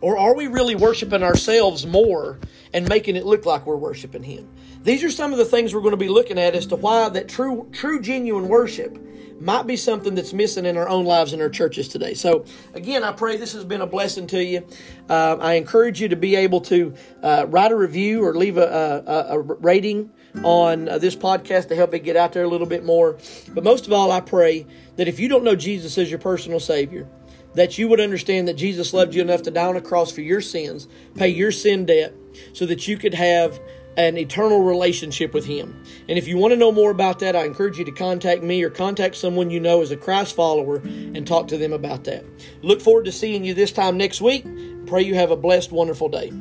Or 0.00 0.18
are 0.18 0.34
we 0.34 0.46
really 0.48 0.74
worshiping 0.74 1.22
ourselves 1.22 1.86
more 1.86 2.38
and 2.72 2.88
making 2.88 3.16
it 3.16 3.24
look 3.24 3.46
like 3.46 3.66
we're 3.66 3.76
worshiping 3.76 4.22
Him? 4.22 4.48
These 4.82 5.02
are 5.04 5.10
some 5.10 5.32
of 5.32 5.38
the 5.38 5.44
things 5.44 5.72
we're 5.72 5.80
going 5.80 5.92
to 5.92 5.96
be 5.96 6.08
looking 6.08 6.38
at 6.38 6.54
as 6.54 6.66
to 6.66 6.76
why 6.76 7.08
that 7.10 7.28
true, 7.28 7.68
true, 7.72 8.00
genuine 8.00 8.48
worship 8.48 8.98
might 9.40 9.66
be 9.66 9.76
something 9.76 10.14
that's 10.14 10.32
missing 10.32 10.64
in 10.64 10.76
our 10.76 10.88
own 10.88 11.04
lives 11.04 11.32
in 11.32 11.40
our 11.40 11.48
churches 11.48 11.88
today. 11.88 12.14
So, 12.14 12.44
again, 12.74 13.02
I 13.02 13.12
pray 13.12 13.36
this 13.36 13.52
has 13.54 13.64
been 13.64 13.80
a 13.80 13.86
blessing 13.86 14.26
to 14.28 14.42
you. 14.42 14.66
Uh, 15.08 15.36
I 15.40 15.54
encourage 15.54 16.00
you 16.00 16.08
to 16.08 16.16
be 16.16 16.36
able 16.36 16.60
to 16.62 16.94
uh, 17.22 17.46
write 17.48 17.72
a 17.72 17.76
review 17.76 18.24
or 18.24 18.34
leave 18.34 18.56
a, 18.58 19.02
a, 19.06 19.34
a 19.34 19.40
rating 19.40 20.10
on 20.42 20.88
uh, 20.88 20.98
this 20.98 21.14
podcast 21.14 21.68
to 21.68 21.76
help 21.76 21.94
it 21.94 22.00
get 22.00 22.16
out 22.16 22.32
there 22.32 22.44
a 22.44 22.48
little 22.48 22.66
bit 22.66 22.84
more. 22.84 23.16
But 23.50 23.64
most 23.64 23.86
of 23.86 23.92
all, 23.92 24.10
I 24.10 24.20
pray 24.20 24.66
that 24.96 25.08
if 25.08 25.20
you 25.20 25.28
don't 25.28 25.44
know 25.44 25.56
Jesus 25.56 25.96
as 25.98 26.10
your 26.10 26.18
personal 26.18 26.60
Savior, 26.60 27.08
that 27.54 27.78
you 27.78 27.88
would 27.88 28.00
understand 28.00 28.48
that 28.48 28.54
Jesus 28.54 28.92
loved 28.92 29.14
you 29.14 29.22
enough 29.22 29.42
to 29.42 29.50
die 29.50 29.66
on 29.66 29.76
a 29.76 29.80
cross 29.80 30.10
for 30.10 30.22
your 30.22 30.40
sins, 30.40 30.88
pay 31.14 31.28
your 31.28 31.52
sin 31.52 31.86
debt, 31.86 32.12
so 32.52 32.66
that 32.66 32.88
you 32.88 32.96
could 32.96 33.14
have 33.14 33.60
an 33.96 34.18
eternal 34.18 34.62
relationship 34.62 35.32
with 35.32 35.46
Him. 35.46 35.82
And 36.08 36.18
if 36.18 36.26
you 36.26 36.36
want 36.36 36.52
to 36.52 36.56
know 36.56 36.72
more 36.72 36.90
about 36.90 37.20
that, 37.20 37.36
I 37.36 37.44
encourage 37.44 37.78
you 37.78 37.84
to 37.84 37.92
contact 37.92 38.42
me 38.42 38.62
or 38.64 38.70
contact 38.70 39.14
someone 39.14 39.50
you 39.50 39.60
know 39.60 39.82
as 39.82 39.92
a 39.92 39.96
Christ 39.96 40.34
follower 40.34 40.76
and 40.78 41.26
talk 41.26 41.48
to 41.48 41.58
them 41.58 41.72
about 41.72 42.04
that. 42.04 42.24
Look 42.62 42.80
forward 42.80 43.04
to 43.04 43.12
seeing 43.12 43.44
you 43.44 43.54
this 43.54 43.70
time 43.72 43.96
next 43.96 44.20
week. 44.20 44.44
Pray 44.86 45.02
you 45.02 45.14
have 45.14 45.30
a 45.30 45.36
blessed, 45.36 45.70
wonderful 45.70 46.08
day. 46.08 46.32